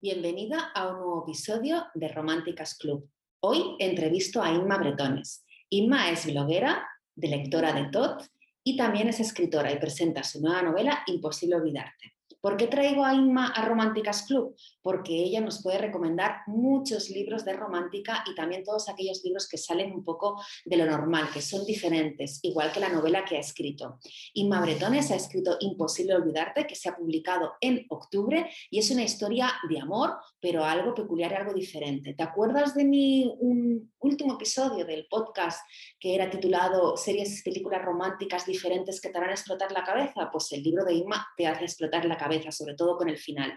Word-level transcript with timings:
Bienvenida 0.00 0.70
a 0.74 0.88
un 0.88 0.96
nuevo 0.98 1.24
episodio 1.24 1.86
de 1.94 2.08
Románticas 2.08 2.76
Club. 2.78 3.08
Hoy 3.40 3.76
entrevisto 3.78 4.42
a 4.42 4.50
Inma 4.50 4.78
Bretones. 4.78 5.44
Inma 5.70 6.10
es 6.10 6.26
bloguera, 6.26 6.86
lectora 7.16 7.72
de 7.72 7.90
TOT 7.90 8.24
y 8.64 8.76
también 8.76 9.08
es 9.08 9.20
escritora 9.20 9.72
y 9.72 9.78
presenta 9.78 10.22
su 10.22 10.40
nueva 10.40 10.62
novela 10.62 11.02
Imposible 11.06 11.56
Olvidarte. 11.56 12.15
¿Por 12.40 12.56
qué 12.56 12.66
traigo 12.66 13.04
a 13.04 13.14
Inma 13.14 13.48
a 13.48 13.64
Románticas 13.64 14.22
Club? 14.22 14.54
Porque 14.82 15.14
ella 15.14 15.40
nos 15.40 15.62
puede 15.62 15.78
recomendar 15.78 16.42
muchos 16.46 17.10
libros 17.10 17.44
de 17.44 17.54
romántica 17.54 18.22
y 18.30 18.34
también 18.34 18.62
todos 18.62 18.88
aquellos 18.88 19.22
libros 19.24 19.48
que 19.48 19.58
salen 19.58 19.92
un 19.92 20.04
poco 20.04 20.40
de 20.64 20.76
lo 20.76 20.86
normal, 20.86 21.28
que 21.32 21.40
son 21.40 21.64
diferentes, 21.64 22.40
igual 22.42 22.72
que 22.72 22.80
la 22.80 22.88
novela 22.88 23.24
que 23.24 23.36
ha 23.36 23.40
escrito. 23.40 23.98
Inma 24.34 24.60
Bretones 24.60 25.10
ha 25.10 25.16
escrito 25.16 25.56
Imposible 25.60 26.14
Olvidarte, 26.14 26.66
que 26.66 26.74
se 26.74 26.88
ha 26.88 26.96
publicado 26.96 27.54
en 27.60 27.86
octubre 27.88 28.48
y 28.70 28.78
es 28.78 28.90
una 28.90 29.02
historia 29.02 29.52
de 29.68 29.80
amor, 29.80 30.16
pero 30.40 30.64
algo 30.64 30.94
peculiar 30.94 31.32
y 31.32 31.34
algo 31.36 31.54
diferente. 31.54 32.14
¿Te 32.14 32.22
acuerdas 32.22 32.74
de 32.74 32.84
mi 32.84 33.34
último 33.98 34.34
episodio 34.34 34.84
del 34.84 35.06
podcast 35.08 35.60
que 35.98 36.14
era 36.14 36.30
titulado 36.30 36.96
Series 36.96 37.40
y 37.40 37.42
películas 37.42 37.84
románticas 37.84 38.46
diferentes 38.46 39.00
que 39.00 39.08
te 39.08 39.18
harán 39.18 39.30
explotar 39.30 39.72
la 39.72 39.84
cabeza? 39.84 40.28
Pues 40.30 40.52
el 40.52 40.62
libro 40.62 40.84
de 40.84 40.94
Inma 40.94 41.26
te 41.36 41.46
hace 41.46 41.64
explotar 41.64 42.04
la 42.04 42.16
cabeza 42.16 42.25
sobre 42.52 42.74
todo 42.74 42.96
con 42.96 43.08
el 43.08 43.18
final. 43.18 43.52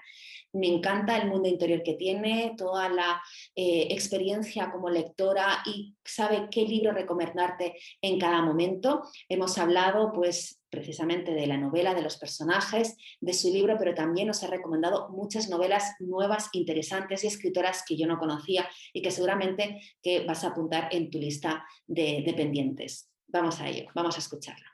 Me 0.52 0.68
encanta 0.68 1.18
el 1.18 1.28
mundo 1.28 1.48
interior 1.48 1.84
que 1.84 1.94
tiene, 1.94 2.56
toda 2.58 2.90
la 2.90 3.22
eh, 3.56 3.88
experiencia 3.92 4.72
como 4.72 4.90
lectora 4.90 5.62
y 5.66 5.96
sabe 6.04 6.48
qué 6.50 6.64
libro 6.64 6.92
recomendarte 6.92 7.76
en 8.02 8.20
cada 8.20 8.42
momento. 8.42 9.04
Hemos 9.28 9.60
hablado 9.60 10.12
pues 10.12 10.60
precisamente 10.72 11.34
de 11.34 11.46
la 11.46 11.58
novela, 11.58 11.94
de 11.94 12.02
los 12.02 12.18
personajes, 12.18 12.96
de 13.20 13.34
su 13.34 13.52
libro, 13.52 13.76
pero 13.78 13.94
también 13.94 14.28
nos 14.28 14.44
ha 14.44 14.48
recomendado 14.48 15.10
muchas 15.10 15.50
novelas 15.50 15.96
nuevas, 16.00 16.50
interesantes 16.54 17.24
y 17.24 17.28
escritoras 17.28 17.84
que 17.88 17.98
yo 17.98 18.08
no 18.08 18.18
conocía 18.18 18.68
y 18.94 19.02
que 19.02 19.12
seguramente 19.12 19.82
que 20.02 20.26
vas 20.26 20.44
a 20.44 20.48
apuntar 20.48 20.90
en 20.92 21.12
tu 21.12 21.20
lista 21.20 21.64
de, 21.86 22.24
de 22.26 22.34
pendientes. 22.34 23.12
Vamos 23.28 23.60
a 23.62 23.68
ello, 23.68 23.88
vamos 23.94 24.16
a 24.16 24.20
escucharla. 24.20 24.69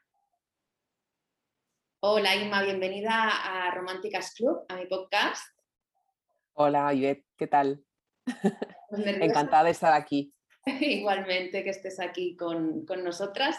Hola 2.08 2.36
Inma, 2.36 2.61
bienvenida 2.61 3.30
a 3.30 3.73
Románticas 3.73 4.36
Club, 4.36 4.64
a 4.70 4.75
mi 4.75 4.86
podcast. 4.86 5.44
Hola 6.53 6.94
Ivette, 6.94 7.25
¿qué 7.36 7.47
tal? 7.47 7.84
Pues 8.23 9.08
Encantada 9.08 9.64
de 9.64 9.72
estar 9.72 9.92
aquí. 9.92 10.31
Igualmente 10.81 11.64
que 11.64 11.72
estés 11.72 12.00
aquí 12.00 12.36
con, 12.36 12.86
nosotras 13.03 13.58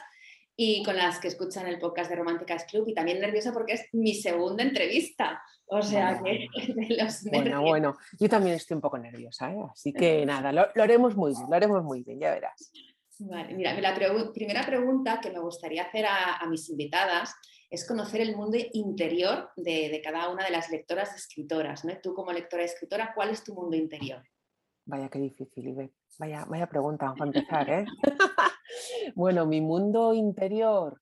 y 0.54 0.84
con 0.84 0.96
las 0.96 1.18
que 1.18 1.26
escuchan 1.26 1.66
el 1.66 1.80
podcast 1.80 2.08
de 2.08 2.14
Románticas 2.14 2.66
Club 2.66 2.86
y 2.86 2.94
también 2.94 3.18
nerviosa 3.18 3.52
porque 3.52 3.72
es 3.72 3.88
mi 3.92 4.14
segunda 4.14 4.62
entrevista. 4.62 5.42
O 5.66 5.82
sea 5.82 6.22
que 6.22 6.46
de 6.72 7.02
los 7.02 7.24
Bueno, 7.24 7.62
bueno, 7.62 7.96
yo 8.16 8.28
también 8.28 8.54
estoy 8.54 8.76
un 8.76 8.80
poco 8.80 8.96
nerviosa, 8.96 9.52
¿eh? 9.52 9.58
así 9.72 9.92
que 9.92 10.24
nada, 10.24 10.52
lo, 10.52 10.82
haremos 10.84 11.16
muy 11.16 11.32
bien, 11.32 11.50
lo 11.50 11.56
haremos 11.56 11.82
muy 11.82 12.04
bien, 12.04 12.20
ya 12.20 12.30
verás. 12.30 12.70
Vale, 13.18 13.54
mira, 13.54 13.74
la 13.80 13.92
primera 14.32 14.64
pregunta 14.64 15.20
que 15.20 15.32
me 15.32 15.40
gustaría 15.40 15.82
hacer 15.82 16.06
a 16.06 16.46
mis 16.48 16.68
invitadas 16.68 17.34
es 17.70 17.86
conocer 17.86 18.20
el 18.20 18.36
mundo 18.36 18.56
interior 18.72 19.50
de, 19.56 20.00
cada 20.02 20.28
una 20.28 20.44
de 20.44 20.50
las 20.50 20.70
lectoras 20.70 21.14
escritoras. 21.14 21.84
¿no? 21.84 21.92
Tú 22.02 22.14
como 22.14 22.32
lectora 22.32 22.62
y 22.62 22.66
escritora, 22.66 23.12
¿cuál 23.14 23.30
es 23.30 23.42
tu 23.42 23.54
mundo 23.54 23.76
interior? 23.76 24.22
Vaya, 24.84 25.08
qué 25.08 25.18
difícil, 25.18 25.68
Ibe. 25.68 25.92
Vaya, 26.18 26.44
vaya 26.48 26.68
pregunta 26.68 27.12
para 27.16 27.26
empezar. 27.26 27.68
¿eh? 27.70 27.84
bueno, 29.16 29.46
mi 29.46 29.60
mundo 29.60 30.14
interior. 30.14 31.00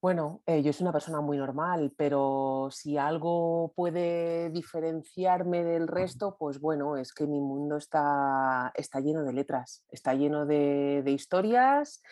Bueno, 0.00 0.42
eh, 0.46 0.62
yo 0.62 0.72
soy 0.72 0.84
una 0.84 0.92
persona 0.92 1.20
muy 1.20 1.36
normal, 1.36 1.92
pero 1.96 2.68
si 2.70 2.96
algo 2.96 3.72
puede 3.74 4.50
diferenciarme 4.50 5.64
del 5.64 5.88
resto, 5.88 6.36
pues 6.38 6.60
bueno, 6.60 6.96
es 6.96 7.12
que 7.12 7.26
mi 7.26 7.40
mundo 7.40 7.76
está, 7.76 8.70
está 8.76 9.00
lleno 9.00 9.24
de 9.24 9.32
letras, 9.32 9.84
está 9.90 10.14
lleno 10.14 10.46
de, 10.46 11.02
de 11.04 11.10
historias 11.10 12.02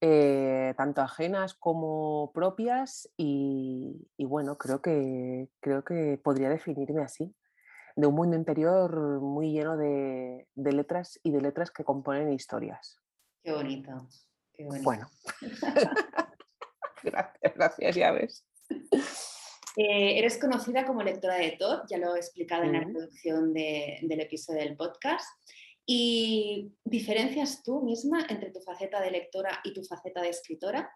eh, 0.00 0.74
tanto 0.76 1.00
ajenas 1.00 1.54
como 1.54 2.30
propias 2.32 3.10
y, 3.16 4.06
bueno, 4.18 4.56
creo 4.56 4.80
que, 4.80 5.48
creo 5.60 5.84
que 5.84 6.20
podría 6.22 6.48
definirme 6.48 7.02
así, 7.02 7.34
de 7.96 8.06
un 8.06 8.14
mundo 8.14 8.36
interior 8.36 9.20
muy 9.20 9.50
lleno 9.50 9.76
de, 9.76 10.46
letras 10.54 11.18
y 11.24 11.32
de 11.32 11.40
letras 11.40 11.72
que 11.72 11.82
componen 11.82 12.32
historias. 12.32 12.98
Qué 13.42 13.52
bonito. 13.52 14.08
Bueno. 14.82 15.08
gracias, 17.02 17.54
gracias, 17.54 17.96
ya 17.96 18.12
ves. 18.12 18.46
Eh, 19.76 20.18
eres 20.18 20.38
conocida 20.38 20.84
como 20.84 21.02
lectora 21.02 21.36
de 21.36 21.56
TOD, 21.58 21.86
ya 21.88 21.98
lo 21.98 22.14
he 22.14 22.18
explicado 22.18 22.64
en 22.64 22.72
la 22.72 22.82
introducción 22.82 23.52
del 23.52 24.20
episodio 24.20 24.60
del 24.60 24.76
podcast. 24.76 25.26
¿Y 25.90 26.74
diferencias 26.84 27.62
tú 27.62 27.80
misma 27.80 28.26
entre 28.28 28.50
tu 28.50 28.60
faceta 28.60 29.00
de 29.00 29.10
lectora 29.10 29.60
y 29.64 29.72
tu 29.72 29.82
faceta 29.82 30.20
de 30.20 30.28
escritora? 30.28 30.92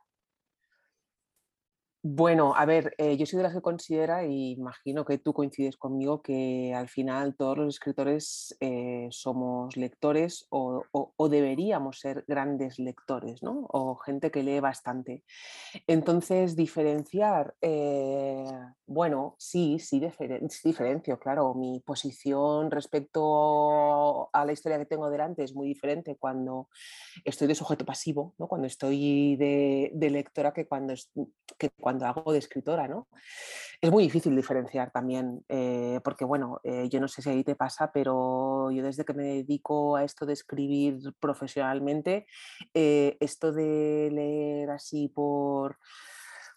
Bueno, 2.04 2.52
a 2.56 2.66
ver, 2.66 2.96
eh, 2.98 3.16
yo 3.16 3.26
soy 3.26 3.36
de 3.36 3.44
las 3.44 3.54
que 3.54 3.60
considera, 3.62 4.26
y 4.26 4.50
imagino 4.54 5.04
que 5.04 5.18
tú 5.18 5.32
coincides 5.32 5.76
conmigo, 5.76 6.20
que 6.20 6.74
al 6.74 6.88
final 6.88 7.36
todos 7.36 7.56
los 7.56 7.74
escritores 7.74 8.56
eh, 8.58 9.06
somos 9.12 9.76
lectores 9.76 10.48
o, 10.50 10.84
deberíamos 11.30 12.00
ser 12.00 12.24
grandes 12.26 12.80
lectores, 12.80 13.44
¿no? 13.44 13.66
O 13.70 13.94
gente 13.94 14.32
que 14.32 14.42
lee 14.42 14.58
bastante. 14.58 15.22
Entonces, 15.86 16.56
diferenciar, 16.56 17.54
eh, 17.60 18.50
bueno, 18.86 19.36
sí, 19.38 19.78
sí, 19.78 20.00
diferencio, 20.64 21.18
claro. 21.20 21.54
Mi 21.54 21.80
posición 21.86 22.72
respecto 22.72 24.28
a 24.32 24.44
la 24.44 24.52
historia 24.52 24.78
que 24.78 24.86
tengo 24.86 25.08
delante 25.08 25.44
es 25.44 25.54
muy 25.54 25.68
diferente 25.68 26.16
cuando 26.16 26.68
estoy 27.24 27.46
de 27.46 27.54
sujeto 27.54 27.84
pasivo, 27.84 28.34
¿no? 28.38 28.48
Cuando 28.48 28.66
estoy 28.66 29.36
de, 29.36 29.92
lectora 30.10 30.52
que 30.52 30.66
cuando, 30.66 30.94
que 31.58 31.70
cuando 31.70 31.91
cuando 31.92 32.06
hago 32.06 32.32
de 32.32 32.38
escritora, 32.38 32.88
¿no? 32.88 33.08
Es 33.80 33.90
muy 33.90 34.04
difícil 34.04 34.34
diferenciar 34.34 34.90
también, 34.92 35.44
eh, 35.48 36.00
porque 36.02 36.24
bueno, 36.24 36.60
eh, 36.64 36.88
yo 36.88 37.00
no 37.00 37.08
sé 37.08 37.20
si 37.20 37.28
ahí 37.28 37.44
te 37.44 37.54
pasa, 37.54 37.90
pero 37.92 38.70
yo 38.70 38.82
desde 38.82 39.04
que 39.04 39.12
me 39.12 39.24
dedico 39.24 39.96
a 39.96 40.04
esto 40.04 40.24
de 40.24 40.32
escribir 40.32 41.12
profesionalmente, 41.20 42.26
eh, 42.72 43.16
esto 43.20 43.52
de 43.52 44.08
leer 44.10 44.70
así 44.70 45.08
por 45.08 45.78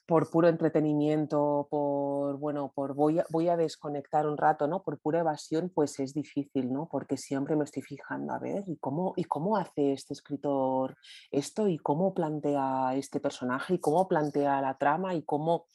por 0.05 0.29
puro 0.29 0.47
entretenimiento, 0.47 1.67
por, 1.69 2.37
bueno, 2.37 2.71
por 2.75 2.93
voy 2.93 3.19
a, 3.19 3.25
voy 3.29 3.49
a 3.49 3.57
desconectar 3.57 4.27
un 4.27 4.37
rato, 4.37 4.67
¿no? 4.67 4.83
Por 4.83 4.99
pura 4.99 5.21
evasión, 5.21 5.71
pues 5.73 5.99
es 5.99 6.13
difícil, 6.13 6.71
¿no? 6.71 6.87
Porque 6.89 7.17
siempre 7.17 7.55
me 7.55 7.63
estoy 7.63 7.81
fijando, 7.81 8.33
a 8.33 8.39
ver, 8.39 8.63
¿y 8.67 8.77
cómo, 8.77 9.13
y 9.15 9.23
cómo 9.23 9.57
hace 9.57 9.93
este 9.93 10.13
escritor 10.13 10.95
esto? 11.31 11.67
¿Y 11.67 11.77
cómo 11.77 12.13
plantea 12.13 12.93
este 12.95 13.19
personaje? 13.19 13.75
¿Y 13.75 13.79
cómo 13.79 14.07
plantea 14.07 14.61
la 14.61 14.77
trama? 14.77 15.15
¿Y 15.15 15.23
cómo...? 15.23 15.65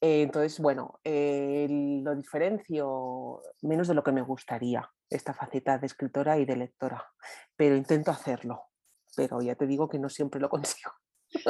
Eh, 0.00 0.22
entonces, 0.22 0.60
bueno, 0.60 1.00
eh, 1.04 1.66
lo 1.68 2.14
diferencio 2.14 3.42
menos 3.62 3.88
de 3.88 3.94
lo 3.94 4.04
que 4.04 4.12
me 4.12 4.22
gustaría, 4.22 4.88
esta 5.10 5.34
faceta 5.34 5.78
de 5.78 5.86
escritora 5.86 6.38
y 6.38 6.44
de 6.44 6.56
lectora, 6.56 7.04
pero 7.56 7.76
intento 7.76 8.12
hacerlo, 8.12 8.62
pero 9.16 9.42
ya 9.42 9.56
te 9.56 9.66
digo 9.66 9.88
que 9.88 9.98
no 9.98 10.08
siempre 10.08 10.40
lo 10.40 10.48
consigo. 10.50 10.92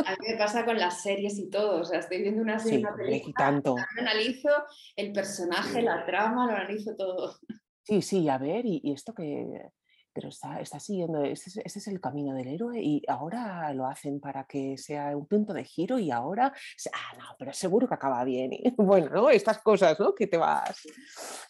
A 0.07 0.13
mí 0.13 0.29
me 0.29 0.37
pasa 0.37 0.65
con 0.65 0.79
las 0.79 1.03
series 1.03 1.39
y 1.39 1.51
todo, 1.51 1.81
o 1.81 1.85
sea, 1.85 2.01
estoy 2.01 2.23
viendo 2.23 2.43
una 2.43 2.59
serie, 2.59 2.81
una 2.81 2.95
película, 2.95 3.35
tanto. 3.37 3.77
analizo 3.99 4.49
el 4.97 5.13
personaje, 5.13 5.83
la 5.83 6.05
trama, 6.07 6.47
lo 6.47 6.53
analizo 6.53 6.95
todo. 6.97 7.37
Sí, 7.83 8.01
sí, 8.01 8.29
a 8.29 8.39
ver, 8.39 8.65
y, 8.65 8.81
esto 8.93 9.13
que, 9.13 9.71
pero 10.13 10.29
está, 10.29 10.61
está 10.61 10.79
siguiendo, 10.79 11.23
ese, 11.25 11.63
es 11.65 11.87
el 11.89 12.01
camino 12.01 12.35
del 12.35 12.49
héroe 12.49 12.81
y 12.81 13.03
ahora 13.09 13.73
lo 13.75 13.87
hacen 13.87 14.21
para 14.21 14.45
que 14.45 14.79
sea 14.79 15.17
un 15.17 15.27
punto 15.27 15.53
de 15.53 15.65
giro 15.65 15.99
y 15.99 16.11
ahora, 16.11 16.53
ah, 16.93 17.17
no, 17.19 17.25
pero 17.39 17.53
seguro 17.53 17.89
que 17.89 17.95
acaba 17.95 18.23
bien. 18.25 18.53
Y, 18.53 18.63
bueno, 18.77 19.09
¿no? 19.11 19.31
Estas 19.31 19.59
cosas, 19.59 19.99
¿no? 19.99 20.15
Que 20.15 20.29
te 20.29 20.37
vas... 20.37 20.87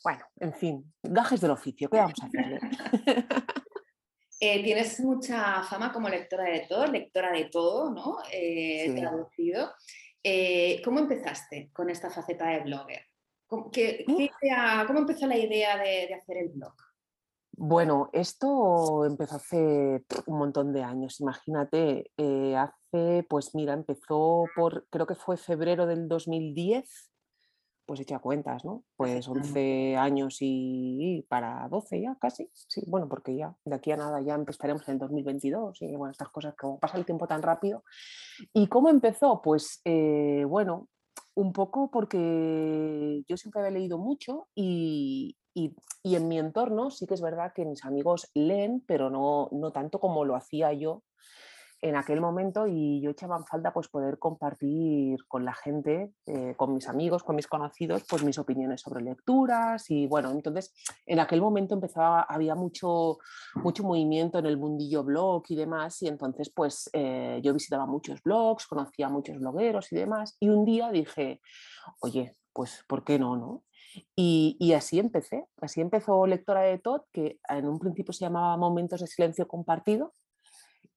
Bueno, 0.02 0.24
en 0.40 0.54
fin, 0.54 0.92
gajes 1.02 1.40
del 1.40 1.50
oficio, 1.50 1.90
¿qué 1.90 1.98
vamos 1.98 2.18
a 2.22 2.26
hacer? 2.26 2.60
Eh, 4.44 4.60
tienes 4.64 4.98
mucha 4.98 5.62
fama 5.62 5.92
como 5.92 6.08
lectora 6.08 6.42
de 6.42 6.66
todo, 6.68 6.84
lectora 6.88 7.30
de 7.30 7.44
todo, 7.44 7.90
¿no? 7.90 8.16
Eh, 8.32 8.92
traducido. 8.98 9.70
Eh, 10.20 10.82
¿Cómo 10.84 10.98
empezaste 10.98 11.70
con 11.72 11.88
esta 11.90 12.10
faceta 12.10 12.48
de 12.48 12.58
blogger? 12.58 13.02
¿Cómo, 13.46 13.70
empezó 14.98 15.28
la 15.28 15.38
idea 15.38 15.78
de, 15.78 16.12
hacer 16.12 16.38
el 16.38 16.48
blog? 16.48 16.74
Bueno, 17.52 18.10
esto 18.12 19.04
empezó 19.04 19.36
hace 19.36 20.04
un 20.26 20.38
montón 20.38 20.72
de 20.72 20.82
años, 20.82 21.20
imagínate, 21.20 22.10
hace, 22.58 23.24
pues 23.28 23.54
mira, 23.54 23.74
empezó 23.74 24.46
por, 24.56 24.88
creo 24.90 25.06
que 25.06 25.14
fue 25.14 25.36
febrero 25.36 25.86
del 25.86 26.08
2010, 26.08 27.11
pues 27.86 28.00
echa 28.00 28.18
cuentas, 28.18 28.64
¿no? 28.64 28.84
Pues 28.96 29.26
11 29.28 29.96
años 29.96 30.38
y, 30.40 31.24
para 31.28 31.68
12 31.68 32.00
ya 32.00 32.16
casi, 32.20 32.50
sí, 32.52 32.82
bueno, 32.86 33.08
porque 33.08 33.36
ya 33.36 33.56
de 33.64 33.74
aquí 33.74 33.92
a 33.92 33.96
nada 33.96 34.20
ya 34.20 34.34
empezaremos 34.34 34.86
en 34.88 34.94
el 34.94 34.98
2022 35.00 35.82
y 35.82 35.96
bueno, 35.96 36.12
estas 36.12 36.28
cosas, 36.28 36.54
como 36.56 36.78
pasa 36.78 36.98
el 36.98 37.04
tiempo 37.04 37.26
tan 37.26 37.42
rápido. 37.42 37.84
¿Y 38.52 38.68
cómo 38.68 38.88
empezó? 38.88 39.42
Pues 39.42 39.80
eh, 39.84 40.44
bueno, 40.46 40.88
un 41.34 41.52
poco 41.52 41.90
porque 41.90 43.22
yo 43.28 43.36
siempre 43.36 43.60
había 43.60 43.78
leído 43.78 43.98
mucho 43.98 44.48
y, 44.54 45.36
y, 45.54 45.74
y, 46.02 46.16
en 46.16 46.28
mi 46.28 46.38
entorno 46.38 46.90
sí 46.90 47.06
que 47.06 47.14
es 47.14 47.22
verdad 47.22 47.52
que 47.54 47.64
mis 47.64 47.84
amigos 47.84 48.30
leen, 48.34 48.82
pero 48.86 49.10
no, 49.10 49.48
no 49.52 49.72
tanto 49.72 49.98
como 49.98 50.24
lo 50.24 50.36
hacía 50.36 50.72
yo 50.72 51.02
en 51.82 51.96
aquel 51.96 52.20
momento 52.20 52.66
y 52.68 53.00
yo 53.00 53.10
echaba 53.10 53.36
en 53.36 53.44
falta 53.44 53.72
pues 53.72 53.88
poder 53.88 54.18
compartir 54.18 55.18
con 55.26 55.44
la 55.44 55.52
gente, 55.52 56.14
eh, 56.26 56.54
con 56.56 56.72
mis 56.72 56.88
amigos, 56.88 57.24
con 57.24 57.34
mis 57.34 57.48
conocidos, 57.48 58.04
pues 58.08 58.22
mis 58.22 58.38
opiniones 58.38 58.80
sobre 58.80 59.02
lecturas 59.02 59.90
y 59.90 60.06
bueno, 60.06 60.30
entonces 60.30 60.72
en 61.06 61.18
aquel 61.18 61.42
momento 61.42 61.74
empezaba, 61.74 62.22
había 62.22 62.54
mucho, 62.54 63.18
mucho 63.56 63.82
movimiento 63.82 64.38
en 64.38 64.46
el 64.46 64.58
mundillo 64.58 65.02
blog 65.02 65.42
y 65.48 65.56
demás 65.56 66.00
y 66.02 66.08
entonces 66.08 66.50
pues 66.54 66.88
eh, 66.92 67.40
yo 67.42 67.52
visitaba 67.52 67.84
muchos 67.84 68.22
blogs, 68.22 68.66
conocía 68.66 69.06
a 69.06 69.10
muchos 69.10 69.38
blogueros 69.38 69.90
y 69.92 69.96
demás 69.96 70.36
y 70.38 70.48
un 70.50 70.64
día 70.64 70.90
dije, 70.92 71.40
oye, 72.00 72.36
pues 72.52 72.84
¿por 72.86 73.02
qué 73.02 73.18
no, 73.18 73.36
no? 73.36 73.64
Y, 74.16 74.72
así 74.72 74.98
empecé, 74.98 75.44
así 75.60 75.80
empezó 75.80 76.26
Lectora 76.26 76.62
de 76.62 76.78
Todd, 76.78 77.02
que 77.12 77.38
en 77.48 77.66
un 77.66 77.78
principio 77.78 78.12
se 78.12 78.24
llamaba 78.24 78.56
Momentos 78.56 79.00
de 79.00 79.06
Silencio 79.06 79.46
Compartido, 79.46 80.14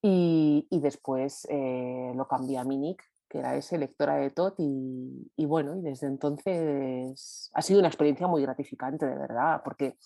y, 0.07 0.79
después 0.79 1.47
eh, 1.49 2.11
lo 2.15 2.27
cambié 2.27 2.59
a 2.59 2.63
mi 2.63 2.77
nick, 2.77 3.03
que 3.27 3.39
era 3.39 3.55
ese, 3.55 3.79
lectora 3.79 4.15
de 4.17 4.29
TOT, 4.29 4.55
y, 4.59 5.45
bueno, 5.45 5.75
y 5.75 5.81
desde 5.81 6.05
entonces 6.05 7.49
ha 7.53 7.61
sido 7.63 7.79
una 7.79 7.87
experiencia 7.87 8.27
muy 8.27 8.43
gratificante, 8.43 9.07
de 9.07 9.15
verdad, 9.15 9.61
porque 9.63 9.97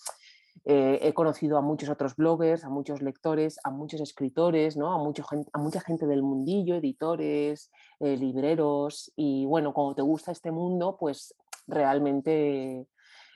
eh, 0.64 1.00
he 1.02 1.12
conocido 1.12 1.58
a 1.58 1.60
muchos 1.60 1.90
otros 1.90 2.16
bloggers, 2.16 2.64
a 2.64 2.70
muchos 2.70 3.02
lectores, 3.02 3.58
a 3.62 3.70
muchos 3.70 4.00
escritores, 4.00 4.76
¿no? 4.78 4.92
a, 4.92 4.98
mucho, 4.98 5.24
a 5.52 5.58
mucha 5.58 5.80
gente 5.80 6.06
del 6.06 6.22
mundillo, 6.22 6.76
editores, 6.76 7.70
eh, 7.98 8.16
libreros, 8.16 9.12
y 9.16 9.44
bueno, 9.44 9.74
como 9.74 9.94
te 9.94 10.02
gusta 10.02 10.32
este 10.32 10.50
mundo, 10.50 10.96
pues 10.98 11.34
realmente 11.66 12.86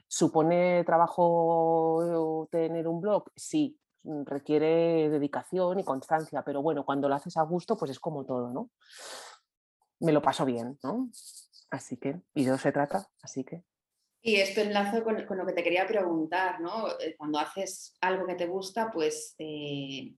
supone 0.08 0.82
trabajo 0.84 2.48
tener 2.50 2.88
un 2.88 3.02
blog, 3.02 3.24
sí, 3.36 3.78
requiere 4.26 5.08
dedicación 5.08 5.80
y 5.80 5.84
constancia, 5.84 6.42
pero 6.42 6.62
bueno, 6.62 6.84
cuando 6.84 7.08
lo 7.08 7.14
haces 7.14 7.36
a 7.36 7.42
gusto, 7.42 7.76
pues 7.76 7.90
es 7.90 7.98
como 7.98 8.24
todo, 8.24 8.50
¿no? 8.50 8.70
Me 10.00 10.12
lo 10.12 10.22
paso 10.22 10.44
bien, 10.44 10.78
¿no? 10.82 11.10
Así 11.70 11.96
que, 11.96 12.20
y 12.34 12.44
de 12.44 12.50
eso 12.50 12.58
se 12.58 12.72
trata, 12.72 13.08
así 13.22 13.44
que. 13.44 13.62
Y 14.22 14.36
esto 14.36 14.62
enlazo 14.62 15.04
con, 15.04 15.16
lo 15.36 15.46
que 15.46 15.52
te 15.52 15.62
quería 15.62 15.86
preguntar, 15.86 16.60
¿no? 16.60 16.88
Eh, 16.98 17.14
cuando 17.16 17.38
haces 17.38 17.96
algo 18.00 18.26
que 18.26 18.34
te 18.34 18.46
gusta, 18.46 18.90
pues 18.90 19.34
eh, 19.38 20.14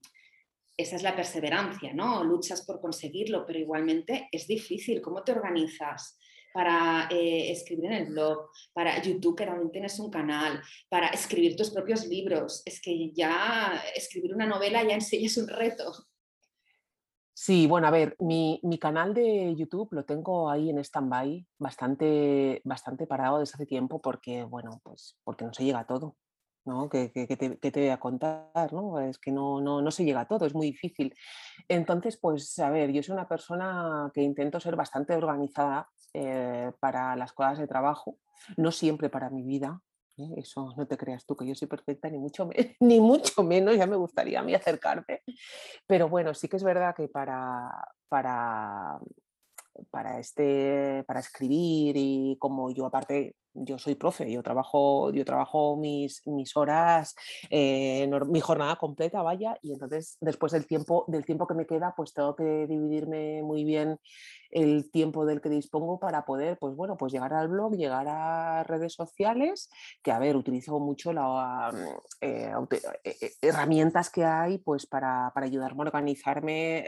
esa 0.77 0.95
es 0.95 1.03
la 1.03 1.15
perseverancia, 1.15 1.93
¿no? 1.93 2.23
Luchas 2.23 2.65
por 2.65 2.79
conseguirlo, 2.79 3.45
pero 3.45 3.59
igualmente 3.59 4.29
es 4.31 4.47
difícil. 4.47 5.01
¿Cómo 5.01 5.23
te 5.23 5.33
organizas? 5.33 6.16
Para 6.57 7.07
eh, 7.11 7.51
escribir 7.51 7.85
en 7.85 7.93
el 7.93 8.05
blog, 8.07 8.49
para 8.73 8.99
YouTube, 8.99 9.35
que 9.35 9.45
también 9.45 9.69
tienes 9.69 9.99
un 9.99 10.09
canal, 10.09 10.59
para 10.89 11.09
escribir 11.09 11.55
tus 11.55 11.69
propios 11.69 12.07
libros. 12.07 12.63
Es 12.65 12.81
que 12.81 13.11
ya 13.11 13.79
escribir 13.95 14.33
una 14.33 14.47
novela 14.47 14.81
ya 14.81 14.95
en 14.95 15.01
sí 15.01 15.23
es 15.23 15.37
un 15.37 15.47
reto. 15.47 15.93
Sí, 17.31 17.67
bueno, 17.67 17.85
a 17.85 17.91
ver, 17.91 18.15
mi, 18.17 18.59
canal 18.81 19.13
de 19.13 19.53
YouTube 19.55 19.89
lo 19.91 20.03
tengo 20.03 20.49
ahí 20.49 20.71
en 20.71 20.79
stand-by, 20.79 21.45
bastante, 21.59 22.59
bastante 22.63 23.05
parado 23.05 23.37
desde 23.37 23.53
hace 23.53 23.67
tiempo 23.67 24.01
porque, 24.01 24.43
bueno, 24.43 24.81
pues 24.83 25.15
porque 25.23 25.45
no 25.45 25.53
se 25.53 25.63
llega 25.63 25.81
a 25.81 25.85
todo. 25.85 26.15
¿No? 26.67 26.89
¿Qué, 26.89 27.09
te, 27.09 27.79
voy 27.79 27.89
a 27.89 27.97
contar? 27.97 28.71
¿no? 28.71 28.99
Es 28.99 29.17
que 29.17 29.31
no, 29.31 29.61
no, 29.61 29.81
no, 29.81 29.91
se 29.91 30.05
llega 30.05 30.21
a 30.21 30.27
todo, 30.27 30.45
es 30.45 30.53
muy 30.53 30.67
difícil. 30.67 31.15
Entonces, 31.67 32.17
pues, 32.17 32.59
a 32.59 32.69
ver, 32.69 32.91
yo 32.91 33.01
soy 33.01 33.13
una 33.13 33.27
persona 33.27 34.11
que 34.13 34.21
intento 34.21 34.59
ser 34.59 34.75
bastante 34.75 35.15
organizada 35.15 35.89
eh, 36.13 36.71
para 36.79 37.15
las 37.15 37.33
cosas 37.33 37.57
de 37.57 37.67
trabajo, 37.67 38.17
no 38.57 38.71
siempre 38.71 39.09
para 39.09 39.29
mi 39.29 39.43
vida. 39.43 39.81
¿eh? 40.17 40.29
Eso 40.37 40.73
no 40.77 40.85
te 40.85 40.97
creas 40.97 41.25
tú 41.25 41.35
que 41.35 41.47
yo 41.47 41.55
soy 41.55 41.67
perfecta, 41.67 42.09
ni 42.09 42.17
mucho, 42.17 42.49
ni 42.79 42.99
mucho 42.99 43.43
menos, 43.43 43.75
ya 43.77 43.87
me 43.87 43.95
gustaría 43.95 44.39
a 44.39 44.43
mí 44.43 44.53
acercarme. 44.53 45.23
Pero 45.87 46.09
bueno, 46.09 46.33
sí 46.33 46.47
que 46.47 46.57
es 46.57 46.63
verdad 46.63 46.95
que 46.95 47.07
para, 47.07 47.71
para, 48.09 48.99
para, 49.89 50.19
este, 50.19 51.03
para 51.07 51.19
escribir 51.21 51.95
y 51.97 52.37
como 52.39 52.71
yo 52.71 52.85
aparte 52.85 53.35
yo 53.59 53.77
soy 53.77 53.95
profe, 53.95 54.31
yo 54.31 54.43
trabajo, 54.43 55.11
yo 55.11 55.25
trabajo 55.25 55.75
mis, 55.75 56.25
mis 56.27 56.55
horas, 56.55 57.15
eh, 57.49 58.09
mi 58.27 58.39
jornada 58.39 58.75
completa, 58.75 59.21
vaya, 59.21 59.57
y 59.61 59.73
entonces 59.73 60.17
después 60.21 60.51
del 60.51 60.67
tiempo, 60.67 61.05
del 61.07 61.25
tiempo 61.25 61.47
que 61.47 61.53
me 61.53 61.65
queda, 61.65 61.93
pues 61.95 62.13
tengo 62.13 62.35
que 62.35 62.67
dividirme 62.67 63.41
muy 63.43 63.63
bien 63.63 63.99
el 64.49 64.89
tiempo 64.91 65.25
del 65.25 65.41
que 65.41 65.49
dispongo 65.49 65.99
para 65.99 66.25
poder, 66.25 66.57
pues 66.57 66.75
bueno, 66.75 66.97
pues 66.97 67.11
llegar 67.11 67.33
al 67.33 67.49
blog, 67.49 67.75
llegar 67.75 68.07
a 68.07 68.63
redes 68.63 68.93
sociales, 68.93 69.69
que 70.01 70.11
a 70.11 70.19
ver, 70.19 70.35
utilizo 70.35 70.79
mucho 70.79 71.11
las 71.11 71.75
eh, 72.21 72.53
eh, 73.03 73.31
herramientas 73.41 74.09
que 74.09 74.23
hay 74.23 74.57
pues 74.59 74.85
para, 74.87 75.31
para 75.33 75.45
ayudarme 75.45 75.83
a 75.83 75.87
organizarme 75.87 76.87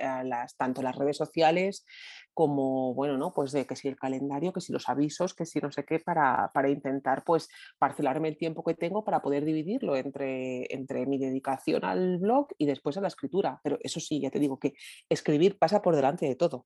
tanto 0.58 0.82
las 0.82 0.96
redes 0.96 1.18
sociales 1.18 1.86
como, 2.34 2.94
bueno, 2.94 3.18
¿no? 3.18 3.34
Pues 3.34 3.52
de 3.52 3.66
que 3.66 3.76
si 3.76 3.90
el 3.90 3.98
calendario, 3.98 4.54
que 4.54 4.62
si 4.62 4.72
los 4.72 4.88
avisos, 4.88 5.34
que 5.34 5.46
si 5.46 5.60
no 5.60 5.72
sé 5.72 5.84
qué, 5.84 6.00
para 6.00 6.50
intentar 6.68 7.24
pues 7.24 7.48
parcelarme 7.78 8.28
el 8.28 8.38
tiempo 8.38 8.64
que 8.64 8.74
tengo 8.74 9.06
para 9.06 9.22
poder 9.22 9.46
dividirlo 9.46 9.96
entre, 9.96 10.66
entre 10.74 11.06
mi 11.06 11.18
dedicación 11.18 11.86
al 11.86 12.18
blog 12.18 12.48
y 12.58 12.66
después 12.66 12.98
a 12.98 13.02
la 13.02 13.08
escritura. 13.08 13.62
Pero 13.64 13.78
eso 13.82 14.00
sí, 14.00 14.20
ya 14.20 14.32
te 14.32 14.40
digo 14.40 14.60
que 14.60 14.74
escribir 15.08 15.58
pasa 15.60 15.82
por 15.82 15.96
delante 15.96 16.26
de 16.26 16.36
todo. 16.36 16.66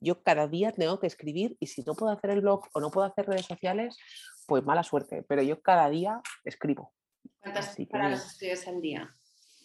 Yo 0.00 0.22
cada 0.22 0.48
día 0.48 0.72
tengo 0.72 0.98
que 0.98 1.06
escribir 1.06 1.56
y 1.60 1.66
si 1.66 1.82
no 1.82 1.94
puedo 1.94 2.12
hacer 2.12 2.30
el 2.30 2.40
blog 2.40 2.62
o 2.72 2.80
no 2.80 2.90
puedo 2.90 3.06
hacer 3.06 3.26
redes 3.26 3.46
sociales, 3.46 3.98
pues 4.46 4.64
mala 4.64 4.82
suerte, 4.82 5.24
pero 5.28 5.42
yo 5.42 5.60
cada 5.60 5.90
día 5.90 6.22
escribo. 6.44 6.94
¿Cuántas 7.40 7.76
palabras 7.90 8.26
escribes 8.26 8.66
al 8.66 8.80
día? 8.80 9.14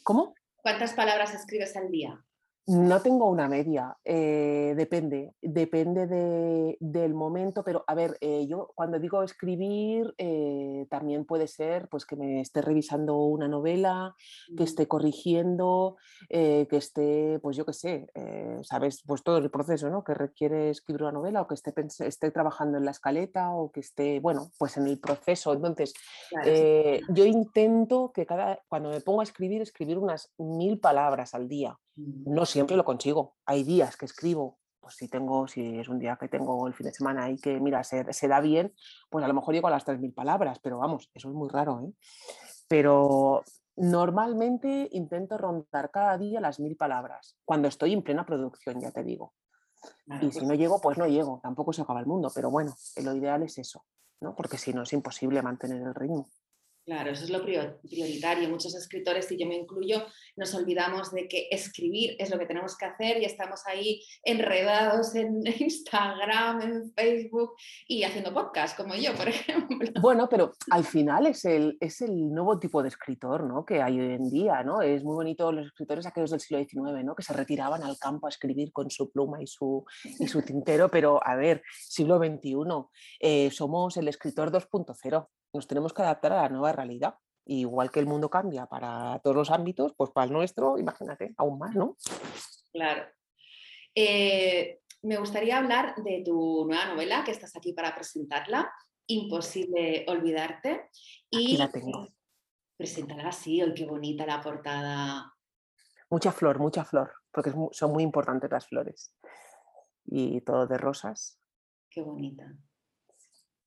¿Cómo? 0.03 0.35
¿Cuántas 0.57 0.93
palabras 0.93 1.33
escribes 1.33 1.75
al 1.77 1.89
día? 1.89 2.23
No 2.65 3.01
tengo 3.01 3.29
una 3.29 3.49
media, 3.49 3.97
eh, 4.05 4.73
depende, 4.77 5.33
depende 5.41 6.77
del 6.79 7.13
momento, 7.13 7.61
pero 7.61 7.83
a 7.85 7.93
ver, 7.93 8.17
eh, 8.21 8.47
yo 8.47 8.71
cuando 8.73 8.99
digo 8.99 9.21
escribir, 9.21 10.15
eh, 10.17 10.87
también 10.89 11.25
puede 11.25 11.47
ser 11.47 11.89
pues 11.89 12.05
que 12.05 12.15
me 12.15 12.39
esté 12.39 12.61
revisando 12.61 13.17
una 13.17 13.49
novela, 13.49 14.15
que 14.55 14.63
esté 14.63 14.87
corrigiendo, 14.87 15.97
que 16.29 16.67
esté, 16.71 17.37
pues 17.41 17.57
yo 17.57 17.65
qué 17.65 17.73
sé, 17.73 18.07
sabes, 18.61 19.03
pues 19.05 19.23
todo 19.23 19.39
el 19.39 19.51
proceso, 19.51 19.89
¿no? 19.89 20.05
Que 20.05 20.13
requiere 20.13 20.69
escribir 20.69 21.01
una 21.03 21.11
novela 21.11 21.41
o 21.41 21.47
que 21.47 21.55
esté, 21.55 21.73
esté 22.07 22.31
trabajando 22.31 22.77
en 22.77 22.85
la 22.85 22.91
escaleta 22.91 23.51
o 23.51 23.73
que 23.73 23.81
esté, 23.81 24.21
bueno, 24.21 24.51
pues 24.57 24.77
en 24.77 24.87
el 24.87 25.01
proceso. 25.01 25.51
Entonces, 25.51 25.93
yo 27.09 27.25
intento 27.25 28.13
que 28.13 28.25
cada, 28.25 28.61
cuando 28.69 28.89
me 28.89 29.01
pongo 29.01 29.19
a 29.19 29.25
escribir, 29.25 29.61
escribir 29.61 29.97
unas 29.97 30.31
mil 30.37 30.79
palabras 30.79 31.33
al 31.33 31.49
día. 31.49 31.77
No 31.95 32.45
siempre 32.45 32.75
lo 32.75 32.85
consigo. 32.85 33.35
Hay 33.45 33.63
días 33.63 33.97
que 33.97 34.05
escribo, 34.05 34.59
pues 34.79 34.95
si 34.95 35.07
tengo, 35.07 35.47
si 35.47 35.79
es 35.79 35.87
un 35.87 35.99
día 35.99 36.17
que 36.19 36.27
tengo 36.27 36.67
el 36.67 36.73
fin 36.73 36.87
de 36.87 36.93
semana 36.93 37.29
y 37.29 37.37
que, 37.37 37.59
mira, 37.59 37.83
se, 37.83 38.27
da 38.27 38.41
bien, 38.41 38.73
pues 39.09 39.23
a 39.23 39.27
lo 39.27 39.33
mejor 39.33 39.53
llego 39.53 39.67
a 39.67 39.71
las 39.71 39.85
3.000 39.85 40.13
palabras, 40.13 40.59
pero 40.59 40.79
vamos, 40.79 41.09
eso 41.13 41.29
es 41.29 41.35
muy 41.35 41.49
raro. 41.49 41.81
¿eh? 41.85 41.93
Pero 42.67 43.43
normalmente 43.75 44.89
intento 44.91 45.37
rondar 45.37 45.89
cada 45.91 46.17
día 46.17 46.39
las 46.39 46.59
mil 46.59 46.75
palabras, 46.75 47.37
cuando 47.45 47.67
estoy 47.67 47.93
en 47.93 48.03
plena 48.03 48.25
producción, 48.25 48.79
ya 48.79 48.91
te 48.91 49.03
digo. 49.03 49.33
y 50.21 50.31
si 50.31 50.45
no 50.45 50.53
llego, 50.53 50.79
pues 50.79 50.97
no 50.97 51.07
llego, 51.07 51.39
tampoco 51.41 51.73
se 51.73 51.81
acaba 51.81 51.99
el 51.99 52.05
mundo, 52.05 52.31
pero 52.33 52.51
bueno, 52.51 52.75
lo 53.03 53.15
ideal 53.15 53.43
es 53.43 53.57
eso, 53.57 53.83
¿no? 54.21 54.35
porque 54.35 54.57
si 54.57 54.73
no 54.73 54.83
es 54.83 54.93
imposible 54.93 55.41
mantener 55.41 55.81
el 55.81 55.95
ritmo. 55.95 56.27
Claro, 56.85 57.11
eso 57.11 57.23
es 57.23 57.29
lo 57.29 57.41
prioritario. 57.41 58.49
Muchos 58.49 58.75
escritores, 58.75 59.31
y 59.31 59.37
yo 59.37 59.47
me 59.47 59.55
incluyo, 59.55 60.05
nos 60.35 60.53
olvidamos 60.53 61.13
de 61.13 61.29
que 61.29 61.47
escribir 61.49 62.17
es 62.19 62.29
lo 62.29 62.37
que 62.37 62.45
tenemos 62.45 62.77
que 62.77 62.85
hacer 62.85 63.21
y 63.21 63.25
estamos 63.25 63.61
ahí 63.67 64.01
enredados 64.21 65.15
en 65.15 65.43
Instagram, 65.59 66.61
en 66.61 66.91
Facebook 66.93 67.53
y 67.87 68.03
haciendo 68.03 68.33
podcast, 68.33 68.75
como 68.75 68.95
yo, 68.95 69.15
por 69.15 69.27
ejemplo. 69.29 69.89
Bueno, 70.01 70.27
pero 70.27 70.51
al 70.71 70.83
final 70.83 71.27
es 71.27 71.45
el, 71.45 71.77
es 71.79 72.01
el 72.01 72.29
nuevo 72.33 72.59
tipo 72.59 72.83
de 72.83 72.89
escritor 72.89 73.45
¿no? 73.45 73.63
que 73.63 73.81
hay 73.81 74.01
hoy 74.01 74.15
en 74.15 74.29
día. 74.29 74.61
¿no? 74.63 74.81
Es 74.81 75.05
muy 75.05 75.15
bonito 75.15 75.53
los 75.53 75.67
escritores 75.67 76.05
aquellos 76.05 76.31
del 76.31 76.41
siglo 76.41 76.59
XIX, 76.59 77.05
¿no? 77.05 77.15
que 77.15 77.23
se 77.23 77.31
retiraban 77.31 77.81
al 77.83 77.97
campo 77.97 78.27
a 78.27 78.29
escribir 78.29 78.73
con 78.73 78.89
su 78.89 79.09
pluma 79.09 79.41
y 79.41 79.47
su, 79.47 79.85
y 80.03 80.27
su 80.27 80.41
tintero, 80.41 80.89
pero 80.89 81.25
a 81.25 81.35
ver, 81.35 81.63
siglo 81.79 82.17
XXI, 82.17 82.55
eh, 83.21 83.51
somos 83.51 83.95
el 83.95 84.09
escritor 84.09 84.51
2.0 84.51 85.29
nos 85.53 85.67
tenemos 85.67 85.93
que 85.93 86.01
adaptar 86.01 86.33
a 86.33 86.41
la 86.43 86.49
nueva 86.49 86.71
realidad. 86.71 87.15
Igual 87.45 87.91
que 87.91 87.99
el 87.99 88.07
mundo 88.07 88.29
cambia 88.29 88.65
para 88.65 89.19
todos 89.19 89.35
los 89.35 89.51
ámbitos, 89.51 89.93
pues 89.95 90.11
para 90.11 90.25
el 90.25 90.33
nuestro, 90.33 90.77
imagínate, 90.77 91.33
aún 91.37 91.59
más, 91.59 91.75
¿no? 91.75 91.97
Claro. 92.71 93.05
Eh, 93.93 94.79
me 95.03 95.17
gustaría 95.17 95.57
hablar 95.57 95.95
de 95.95 96.23
tu 96.25 96.65
nueva 96.65 96.85
novela, 96.85 97.23
que 97.23 97.31
estás 97.31 97.55
aquí 97.55 97.73
para 97.73 97.93
presentarla. 97.93 98.73
Imposible 99.07 100.05
olvidarte. 100.07 100.89
Y 101.29 101.57
la 101.57 101.69
tengo. 101.69 102.07
Preséntala 102.77 103.27
así, 103.27 103.61
hoy 103.61 103.73
qué 103.73 103.85
bonita 103.85 104.25
la 104.25 104.41
portada. 104.41 105.33
Mucha 106.09 106.31
flor, 106.31 106.59
mucha 106.59 106.85
flor, 106.85 107.11
porque 107.31 107.53
son 107.71 107.91
muy 107.91 108.03
importantes 108.03 108.49
las 108.49 108.67
flores. 108.67 109.13
Y 110.05 110.41
todo 110.41 110.65
de 110.67 110.77
rosas. 110.77 111.39
Qué 111.89 112.01
bonita. 112.01 112.55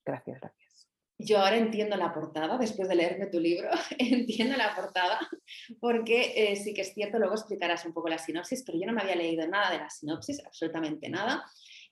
Gracias, 0.05 0.41
gracias. 0.41 0.66
Yo 1.19 1.39
ahora 1.39 1.57
entiendo 1.57 1.97
la 1.97 2.13
portada, 2.13 2.59
después 2.59 2.89
de 2.89 2.95
leerme 2.95 3.27
tu 3.27 3.41
libro, 3.41 3.71
entiendo 3.99 4.57
la 4.57 4.75
portada, 4.75 5.19
porque 5.81 6.33
eh, 6.37 6.57
sí 6.57 6.75
que 6.75 6.83
es 6.83 6.93
cierto, 6.93 7.19
luego 7.19 7.35
explicarás 7.35 7.85
un 7.87 7.95
poco 7.95 8.09
la 8.09 8.19
sinopsis, 8.19 8.63
pero 8.65 8.79
yo 8.79 8.87
no 8.87 8.93
me 8.93 9.01
había 9.01 9.17
leído 9.17 9.47
nada 9.49 9.71
de 9.71 9.79
la 9.79 9.89
sinopsis, 9.89 10.45
absolutamente 10.45 11.09
nada. 11.09 11.45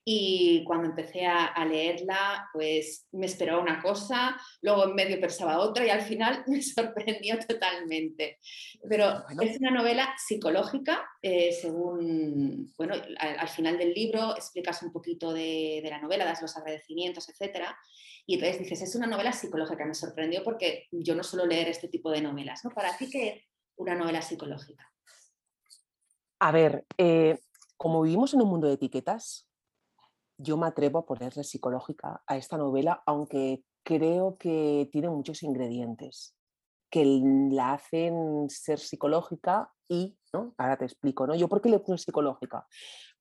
Y 0.07 0.63
cuando 0.65 0.89
empecé 0.89 1.25
a, 1.27 1.65
leerla, 1.65 2.51
pues 2.53 3.07
me 3.13 3.25
esperaba 3.25 3.63
una 3.63 3.81
cosa, 3.81 4.37
luego 4.61 4.85
en 4.85 4.95
medio 4.95 5.19
pensaba 5.19 5.59
otra 5.59 5.87
y 5.87 5.91
al 5.91 6.03
final 6.03 6.45
me 6.47 6.61
sorprendió 6.61 7.39
totalmente. 7.39 8.39
Pero 8.87 9.25
es 9.41 9.59
una 9.61 9.71
novela 9.71 10.15
psicológica, 10.19 11.09
eh, 11.23 11.53
según, 11.53 12.71
bueno, 12.77 12.97
al, 13.19 13.49
final 13.49 13.79
del 13.79 13.95
libro 13.95 14.37
explicas 14.37 14.83
un 14.83 14.93
poquito 14.93 15.33
de, 15.33 15.81
de 15.83 15.91
la 15.91 16.01
novela, 16.01 16.27
das 16.27 16.43
los 16.43 16.57
agradecimientos, 16.57 17.29
etcétera. 17.31 17.75
Y 18.27 18.35
entonces 18.35 18.59
dices, 18.59 18.83
es 18.83 18.95
una 18.95 19.07
novela 19.07 19.33
psicológica, 19.33 19.85
me 19.85 19.95
sorprendió 19.95 20.43
porque 20.43 20.87
yo 20.91 21.15
no 21.15 21.23
suelo 21.23 21.47
leer 21.47 21.69
este 21.69 21.89
tipo 21.89 22.11
de 22.11 22.23
novelas. 22.23 22.65
¿no? 22.65 22.71
¿Para 22.71 22.97
ti 22.97 23.11
qué 23.11 23.29
es 23.29 23.45
una 23.77 23.95
novela 23.95 24.23
psicológica? 24.23 24.91
A 26.39 26.51
ver, 26.53 26.85
eh, 26.97 27.39
como 27.77 28.03
vivimos 28.03 28.33
en 28.35 28.43
un 28.43 28.49
mundo 28.49 28.67
de 28.67 28.75
etiquetas, 28.75 29.47
yo 30.45 30.57
me 30.57 30.67
atrevo 30.67 31.01
a 31.01 31.07
ponerle 31.07 31.43
psicológica 31.43 32.23
a 32.27 32.37
esta 32.37 32.57
novela, 32.57 33.03
aunque 33.07 33.65
creo 33.83 34.37
que 34.39 34.89
tiene 34.93 35.09
muchos 35.09 35.43
ingredientes 35.43 36.37
que 36.91 37.05
la 37.51 37.73
hacen 37.73 38.49
ser 38.49 38.79
psicológica 38.79 39.73
y, 39.89 40.17
¿no? 40.33 40.55
ahora 40.59 40.77
te 40.77 40.85
explico, 40.85 41.27
¿no? 41.27 41.35
¿Yo 41.35 41.49
por 41.49 41.61
qué 41.61 41.69
le 41.69 41.81
puse 41.81 42.05
psicológica? 42.05 42.67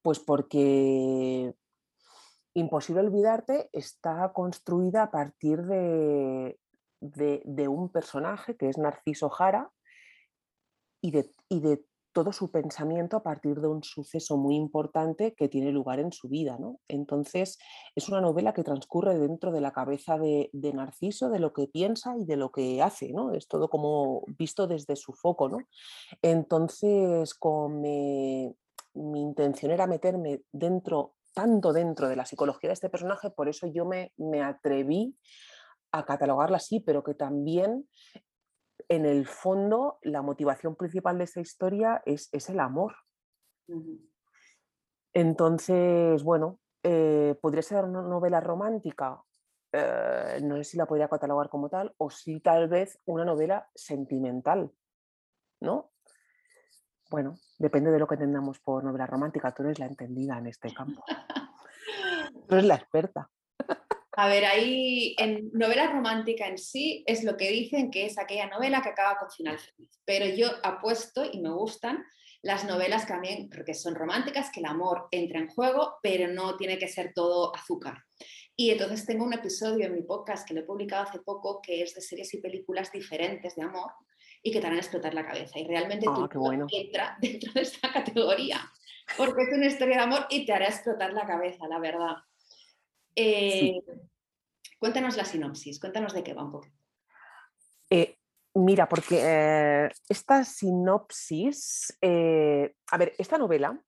Pues 0.02 0.20
porque 0.20 1.56
Imposible 2.56 3.02
olvidarte 3.02 3.70
está 3.74 4.32
construida 4.32 5.04
a 5.04 5.12
partir 5.12 5.64
de, 5.64 6.58
un 7.68 7.90
personaje 7.90 8.56
que 8.56 8.70
es 8.70 8.78
Narciso 8.78 9.30
Jara 9.30 9.72
y 11.02 11.12
de, 11.12 11.34
y 11.50 11.62
de, 11.62 11.84
todo 12.14 12.32
su 12.32 12.52
pensamiento 12.52 13.18
a 13.18 13.24
partir 13.24 13.60
de 13.60 13.68
un 13.68 13.84
suceso 13.84 14.38
muy 14.38 14.56
importante 14.56 15.34
que 15.34 15.50
tiene 15.50 15.72
lugar 15.72 16.00
en 16.00 16.12
su 16.12 16.30
vida. 16.30 16.58
¿no? 16.60 16.80
Entonces, 16.88 17.58
es 17.96 18.08
una 18.10 18.22
novela 18.22 18.54
que 18.54 18.64
transcurre 18.64 19.18
dentro 19.18 19.52
de 19.52 19.62
la 19.62 19.72
cabeza 19.72 20.18
de, 20.18 20.50
Narciso, 20.74 21.30
de 21.30 21.40
lo 21.40 21.54
que 21.54 21.68
piensa 21.68 22.16
y 22.18 22.26
de 22.26 22.38
lo 22.38 22.52
que 22.52 22.82
hace. 22.82 23.12
¿no? 23.12 23.34
Es 23.34 23.48
todo 23.48 23.70
como 23.70 24.24
visto 24.38 24.68
desde 24.68 24.96
su 24.96 25.14
foco. 25.14 25.50
¿no? 25.50 25.58
Entonces, 26.22 27.34
con 27.34 27.82
mi 27.82 28.56
intención 28.94 29.72
era 29.72 29.88
meterme 29.88 30.42
dentro 30.52 31.16
tanto 31.34 31.74
dentro 31.74 32.08
de 32.08 32.16
la 32.16 32.26
psicología 32.26 32.70
de 32.70 32.76
este 32.76 32.90
personaje, 32.90 33.32
por 33.32 33.50
eso 33.50 33.68
yo 33.68 33.86
me, 33.86 34.14
me 34.18 34.42
atreví 34.44 35.18
a 35.92 36.06
catalogarla 36.06 36.58
así, 36.58 36.80
pero 36.80 37.04
que 37.04 37.14
también 37.14 37.88
en 38.90 39.06
el 39.06 39.28
fondo 39.28 40.00
la 40.02 40.22
motivación 40.22 40.76
principal 40.76 41.18
de 41.18 41.24
esta 41.26 41.42
historia 41.42 42.02
es, 42.06 42.30
el 42.50 42.60
amor. 42.60 42.96
Entonces, 45.14 46.24
bueno, 46.24 46.60
eh, 46.84 47.38
podría 47.42 47.62
ser 47.62 47.86
una 47.86 48.02
novela 48.02 48.40
romántica, 48.40 49.22
eh, 49.72 50.40
no 50.44 50.58
sé 50.58 50.64
si 50.64 50.78
la 50.78 50.86
podría 50.86 51.08
catalogar 51.08 51.50
como 51.50 51.70
tal, 51.70 51.94
o 51.98 52.10
si 52.10 52.40
tal 52.40 52.68
vez 52.68 53.00
una 53.06 53.26
novela 53.26 53.70
sentimental, 53.74 54.72
¿no? 55.62 55.92
Bueno, 57.10 57.36
depende 57.60 57.92
de 57.92 58.00
lo 58.00 58.08
que 58.08 58.16
entendamos 58.16 58.60
por 58.60 58.84
novela 58.84 59.06
romántica. 59.06 59.54
Tú 59.54 59.64
eres 59.64 59.78
la 59.78 59.86
entendida 59.86 60.38
en 60.40 60.48
este 60.48 60.74
campo. 60.74 61.04
Tú 62.48 62.56
eres 62.56 62.66
la 62.66 62.76
experta. 62.76 63.30
A 64.16 64.28
ver, 64.28 64.46
ahí 64.46 65.16
en 65.18 65.50
novela 65.54 65.88
romántica 65.88 66.48
en 66.48 66.58
sí 66.58 67.04
es 67.08 67.24
lo 67.24 67.36
que 67.36 67.50
dicen 67.50 67.90
que 67.90 68.06
es 68.06 68.18
aquella 68.18 68.48
novela 68.48 68.82
que 68.82 68.90
acaba 68.90 69.18
con 69.18 69.32
final 69.32 69.58
feliz. 69.58 69.90
Pero 70.06 70.26
yo 70.28 70.50
apuesto 70.64 71.26
y 71.32 71.42
me 71.42 71.52
gustan 71.52 72.04
las 72.44 72.66
novelas 72.66 73.08
también, 73.08 73.50
porque 73.50 73.74
son 73.74 73.96
románticas, 73.96 74.52
que 74.52 74.60
el 74.60 74.66
amor 74.66 75.08
entra 75.12 75.40
en 75.40 75.48
juego, 75.48 75.96
pero 76.04 76.28
no 76.28 76.58
tiene 76.58 76.78
que 76.78 76.90
ser 76.90 77.14
todo 77.16 77.56
azúcar. 77.56 78.04
Y 78.56 78.70
entonces 78.70 79.06
tengo 79.06 79.26
un 79.26 79.34
episodio 79.34 79.88
en 79.88 79.94
mi 79.94 80.04
podcast 80.04 80.48
que 80.48 80.54
lo 80.54 80.60
he 80.60 80.66
publicado 80.66 81.04
hace 81.04 81.20
poco, 81.20 81.62
que 81.62 81.82
es 81.82 81.96
de 81.96 82.02
series 82.02 82.34
y 82.34 82.42
películas 82.42 82.92
diferentes 82.92 83.56
de 83.56 83.64
amor, 83.64 83.92
y 84.44 84.52
que 84.52 84.60
te 84.60 84.68
harán 84.68 84.78
explotar 84.78 85.14
la 85.14 85.26
cabeza. 85.26 85.58
Y 85.58 85.66
realmente 85.66 86.06
ah, 86.08 86.28
tú 86.30 86.68
entra 86.70 87.18
dentro 87.22 87.54
de 87.54 87.62
esta 87.62 87.92
categoría, 87.92 88.60
porque 89.18 89.44
es 89.44 89.58
una 89.58 89.68
historia 89.68 89.98
de 89.98 90.04
amor 90.04 90.28
y 90.30 90.46
te 90.46 90.54
hará 90.54 90.68
explotar 90.68 91.14
la 91.14 91.26
cabeza, 91.26 91.68
la 91.68 91.80
verdad. 91.80 92.18
Eh, 93.16 93.82
cuéntanos 94.80 95.18
la 95.18 95.26
sinopsis, 95.26 95.80
cuéntanos 95.80 96.14
de 96.14 96.24
qué 96.24 96.34
va 96.34 96.44
un 96.44 96.52
poquito. 96.52 96.76
Eh, 97.90 98.18
mira, 98.56 98.90
porque 98.90 99.20
eh, 99.22 99.92
esta 100.10 100.44
sinopsis, 100.44 101.98
a 102.02 102.98
ver, 102.98 103.14
esta 103.18 103.38
novela, 103.38 103.80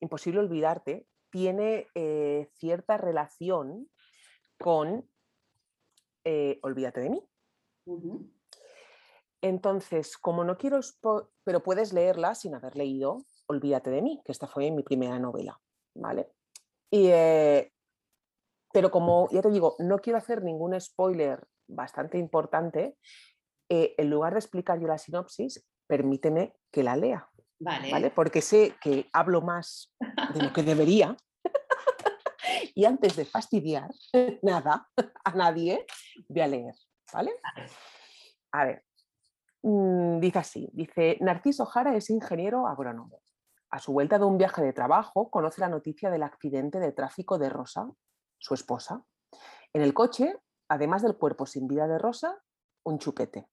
Imposible 0.00 0.40
Olvidarte, 0.40 1.06
tiene 1.30 1.86
cierta 2.56 2.96
relación 2.96 3.88
con 4.58 5.08
Olvídate 6.62 7.00
de 7.00 7.10
mí. 7.10 7.22
Entonces, 9.40 10.16
como 10.16 10.42
no 10.42 10.56
quiero, 10.56 10.80
pero 11.44 11.62
puedes 11.62 11.92
leerla 11.92 12.34
sin 12.34 12.54
haber 12.54 12.76
leído 12.76 13.18
Olvídate 13.46 13.90
de 13.90 14.00
mí, 14.00 14.22
que 14.24 14.32
esta 14.32 14.46
fue 14.46 14.70
mi 14.70 14.82
primera 14.82 15.18
novela, 15.18 15.60
¿vale? 15.94 16.30
Eh, 16.90 17.73
pero 18.74 18.90
como 18.90 19.28
ya 19.30 19.40
te 19.40 19.50
digo, 19.50 19.76
no 19.78 20.00
quiero 20.00 20.18
hacer 20.18 20.42
ningún 20.42 20.78
spoiler 20.80 21.46
bastante 21.68 22.18
importante, 22.18 22.96
eh, 23.70 23.94
en 23.96 24.10
lugar 24.10 24.34
de 24.34 24.40
explicar 24.40 24.78
yo 24.80 24.86
la 24.86 24.98
sinopsis, 24.98 25.64
permíteme 25.86 26.54
que 26.70 26.82
la 26.82 26.96
lea, 26.96 27.28
vale. 27.58 28.10
Porque 28.10 28.42
sé 28.42 28.74
que 28.82 29.08
hablo 29.12 29.40
más 29.40 29.94
de 30.34 30.42
lo 30.42 30.52
que 30.52 30.62
debería. 30.62 31.16
y 32.74 32.84
antes 32.84 33.16
de 33.16 33.24
fastidiar 33.24 33.90
nada 34.42 34.88
a 35.24 35.30
nadie, 35.34 35.86
voy 36.28 36.40
a 36.42 36.48
leer, 36.48 36.74
¿vale? 37.12 37.32
A 38.52 38.66
ver, 38.66 38.84
Mm, 39.66 40.20
dice 40.20 40.38
así, 40.40 40.68
dice, 40.74 41.16
Narciso 41.22 41.64
Jara 41.64 41.96
es 41.96 42.10
ingeniero 42.10 42.66
agrónomo. 42.66 43.22
A 43.70 43.78
su 43.78 43.94
vuelta 43.94 44.18
de 44.18 44.26
un 44.26 44.36
viaje 44.36 44.62
de 44.62 44.74
trabajo 44.74 45.30
conoce 45.30 45.62
la 45.62 45.70
noticia 45.70 46.10
del 46.10 46.22
accidente 46.22 46.78
de 46.78 46.92
tráfico 46.92 47.38
de 47.38 47.48
Rosa, 47.48 47.88
su 48.44 48.52
esposa. 48.52 49.02
En 49.72 49.80
el 49.80 49.94
coche, 49.94 50.38
además 50.68 51.02
del 51.02 51.16
cuerpo 51.16 51.46
sin 51.46 51.66
vida 51.66 51.88
de 51.88 51.96
Rosa, 51.98 52.42
un 52.84 52.98
chupete. 52.98 53.48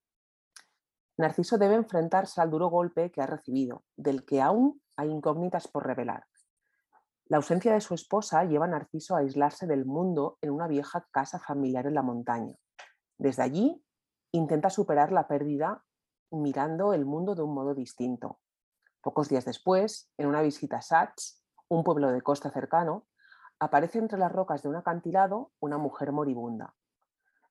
Narciso 1.16 1.56
debe 1.56 1.76
enfrentarse 1.76 2.42
al 2.42 2.50
duro 2.50 2.68
golpe 2.68 3.10
que 3.10 3.22
ha 3.22 3.26
recibido, 3.26 3.84
del 3.96 4.26
que 4.26 4.42
aún 4.42 4.82
hay 4.96 5.08
incógnitas 5.08 5.66
por 5.66 5.86
revelar. 5.86 6.26
La 7.24 7.38
ausencia 7.38 7.72
de 7.72 7.80
su 7.80 7.94
esposa 7.94 8.44
lleva 8.44 8.66
a 8.66 8.68
Narciso 8.68 9.16
a 9.16 9.20
aislarse 9.20 9.66
del 9.66 9.86
mundo 9.86 10.36
en 10.42 10.50
una 10.50 10.68
vieja 10.68 11.08
casa 11.10 11.38
familiar 11.38 11.86
en 11.86 11.94
la 11.94 12.02
montaña. 12.02 12.54
Desde 13.16 13.42
allí 13.42 13.82
intenta 14.30 14.68
superar 14.68 15.10
la 15.10 15.26
pérdida 15.26 15.82
mirando 16.30 16.92
el 16.92 17.06
mundo 17.06 17.34
de 17.34 17.42
un 17.42 17.54
modo 17.54 17.74
distinto. 17.74 18.40
Pocos 19.00 19.30
días 19.30 19.46
después, 19.46 20.12
en 20.18 20.26
una 20.26 20.42
visita 20.42 20.78
a 20.78 20.82
Sats, 20.82 21.42
un 21.68 21.82
pueblo 21.82 22.12
de 22.12 22.20
costa 22.20 22.50
cercano, 22.50 23.06
aparece 23.62 24.00
entre 24.00 24.18
las 24.18 24.32
rocas 24.32 24.60
de 24.62 24.68
un 24.68 24.74
acantilado 24.74 25.52
una 25.60 25.78
mujer 25.78 26.10
moribunda. 26.10 26.74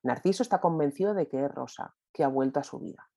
Narciso 0.04 0.44
está 0.44 0.60
convencido 0.60 1.14
de 1.14 1.30
que 1.30 1.46
es 1.46 1.50
Rosa, 1.50 1.96
que 2.12 2.26
ha 2.26 2.28
vuelto 2.28 2.60
a 2.60 2.66
su 2.66 2.80
vida. 2.80 3.10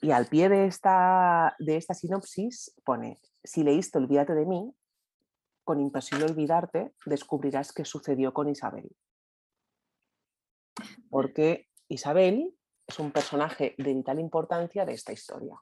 Y 0.00 0.10
al 0.10 0.26
pie 0.26 0.48
de 0.48 0.66
esta, 0.66 1.54
de 1.60 1.76
esta 1.76 1.94
sinopsis 1.94 2.74
pone, 2.84 3.20
si 3.44 3.62
leíste 3.62 3.98
Olvídate 3.98 4.34
de 4.34 4.44
mí, 4.44 4.74
con 5.62 5.78
imposible 5.78 6.24
olvidarte, 6.24 6.94
descubrirás 7.06 7.72
qué 7.72 7.84
sucedió 7.84 8.34
con 8.34 8.48
Isabel. 8.48 8.90
Porque 11.10 11.68
Isabel 11.86 12.56
es 12.88 12.98
un 12.98 13.12
personaje 13.12 13.76
de 13.78 13.94
vital 13.94 14.18
importancia 14.18 14.84
de 14.84 14.94
esta 14.94 15.12
historia. 15.12 15.56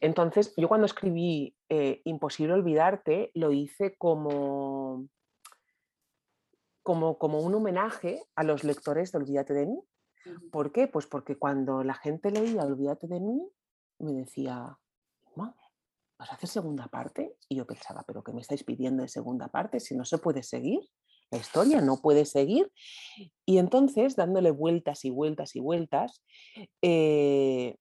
Entonces, 0.00 0.54
yo 0.56 0.68
cuando 0.68 0.86
escribí 0.86 1.56
eh, 1.68 2.00
Imposible 2.04 2.54
olvidarte, 2.54 3.30
lo 3.34 3.52
hice 3.52 3.96
como, 3.96 5.06
como, 6.82 7.18
como, 7.18 7.40
un 7.40 7.54
homenaje 7.54 8.22
a 8.34 8.44
los 8.44 8.64
lectores 8.64 9.12
de 9.12 9.18
Olvídate 9.18 9.54
de 9.54 9.66
mí. 9.66 9.80
¿Por 10.52 10.72
qué? 10.72 10.86
Pues 10.86 11.06
porque 11.06 11.36
cuando 11.36 11.82
la 11.82 11.94
gente 11.94 12.30
leía 12.30 12.62
Olvídate 12.62 13.06
de 13.06 13.20
mí, 13.20 13.48
me 13.98 14.12
decía, 14.12 14.78
¿vas 15.34 16.30
a 16.30 16.34
hacer 16.34 16.48
segunda 16.48 16.86
parte? 16.88 17.36
Y 17.48 17.56
yo 17.56 17.66
pensaba, 17.66 18.04
¿pero 18.06 18.22
qué 18.22 18.32
me 18.32 18.42
estáis 18.42 18.64
pidiendo 18.64 19.02
de 19.02 19.08
segunda 19.08 19.48
parte 19.48 19.80
si 19.80 19.96
no 19.96 20.04
se 20.04 20.18
puede 20.18 20.42
seguir? 20.42 20.80
la 21.30 21.38
historia 21.38 21.80
no 21.80 22.00
puede 22.00 22.24
seguir. 22.24 22.70
Y 23.46 23.58
entonces, 23.58 24.16
dándole 24.16 24.50
vueltas 24.50 25.04
y 25.04 25.10
vueltas 25.10 25.54
y 25.56 25.60
vueltas, 25.60 26.22
eh, 26.82 27.76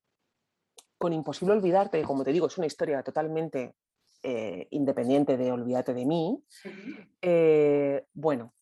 con 0.99 1.13
Imposible 1.13 1.55
Olvidarte, 1.55 2.03
como 2.03 2.23
te 2.23 2.31
digo, 2.31 2.45
es 2.45 2.57
una 2.59 2.67
historia 2.67 3.01
totalmente 3.01 3.73
eh, 4.21 4.67
independiente 4.69 5.37
de 5.37 5.51
Olvídate 5.51 5.95
de 5.95 6.05
mí, 6.05 6.43
eh, 7.21 8.05
bueno, 8.13 8.53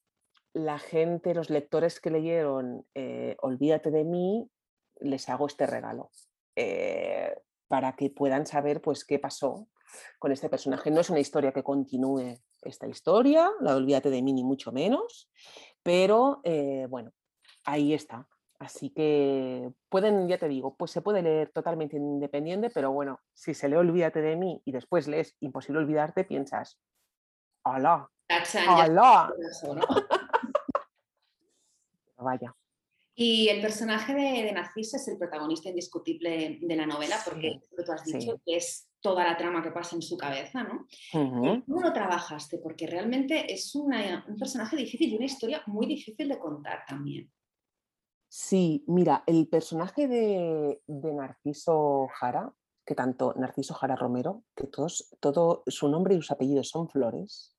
la 0.53 0.79
gente, 0.79 1.33
los 1.33 1.49
lectores 1.49 1.99
que 1.99 2.09
leyeron 2.09 2.85
Olvídate 3.41 3.91
de 3.91 4.05
mí, 4.05 4.49
les 5.01 5.27
hago 5.27 5.47
este 5.47 5.67
regalo 5.67 6.09
para 7.67 7.95
que 7.95 8.09
puedan 8.09 8.47
saber 8.47 8.81
pues 8.81 9.03
qué 9.03 9.19
pasó 9.19 9.67
con 10.19 10.31
este 10.31 10.49
personaje. 10.49 10.91
No 10.91 11.01
es 11.01 11.09
una 11.09 11.19
historia 11.19 11.51
que 11.51 11.63
continúe 11.63 12.37
esta 12.61 12.87
historia, 12.87 13.51
la 13.61 13.71
de 13.71 13.77
Olvídate 13.77 14.09
de 14.09 14.21
mí 14.21 14.33
ni 14.33 14.43
mucho 14.43 14.71
menos, 14.71 15.29
pero 15.83 16.41
eh, 16.43 16.87
bueno, 16.89 17.11
ahí 17.65 17.93
está. 17.93 18.27
Así 18.59 18.89
que 18.89 19.71
pueden, 19.89 20.27
ya 20.27 20.39
te 20.39 20.47
digo, 20.47 20.75
pues 20.75 20.89
se 20.91 21.01
puede 21.01 21.21
leer 21.21 21.51
totalmente 21.51 21.95
independiente, 21.95 22.71
pero 22.71 22.91
bueno, 22.91 23.19
si 23.33 23.53
se 23.53 23.69
lee 23.69 23.75
Olvídate 23.75 24.21
de 24.21 24.35
mí 24.35 24.61
y 24.65 24.71
después 24.71 25.07
lees 25.07 25.35
Imposible 25.41 25.79
olvidarte, 25.79 26.23
piensas, 26.23 26.79
¡Hala! 27.63 28.09
¡Hala! 28.67 29.31
Vaya. 32.17 32.55
Y 33.13 33.49
el 33.49 33.61
personaje 33.61 34.13
de, 34.13 34.51
Narciso 34.51 34.97
es 34.97 35.07
el 35.07 35.17
protagonista 35.17 35.69
indiscutible 35.69 36.59
de 36.61 36.75
la 36.75 36.85
novela, 36.85 37.17
porque 37.25 37.61
tú 37.75 37.91
has 37.91 38.03
dicho 38.05 38.39
que 38.45 38.57
es 38.57 38.87
toda 39.01 39.23
la 39.23 39.35
trama 39.37 39.63
que 39.63 39.71
pasa 39.71 39.95
en 39.95 40.03
su 40.03 40.17
cabeza, 40.17 40.63
¿no? 40.63 40.85
¿Cómo 41.11 41.81
lo 41.81 41.93
trabajaste? 41.93 42.59
Porque 42.59 42.85
realmente 42.85 43.51
es 43.51 43.73
un 43.75 43.91
personaje 44.37 44.75
difícil 44.75 45.13
y 45.13 45.15
una 45.15 45.25
historia 45.25 45.63
muy 45.65 45.87
difícil 45.87 46.29
de 46.29 46.37
contar 46.37 46.85
también. 46.87 47.31
Sí, 48.39 48.83
mira, 48.85 49.23
el 49.25 49.47
personaje 49.47 50.07
de, 50.07 50.79
Narciso 50.85 52.07
Jara, 52.19 52.53
que 52.85 52.93
tanto 52.93 53.33
Narciso 53.35 53.73
Jara 53.73 53.95
Romero, 53.95 54.43
que 54.55 54.67
todos, 54.67 55.09
todo 55.19 55.63
su 55.65 55.89
nombre 55.89 56.13
y 56.13 56.17
sus 56.17 56.29
apellidos 56.29 56.69
son 56.69 56.87
flores, 56.87 57.57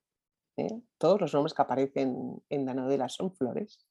¿eh? 0.56 0.80
todos 0.96 1.20
los 1.20 1.34
nombres 1.34 1.52
que 1.52 1.62
aparecen 1.62 2.40
en 2.48 2.64
la 2.64 2.74
novela 2.74 3.08
son 3.08 3.34
flores. 3.34 3.84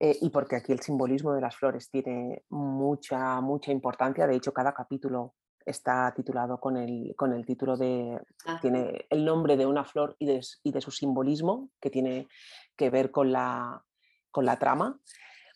Eh, 0.00 0.16
y 0.22 0.30
porque 0.30 0.56
aquí 0.56 0.72
el 0.72 0.80
simbolismo 0.80 1.34
de 1.34 1.42
las 1.42 1.56
flores 1.56 1.90
tiene 1.90 2.42
mucha, 2.48 3.42
mucha 3.42 3.70
importancia. 3.70 4.26
De 4.26 4.36
hecho, 4.36 4.54
cada 4.54 4.72
capítulo 4.72 5.34
está 5.66 6.10
titulado 6.16 6.58
con 6.58 6.78
el, 6.78 7.14
con 7.16 7.34
el 7.34 7.44
título 7.44 7.76
de, 7.76 8.18
ah. 8.46 8.58
tiene 8.62 9.04
el 9.10 9.26
nombre 9.26 9.58
de 9.58 9.66
una 9.66 9.84
flor 9.84 10.16
y 10.18 10.24
de, 10.24 10.40
y 10.62 10.72
de, 10.72 10.80
su 10.80 10.90
simbolismo, 10.90 11.68
que 11.78 11.90
tiene 11.90 12.28
que 12.76 12.88
ver 12.88 13.10
con 13.10 13.30
la, 13.30 13.84
con 14.30 14.46
la 14.46 14.58
trama. 14.58 14.98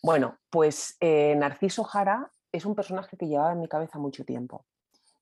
Bueno, 0.07 0.37
pues 0.49 0.95
eh, 1.01 1.35
Narciso 1.35 1.83
Jara 1.83 2.31
es 2.53 2.65
un 2.65 2.75
personaje 2.75 3.17
que 3.17 3.27
llevaba 3.27 3.51
en 3.51 3.59
mi 3.59 3.67
cabeza 3.67 3.99
mucho 3.99 4.23
tiempo. 4.23 4.65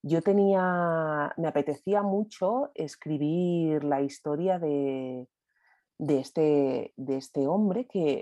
Yo 0.03 0.21
tenía, 0.21 1.33
me 1.37 1.47
apetecía 1.47 2.03
mucho 2.03 2.69
escribir 2.75 3.83
la 3.83 4.01
historia 4.01 4.59
de, 4.59 5.27
este, 5.97 6.93
este 6.95 7.47
hombre 7.47 7.87
que 7.87 8.19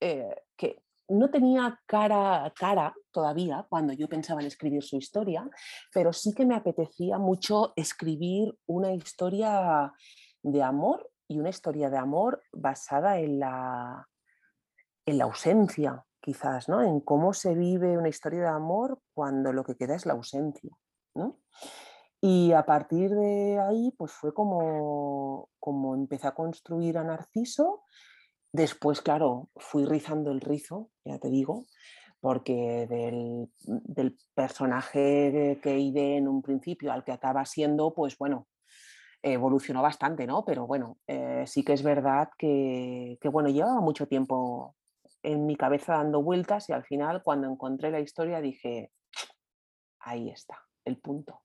eh, 0.00 0.34
que 0.56 0.82
no 1.06 1.30
tenía 1.30 1.80
cara, 1.86 2.52
cara 2.56 2.92
todavía 3.12 3.64
cuando 3.68 3.92
yo 3.92 4.08
pensaba 4.08 4.40
en 4.40 4.48
escribir 4.48 4.82
su 4.82 4.96
historia, 4.96 5.48
pero 5.94 6.12
sí 6.12 6.34
que 6.34 6.44
me 6.44 6.56
apetecía 6.56 7.18
mucho 7.18 7.72
escribir 7.76 8.52
una 8.66 8.92
historia 8.94 9.92
de 10.42 10.60
amor 10.60 11.08
y 11.28 11.38
una 11.38 11.50
historia 11.50 11.88
de 11.88 11.98
amor 11.98 12.42
basada 12.52 13.20
en 13.20 13.38
la, 13.38 14.08
en 15.06 15.18
la 15.18 15.24
ausencia, 15.24 16.04
quizás, 16.20 16.68
¿no? 16.68 16.82
En 16.82 17.00
cómo 17.00 17.32
se 17.32 17.54
vive 17.54 17.98
una 17.98 18.08
historia 18.08 18.42
de 18.42 18.48
amor 18.48 19.00
cuando 19.14 19.52
lo 19.52 19.64
que 19.64 19.76
queda 19.76 19.94
es 19.94 20.06
la 20.06 20.12
ausencia. 20.12 20.70
Y 22.20 22.52
a 22.52 22.64
partir 22.64 23.10
de 23.10 23.58
ahí, 23.58 23.92
pues 23.98 24.12
fue 24.12 24.32
como, 24.32 25.48
como 25.58 25.94
empecé 25.94 26.28
a 26.28 26.34
construir 26.34 26.96
a 26.98 27.04
Narciso 27.04 27.82
Después, 28.52 29.00
claro, 29.00 29.48
fui 29.56 29.86
rizando 29.86 30.30
el 30.30 30.42
rizo, 30.42 30.90
ya 31.06 31.18
te 31.18 31.30
digo, 31.30 31.64
porque 32.20 32.86
del, 32.86 34.18
personaje 34.34 35.58
que 35.62 35.78
ideé 35.78 36.18
en 36.18 36.28
un 36.28 36.42
principio 36.42 36.92
al 36.92 37.02
que 37.02 37.12
acaba 37.12 37.46
siendo, 37.46 37.94
pues 37.94 38.18
bueno, 38.18 38.46
evolucionó 39.22 39.80
bastante, 39.80 40.26
¿no? 40.26 40.44
Pero 40.44 40.66
bueno, 40.66 40.98
eh, 41.06 41.44
sí 41.46 41.64
que 41.64 41.72
es 41.72 41.82
verdad 41.82 42.28
que, 42.36 43.16
que, 43.22 43.28
bueno, 43.30 43.48
llevaba 43.48 43.80
mucho 43.80 44.06
tiempo 44.06 44.76
en 45.22 45.46
mi 45.46 45.56
cabeza 45.56 45.94
dando 45.94 46.22
vueltas 46.22 46.68
y 46.68 46.72
al 46.72 46.84
final 46.84 47.22
cuando 47.22 47.48
encontré 47.48 47.90
la 47.90 48.00
historia 48.00 48.40
dije, 48.40 48.92
ahí 50.00 50.30
está, 50.30 50.58
el 50.84 50.98
punto. 50.98 51.42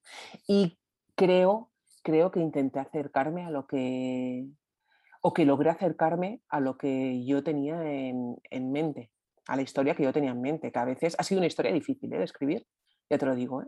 Y 0.48 0.80
creo, 1.16 1.72
creo 2.04 2.32
que 2.32 2.40
intenté 2.40 2.80
acercarme 2.80 3.46
a 3.46 3.52
lo 3.52 3.68
que 3.68 4.48
o 5.22 5.34
que 5.34 5.46
logré 5.46 5.70
acercarme 5.70 6.42
a 6.48 6.60
lo 6.60 6.78
que 6.78 7.26
yo 7.26 7.44
tenía 7.44 7.82
en, 7.84 8.72
mente, 8.72 9.12
a 9.48 9.56
la 9.56 9.62
historia 9.62 9.96
que 9.96 10.04
yo 10.04 10.13
tenía 10.13 10.32
en 10.32 10.42
mente, 10.42 10.72
que 10.72 10.80
a 10.80 10.86
veces 10.86 11.16
ha 11.18 11.24
sido 11.24 11.40
una 11.40 11.48
historia 11.48 11.72
difícil 11.74 12.13
¿eh? 12.13 12.20
de 12.20 12.24
escribir, 12.24 12.66
ya 13.10 13.18
te 13.18 13.26
lo 13.26 13.36
digo, 13.36 13.62
¿eh? 13.62 13.68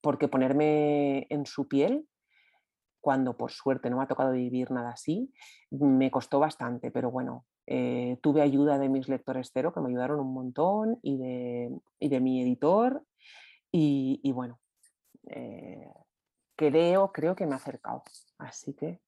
porque 0.00 0.28
ponerme 0.28 1.26
en 1.28 1.44
su 1.44 1.68
piel, 1.68 2.06
cuando 3.00 3.36
por 3.36 3.50
suerte 3.50 3.90
no 3.90 3.96
me 3.96 4.04
ha 4.04 4.08
tocado 4.08 4.32
vivir 4.32 4.70
nada 4.70 4.90
así, 4.90 5.32
me 5.70 6.10
costó 6.10 6.38
bastante, 6.38 6.90
pero 6.90 7.10
bueno, 7.10 7.46
eh, 7.66 8.18
tuve 8.22 8.42
ayuda 8.42 8.78
de 8.78 8.88
mis 8.88 9.08
lectores 9.08 9.50
cero 9.52 9.72
que 9.72 9.80
me 9.80 9.88
ayudaron 9.88 10.20
un 10.20 10.32
montón 10.32 10.98
y 11.02 11.18
de, 11.18 11.70
de 12.00 12.20
mi 12.20 12.42
editor 12.42 13.04
y, 13.72 14.32
bueno, 14.32 14.58
creo, 16.56 17.12
creo 17.12 17.36
que 17.36 17.46
me 17.46 17.52
ha 17.52 17.56
acercado, 17.56 18.02
así 18.38 18.74
que 18.74 19.00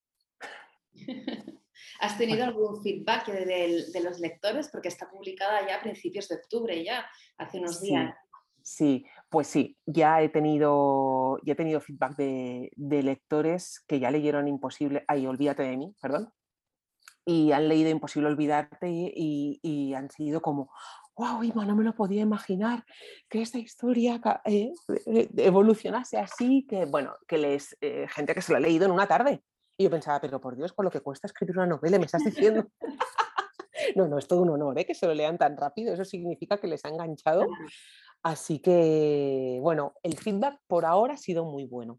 ¿Has 2.01 2.19
tenido 2.19 2.45
algún 2.45 2.83
feedback 2.83 3.27
de, 3.29 4.03
los 4.03 4.21
lectores? 4.21 4.69
Porque 4.69 4.89
está 4.89 5.11
publicada 5.11 5.67
ya 5.67 5.77
a 5.77 5.83
principios 5.83 6.29
de 6.29 6.37
octubre, 6.37 6.85
ya 6.85 7.07
hace 7.39 7.59
unos 7.59 7.81
días. 7.81 8.15
Sí, 8.63 9.05
pues 9.29 9.49
sí, 9.49 9.77
ya 9.87 10.23
he 10.23 10.29
tenido, 10.29 11.39
ya 11.45 11.55
he 11.55 11.57
tenido 11.57 11.81
feedback 11.81 12.17
de, 12.17 12.71
lectores 12.77 13.83
que 13.89 13.99
ya 13.99 14.11
leyeron 14.11 14.47
Imposible, 14.47 15.05
ay, 15.09 15.27
olvídate 15.27 15.65
de 15.65 15.77
mí, 15.77 15.95
perdón, 16.01 16.33
y 17.25 17.53
han 17.53 17.69
leído 17.69 17.91
Imposible 17.91 18.29
Olvidarte 18.29 18.89
y, 18.91 19.95
han 19.95 20.11
sido 20.11 20.41
como, 20.41 20.71
wow, 21.17 21.43
Ima, 21.43 21.65
no 21.65 21.77
me 21.77 21.85
lo 21.85 21.95
podía 21.95 22.23
imaginar 22.23 22.85
que 23.29 23.43
esta 23.43 23.59
historia 23.59 24.21
eh, 24.45 24.73
eh, 25.07 25.29
evolucionase 25.37 26.19
así, 26.19 26.67
que 26.69 26.87
bueno, 26.87 27.15
que 27.29 27.39
les, 27.39 27.77
eh, 27.81 28.07
gente 28.09 28.35
que 28.35 28.43
se 28.43 28.53
lo 28.53 28.59
ha 28.59 28.61
leído 28.61 28.87
en 28.87 28.93
una 28.93 29.07
tarde, 29.07 29.43
y 29.77 29.85
yo 29.85 29.91
pensaba, 29.91 30.21
pero 30.21 30.41
por 30.41 30.57
Dios, 30.57 30.73
con 30.73 30.85
lo 30.85 30.91
que 30.91 31.01
cuesta 31.01 31.27
escribir 31.27 31.57
una 31.57 31.67
novela, 31.67 31.99
me 31.99 32.07
estás 32.07 32.25
diciendo. 32.25 32.67
no, 33.97 34.09
no, 34.09 34.19
es 34.19 34.27
todo 34.27 34.43
un 34.43 34.51
honor 34.51 34.79
¿eh? 34.79 34.87
que 34.87 34.95
se 34.95 35.07
lo 35.07 35.15
lean 35.15 35.39
tan 35.39 35.57
rápido, 35.57 35.93
eso 35.93 36.05
significa 36.05 36.59
que 36.59 36.67
les 36.67 36.85
ha 36.85 36.89
enganchado. 36.89 37.47
Así 38.23 38.61
que, 38.61 39.59
bueno, 39.61 39.95
el 40.03 40.17
feedback 40.17 40.61
por 40.67 40.85
ahora 40.85 41.15
ha 41.15 41.19
sido 41.19 41.45
muy 41.45 41.65
bueno. 41.65 41.99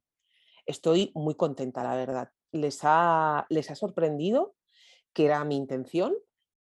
Estoy 0.65 1.11
muy 1.15 1.35
contenta, 1.35 1.83
la 1.83 1.95
verdad. 1.95 2.29
Les 2.51 2.79
ha, 2.83 3.45
les 3.49 3.69
ha 3.69 3.75
sorprendido, 3.75 4.55
que 5.13 5.25
era 5.25 5.43
mi 5.43 5.55
intención, 5.55 6.13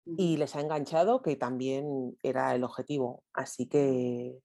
y 0.05 0.37
les 0.37 0.55
ha 0.55 0.61
enganchado, 0.61 1.21
que 1.21 1.35
también 1.35 2.17
era 2.23 2.53
el 2.55 2.63
objetivo. 2.63 3.23
Así 3.33 3.67
que, 3.67 4.37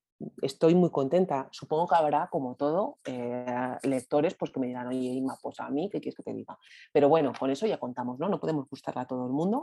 estoy 0.43 0.75
muy 0.75 0.91
contenta. 0.91 1.49
Supongo 1.53 1.89
que 1.89 1.97
habrá, 1.97 2.29
como 2.31 2.57
todo, 2.57 2.99
eh, 3.05 3.77
lectores 3.83 4.35
pues, 4.35 4.51
que 4.51 4.61
me 4.61 4.67
dirán, 4.67 4.89
oye, 4.89 4.99
Ima, 4.99 5.37
pues 5.41 5.61
a 5.61 5.71
mí, 5.71 5.89
¿qué 5.91 6.01
quieres 6.01 6.17
que 6.17 6.23
te 6.23 6.33
diga? 6.33 6.59
Pero 6.93 7.09
bueno, 7.09 7.33
con 7.39 7.51
eso 7.51 7.67
ya 7.67 7.79
contamos, 7.79 8.19
¿no? 8.19 8.29
No 8.29 8.41
podemos 8.41 8.69
gustarle 8.69 9.03
a 9.03 9.07
todo 9.07 9.27
el 9.27 9.33
mundo 9.33 9.63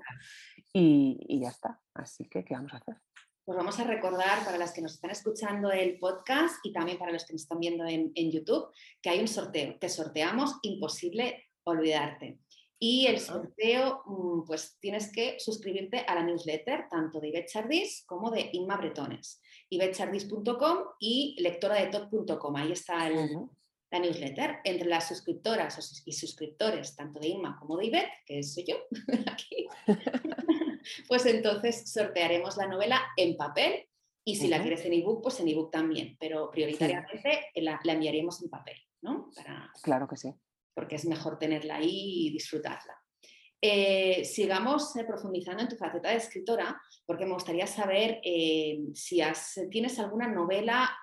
y, 0.73 1.39
ya 1.39 1.49
está. 1.49 1.79
Así 1.93 2.27
que, 2.29 2.43
¿qué 2.43 2.53
vamos 2.53 2.73
a 2.73 2.77
hacer? 2.77 2.95
Pues 3.43 3.57
vamos 3.57 3.79
a 3.79 3.83
recordar 3.83 4.43
para 4.43 4.57
las 4.57 4.73
que 4.73 4.81
nos 4.81 4.93
están 4.93 5.11
escuchando 5.11 5.71
el 5.71 5.99
podcast 5.99 6.55
y 6.63 6.73
también 6.73 6.97
para 6.97 7.11
los 7.11 7.25
que 7.25 7.33
nos 7.33 7.43
están 7.43 7.59
viendo 7.59 7.85
en, 7.85 8.11
en 8.15 8.31
YouTube 8.31 8.69
que 9.01 9.09
hay 9.09 9.19
un 9.19 9.27
sorteo. 9.27 9.77
Te 9.77 9.87
sorteamos 9.87 10.57
Imposible 10.63 11.45
Olvidarte. 11.63 12.39
Y 12.77 13.07
el 13.07 13.19
sorteo, 13.19 14.03
mm, 14.05 14.45
pues 14.45 14.77
tienes 14.79 15.11
que 15.11 15.39
suscribirte 15.39 15.99
a 15.99 16.15
la 16.15 16.23
newsletter 16.23 16.87
tanto 16.89 17.19
de 17.19 17.29
Ivette 17.29 17.49
Chardis 17.49 18.03
como 18.05 18.29
de 18.31 18.49
Inma 18.53 18.77
Bretones. 18.77 19.41
ivetchardis.com 19.69 20.77
y 20.99 21.35
lectoradetot.com. 21.39 22.55
Ahí 22.55 22.71
está 22.71 23.09
la 23.09 23.99
newsletter. 23.99 24.57
Entre 24.63 24.87
las 24.87 25.07
suscriptoras 25.07 26.03
y 26.05 26.11
suscriptores, 26.11 26.95
tanto 26.95 27.19
de 27.19 27.29
Inma 27.29 27.57
como 27.59 27.77
de 27.77 27.85
Ivette, 27.85 28.11
que 28.25 28.43
soy 28.43 28.65
yo 28.65 28.75
aquí, 29.31 29.67
pues 31.07 31.25
entonces 31.25 31.89
sortearemos 31.91 32.57
la 32.57 32.67
novela 32.67 33.01
en 33.15 33.37
papel 33.37 33.87
y 34.27 34.35
si 34.35 34.47
la 34.47 34.61
quieres 34.61 34.83
en 34.85 34.93
ebook, 34.93 35.21
pues 35.21 35.39
en 35.39 35.47
ebook 35.47 35.71
también, 35.71 36.17
pero 36.19 36.49
prioritariamente 36.49 37.51
la, 37.55 37.79
la, 37.83 37.93
enviaremos 37.93 38.41
en 38.41 38.49
papel, 38.49 38.75
¿no? 39.01 39.29
Claro 39.83 40.07
que 40.07 40.17
sí 40.17 40.33
porque 40.75 40.95
es 40.95 41.05
mejor 41.05 41.39
tenerla 41.39 41.77
ahí 41.77 42.27
y 42.27 42.31
disfrutarla. 42.31 42.95
Eh, 43.61 44.23
sigamos 44.25 44.95
eh, 44.95 45.05
profundizando 45.05 45.63
en 45.63 45.69
tu 45.69 45.75
faceta 45.75 46.09
de 46.09 46.17
escritora, 46.17 46.79
porque 47.03 47.25
me 47.25 47.33
gustaría 47.33 47.65
saber 47.65 48.19
eh, 48.23 48.79
si 48.93 49.21
tienes 49.71 49.97
alguna 49.97 50.27
novela 50.27 50.95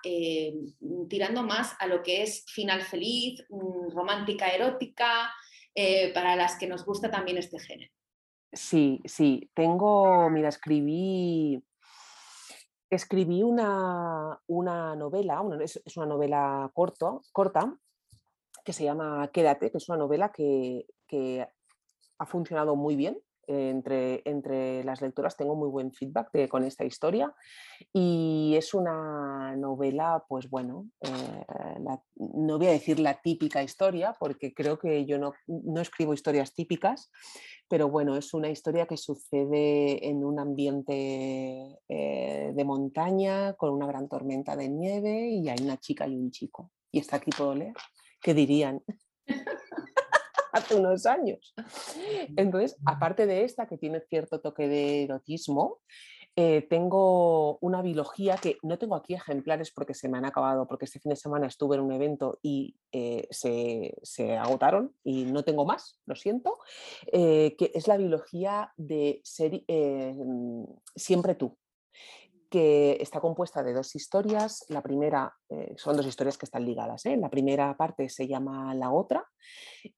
tirando 1.09 1.43
más 1.43 1.75
a 1.79 1.87
lo 1.87 2.01
que 2.01 2.23
es 2.23 2.45
final 2.47 2.81
feliz, 2.83 3.45
mm, 3.49 3.89
romántica, 3.93 4.47
erótica, 4.47 5.33
para 6.13 6.35
las 6.35 6.55
que 6.57 6.67
nos 6.67 6.85
gusta 6.85 7.09
también 7.09 7.37
este 7.39 7.59
género. 7.59 7.91
Sí, 8.53 9.01
sí, 9.05 9.49
tengo, 9.55 10.29
mira, 10.29 10.49
escribí, 10.49 11.61
escribí 12.91 13.41
una, 13.41 14.39
una 14.45 14.95
novela, 14.95 15.43
es, 15.59 15.81
una 15.95 16.05
novela 16.05 16.71
corto, 16.75 17.23
corta, 17.31 17.75
que 18.63 18.73
se 18.73 18.83
llama 18.83 19.29
Quédate, 19.33 19.71
que 19.71 19.77
es 19.77 19.89
una 19.89 19.97
novela 19.97 20.31
que, 20.31 20.85
que 21.07 21.47
ha 22.17 22.25
funcionado 22.25 22.75
muy 22.75 22.95
bien 22.95 23.17
entre, 23.47 24.21
entre 24.25 24.83
las 24.83 25.01
lectoras, 25.01 25.35
tengo 25.35 25.55
muy 25.55 25.69
buen 25.69 25.91
feedback 25.91 26.47
con 26.47 26.63
esta 26.63 26.85
historia 26.85 27.33
y 27.91 28.53
es 28.55 28.73
una 28.73 29.55
novela, 29.57 30.23
pues 30.27 30.49
bueno, 30.49 30.87
eh, 31.01 31.45
no 32.15 32.57
voy 32.57 32.67
a 32.67 32.71
decir 32.71 32.99
la 32.99 33.19
típica 33.21 33.61
historia 33.61 34.15
porque 34.17 34.53
creo 34.53 34.79
que 34.79 35.05
yo 35.05 35.17
no, 35.17 35.33
no, 35.47 35.81
escribo 35.81 36.13
historias 36.13 36.53
típicas, 36.53 37.11
pero 37.67 37.89
bueno, 37.89 38.15
es 38.15 38.33
una 38.33 38.49
historia 38.49 38.85
que 38.85 38.97
sucede 38.97 40.07
en 40.07 40.23
un 40.23 40.39
ambiente 40.39 41.79
eh, 41.89 42.51
de 42.55 42.65
montaña 42.65 43.53
con 43.53 43.71
una 43.71 43.87
gran 43.87 44.07
tormenta 44.07 44.55
de 44.55 44.69
nieve 44.69 45.29
y 45.29 45.49
hay 45.49 45.61
una 45.61 45.77
chica 45.77 46.07
y 46.07 46.15
un 46.15 46.31
chico. 46.31 46.71
Y 46.91 46.99
está 46.99 47.17
aquí 47.17 47.31
puedo 47.35 47.55
leer. 47.55 47.73
¿Qué 48.23 48.33
dirían? 48.33 48.81
hace 50.53 50.75
unos 50.75 51.05
años. 51.05 51.53
Entonces, 52.37 52.77
aparte 52.85 53.25
de 53.25 53.43
esta, 53.43 53.67
que 53.67 53.77
tiene 53.77 53.99
cierto 54.01 54.39
toque 54.39 54.67
de 54.67 55.03
erotismo, 55.03 55.81
eh, 56.35 56.65
tengo 56.67 57.59
una 57.59 57.83
biología 57.83 58.37
que 58.37 58.57
no 58.63 58.79
tengo 58.79 58.95
aquí 58.95 59.13
ejemplares 59.13 59.71
porque 59.71 59.93
se 59.93 60.09
me 60.09 60.17
han 60.17 60.25
acabado, 60.25 60.67
porque 60.67 60.85
este 60.85 60.99
fin 60.99 61.11
de 61.11 61.15
semana 61.15 61.45
estuve 61.45 61.75
en 61.75 61.83
un 61.83 61.91
evento 61.91 62.39
y 62.41 62.75
eh, 62.91 63.27
se, 63.29 64.37
agotaron 64.37 64.95
y 65.03 65.25
no 65.25 65.43
tengo 65.43 65.65
más, 65.65 65.99
lo 66.05 66.15
siento, 66.15 66.57
eh, 67.11 67.55
que 67.55 67.71
es 67.75 67.87
la 67.87 67.97
biología 67.97 68.73
de 68.77 69.21
ser 69.23 69.63
siempre 70.95 71.35
tú 71.35 71.55
que 72.53 73.01
está 73.01 73.19
compuesta 73.19 73.63
de 73.63 73.73
dos 73.73 73.95
historias. 73.95 74.63
La 74.69 74.83
primera, 74.83 75.33
eh, 75.49 75.73
son 75.75 75.97
dos 75.97 76.05
historias 76.05 76.37
que 76.37 76.45
están 76.45 76.63
ligadas. 76.63 77.03
¿eh? 77.07 77.17
La 77.17 77.31
primera 77.31 77.75
parte 77.75 78.09
se 78.09 78.27
llama 78.27 78.75
La 78.75 78.91
otra 78.91 79.25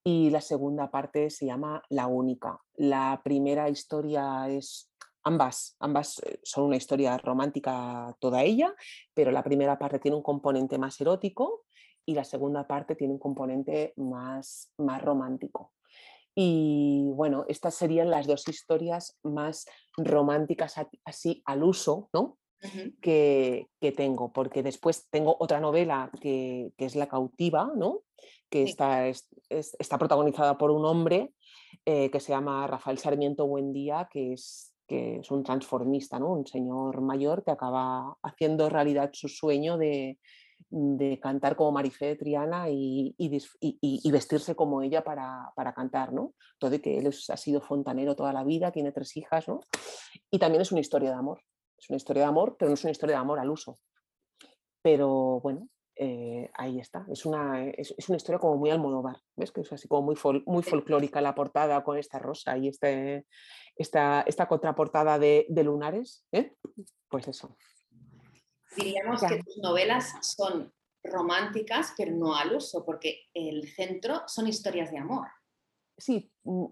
y 0.06 0.30
la 0.30 0.40
segunda 0.40 0.90
parte 0.90 1.30
se 1.30 1.48
llama 1.48 1.84
La 1.90 2.08
única. 2.08 2.58
La 2.76 3.20
primera 3.26 3.68
historia 3.68 4.48
es 4.48 4.90
ambas, 5.26 5.76
ambas 5.82 6.20
eh, 6.20 6.40
son 6.44 6.64
una 6.64 6.78
historia 6.78 7.18
romántica 7.18 8.16
toda 8.22 8.42
ella, 8.42 8.74
pero 9.14 9.32
la 9.32 9.44
primera 9.44 9.78
parte 9.78 10.00
tiene 10.00 10.16
un 10.16 10.24
componente 10.24 10.78
más 10.78 11.02
erótico 11.02 11.66
y 12.06 12.14
la 12.14 12.24
segunda 12.24 12.66
parte 12.66 12.96
tiene 12.96 13.16
un 13.16 13.20
componente 13.20 13.92
más, 13.98 14.72
más 14.78 15.02
romántico. 15.02 15.74
Y 16.34 17.12
bueno, 17.16 17.44
estas 17.50 17.76
serían 17.76 18.10
las 18.10 18.28
dos 18.28 18.48
historias 18.48 19.20
más 19.24 19.66
románticas 19.98 20.76
así 21.04 21.42
al 21.46 21.64
uso, 21.64 22.10
¿no? 22.14 22.38
Que, 23.02 23.68
tengo, 23.96 24.32
porque 24.32 24.64
después 24.64 25.08
tengo 25.10 25.36
otra 25.40 25.60
novela 25.60 26.12
que, 26.22 26.72
es 26.78 26.96
La 26.96 27.08
cautiva, 27.08 27.72
¿no? 27.76 28.02
que 28.50 28.64
está, 28.64 29.08
está 29.08 29.98
protagonizada 29.98 30.58
por 30.58 30.72
un 30.72 30.86
hombre 30.86 31.34
eh, 31.86 32.10
que 32.10 32.20
se 32.20 32.32
llama 32.32 32.66
Rafael 32.68 32.98
Sarmiento 32.98 33.46
Buendía, 33.46 34.08
que 34.12 34.34
es, 34.34 34.74
que 34.88 35.18
es 35.18 35.32
un 35.32 35.44
transformista, 35.44 36.20
¿no? 36.20 36.32
un 36.34 36.48
señor 36.48 37.02
mayor 37.02 37.44
que 37.44 37.52
acaba 37.52 38.18
haciendo 38.24 38.70
realidad 38.70 39.10
su 39.14 39.28
sueño 39.28 39.78
de, 39.78 40.18
cantar 41.22 41.56
como 41.56 41.72
Marifé 41.72 42.08
de 42.08 42.16
Triana 42.16 42.70
y, 42.70 43.14
y, 43.18 44.12
vestirse 44.12 44.56
como 44.56 44.82
ella 44.82 45.04
para, 45.04 45.74
cantar, 45.76 46.12
¿no? 46.12 46.34
Todo 46.58 46.76
y 46.76 46.80
que 46.80 46.98
él 46.98 47.08
ha 47.08 47.38
sido 47.38 47.62
fontanero 47.62 48.16
toda 48.16 48.34
la 48.34 48.44
vida, 48.44 48.72
tiene 48.72 48.92
tres 48.92 49.16
hijas, 49.16 49.48
¿no? 49.48 49.62
Y 50.32 50.40
también 50.40 50.62
es 50.62 50.72
una 50.72 50.82
historia 50.82 51.12
de 51.12 51.16
amor. 51.16 51.40
Es 51.78 51.90
una 51.90 51.98
historia 51.98 52.24
de 52.24 52.30
amor, 52.30 52.56
pero 52.58 52.70
no 52.70 52.76
es 52.76 52.84
una 52.84 52.92
historia 52.92 53.16
de 53.16 53.22
amor 53.22 53.40
al 53.40 53.50
uso. 53.50 53.80
Pero 54.82 55.40
bueno, 55.42 55.70
eh, 55.98 56.50
ahí 56.54 56.80
está. 56.80 57.06
Es 57.10 57.26
una, 57.26 57.70
es, 57.70 57.94
una, 58.10 58.18
historia 58.18 58.40
como 58.40 58.58
muy 58.58 58.70
almodóvar, 58.70 59.18
¿ves? 59.36 59.52
Que 59.52 59.62
es 59.62 59.72
así 59.72 59.88
como 59.88 60.02
muy, 60.02 60.44
muy 60.46 60.62
folclórica 60.62 61.22
la 61.22 61.36
portada 61.36 61.84
con 61.84 61.98
esta 61.98 62.20
rosa 62.20 62.58
y 62.58 62.68
este, 62.68 63.26
esta, 63.78 64.22
esta 64.22 64.48
contraportada 64.48 65.18
de, 65.18 65.48
lunares. 65.50 66.26
¿eh? 66.32 66.54
Pues 67.10 67.28
eso. 67.28 67.58
Diríamos 68.76 69.22
que 69.22 69.42
tus 69.42 69.58
novelas 69.60 70.14
son 70.22 70.74
románticas, 71.02 71.94
pero 71.98 72.12
no 72.12 72.36
al 72.36 72.56
uso, 72.56 72.84
porque 72.84 73.28
el 73.34 73.70
centro 73.70 74.24
son 74.28 74.48
historias 74.48 74.92
de 74.92 74.98
amor. 74.98 75.28
Sí, 75.98 76.30
mm, 76.44 76.66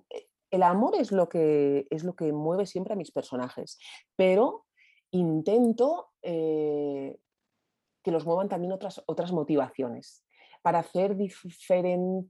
el 0.52 0.64
amor 0.64 0.96
es 0.96 1.12
lo 1.12 1.30
que, 1.30 1.88
es 1.90 2.04
lo 2.04 2.16
que 2.16 2.34
mueve 2.34 2.66
siempre 2.66 2.94
a 2.94 2.98
mis 2.98 3.12
personajes, 3.12 3.80
pero 4.18 4.63
intento 5.14 6.12
eh, 6.22 7.18
que 8.04 8.12
los 8.12 8.26
muevan 8.26 8.50
también 8.50 8.74
otras, 8.74 9.02
otras 9.06 9.32
motivaciones 9.32 10.24
para 10.62 10.80
hacer 10.80 11.16
diferente 11.16 12.30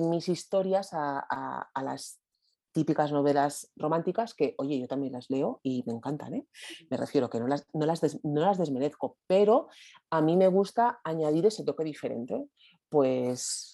mis 0.00 0.28
historias 0.28 0.90
a, 0.92 1.70
las 1.82 2.18
típicas 2.72 3.12
novelas 3.12 3.70
románticas 3.76 4.32
que, 4.32 4.54
oye, 4.56 4.80
yo 4.80 4.88
también 4.88 5.12
las 5.12 5.28
leo 5.28 5.60
y 5.62 5.84
me 5.86 5.92
encantan, 5.92 6.34
¿eh? 6.34 6.46
Me 6.88 6.96
refiero 6.96 7.28
que 7.28 7.38
no 7.38 7.46
las, 7.46 7.66
no 7.74 7.84
las, 7.84 8.00
no 8.24 8.40
las 8.40 8.56
desmerezco, 8.56 9.18
pero 9.26 9.68
a 10.08 10.22
mí 10.22 10.38
me 10.38 10.48
gusta 10.48 11.00
añadir 11.04 11.44
ese 11.44 11.64
toque 11.64 11.84
diferente. 11.84 12.46
Pues 12.88 13.72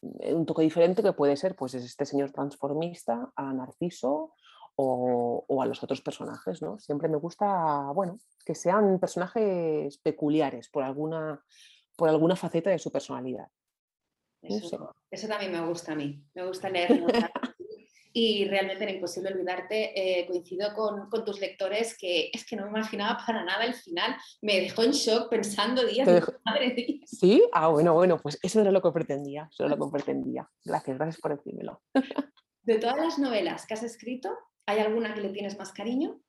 un 0.00 0.46
toque 0.46 0.62
diferente 0.62 1.02
que 1.02 1.12
puede 1.12 1.36
ser 1.36 1.54
pues 1.54 1.74
este 1.74 2.06
señor 2.06 2.32
transformista 2.32 3.30
a 3.36 3.52
Narciso 3.52 4.32
o, 4.76 5.62
a 5.62 5.66
los 5.66 5.82
otros 5.82 6.00
personajes, 6.00 6.62
¿no? 6.62 6.78
Siempre 6.78 7.08
me 7.08 7.16
gusta, 7.16 7.90
bueno, 7.94 8.18
que 8.44 8.54
sean 8.54 8.98
personajes 8.98 9.98
peculiares 9.98 10.68
por 10.68 10.82
alguna, 10.82 11.42
por 11.96 12.08
alguna 12.08 12.36
faceta 12.36 12.70
de 12.70 12.78
su 12.78 12.90
personalidad. 12.90 13.48
Eso, 14.42 15.28
también 15.28 15.52
me 15.52 15.66
gusta 15.66 15.92
a 15.92 15.94
mí, 15.94 16.24
me 16.34 16.46
gusta 16.46 16.68
leer. 16.68 17.04
y 18.12 18.44
realmente 18.46 18.82
era 18.82 18.92
imposible 18.92 19.32
olvidarte. 19.32 19.92
Eh, 19.94 20.26
coincido 20.26 20.74
con, 20.74 21.08
tus 21.24 21.40
lectores 21.40 21.96
que 21.96 22.30
es 22.32 22.44
que 22.44 22.56
no 22.56 22.64
me 22.64 22.70
imaginaba 22.70 23.20
para 23.24 23.44
nada 23.44 23.64
el 23.64 23.74
final. 23.74 24.16
Me 24.40 24.60
dejó 24.60 24.82
en 24.82 24.90
shock 24.90 25.30
pensando 25.30 25.86
días. 25.86 26.08
Madre 26.44 27.00
Sí, 27.06 27.42
ah, 27.52 27.68
bueno, 27.68 27.94
bueno, 27.94 28.18
pues 28.18 28.38
eso 28.42 28.60
era 28.60 28.72
lo 28.72 28.82
que 28.82 28.90
pretendía, 28.90 29.48
eso 29.50 29.64
era 29.64 29.76
lo 29.76 29.86
que 29.86 29.92
pretendía. 29.92 30.48
Gracias, 30.64 30.96
gracias 30.96 31.20
por 31.20 31.36
decírmelo. 31.36 31.80
De 32.62 32.78
todas 32.78 32.96
las 32.96 33.18
novelas 33.18 33.66
que 33.66 33.74
has 33.74 33.82
escrito, 33.82 34.30
¿Hay 34.66 34.78
alguna 34.78 35.14
que 35.14 35.20
le 35.20 35.30
tienes 35.30 35.58
más 35.58 35.72
cariño? 35.72 36.20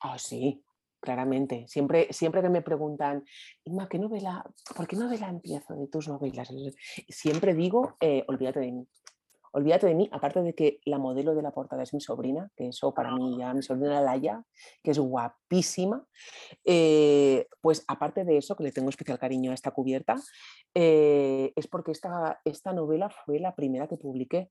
Ah, 0.00 0.18
sí, 0.18 0.64
claramente. 1.00 1.66
Siempre, 1.68 2.08
siempre 2.12 2.42
que 2.42 2.48
me 2.48 2.62
preguntan, 2.62 3.24
Inma, 3.64 3.88
¿qué 3.88 3.98
novela, 3.98 4.44
¿por 4.76 4.86
qué 4.86 4.96
novela 4.96 5.28
empiezo 5.28 5.74
de 5.74 5.86
tus 5.86 6.08
novelas? 6.08 6.52
Siempre 7.08 7.54
digo, 7.54 7.96
eh, 8.00 8.24
olvídate 8.28 8.60
de 8.60 8.72
mí. 8.72 8.88
Olvídate 9.52 9.86
de 9.86 9.94
mí, 9.94 10.06
aparte 10.12 10.42
de 10.42 10.54
que 10.54 10.80
la 10.84 10.98
modelo 10.98 11.34
de 11.34 11.40
la 11.40 11.50
portada 11.50 11.82
es 11.82 11.94
mi 11.94 12.00
sobrina, 12.02 12.50
que 12.54 12.68
eso 12.68 12.92
para 12.92 13.14
mí 13.14 13.38
ya, 13.38 13.54
mi 13.54 13.62
sobrina 13.62 14.02
Laia, 14.02 14.44
que 14.82 14.90
es 14.90 14.98
guapísima. 14.98 16.06
Eh, 16.62 17.46
pues 17.62 17.82
aparte 17.88 18.24
de 18.24 18.36
eso, 18.36 18.54
que 18.54 18.64
le 18.64 18.72
tengo 18.72 18.90
especial 18.90 19.18
cariño 19.18 19.52
a 19.52 19.54
esta 19.54 19.70
cubierta, 19.70 20.16
eh, 20.74 21.54
es 21.56 21.68
porque 21.68 21.92
esta, 21.92 22.38
esta 22.44 22.74
novela 22.74 23.08
fue 23.08 23.38
la 23.38 23.54
primera 23.54 23.88
que 23.88 23.96
publiqué 23.96 24.50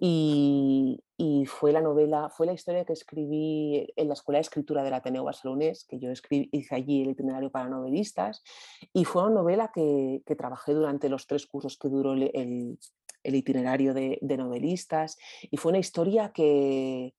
y, 0.00 0.98
fue 1.46 1.72
la 1.72 1.80
novela, 1.80 2.28
fue 2.30 2.46
la 2.46 2.52
historia 2.52 2.84
que 2.84 2.92
escribí 2.92 3.86
en 3.96 4.08
la 4.08 4.14
Escuela 4.14 4.38
de 4.38 4.42
Escritura 4.42 4.82
del 4.82 4.94
Ateneo 4.94 5.24
Barcelonés, 5.24 5.84
que 5.84 5.98
yo 5.98 6.10
escribí, 6.10 6.48
hice 6.52 6.74
allí 6.74 7.02
el 7.02 7.10
itinerario 7.10 7.50
para 7.50 7.68
novelistas, 7.68 8.42
y 8.92 9.04
fue 9.04 9.22
una 9.24 9.34
novela 9.34 9.70
que, 9.74 10.22
trabajé 10.38 10.72
durante 10.72 11.08
los 11.08 11.26
tres 11.26 11.46
cursos 11.46 11.76
que 11.76 11.88
duró 11.88 12.12
el, 12.12 12.78
itinerario 13.22 13.94
de, 13.94 14.18
de, 14.20 14.36
novelistas, 14.36 15.18
y 15.50 15.56
fue 15.56 15.70
una 15.70 15.78
historia 15.78 16.32
que, 16.32 17.14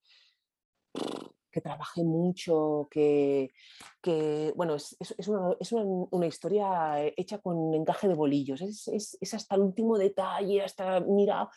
que 1.52 1.62
trabajé 1.62 2.04
mucho, 2.04 2.88
que, 2.90 3.52
bueno, 4.56 4.76
es, 4.76 5.28
una, 5.28 6.28
historia 6.28 7.04
hecha 7.18 7.40
con 7.40 7.74
encaje 7.74 8.08
de 8.08 8.14
bolillos, 8.14 8.62
es, 8.62 9.34
hasta 9.34 9.56
el 9.56 9.62
último 9.62 9.98
detalle, 9.98 10.64
hasta, 10.64 11.00
mira, 11.02 11.50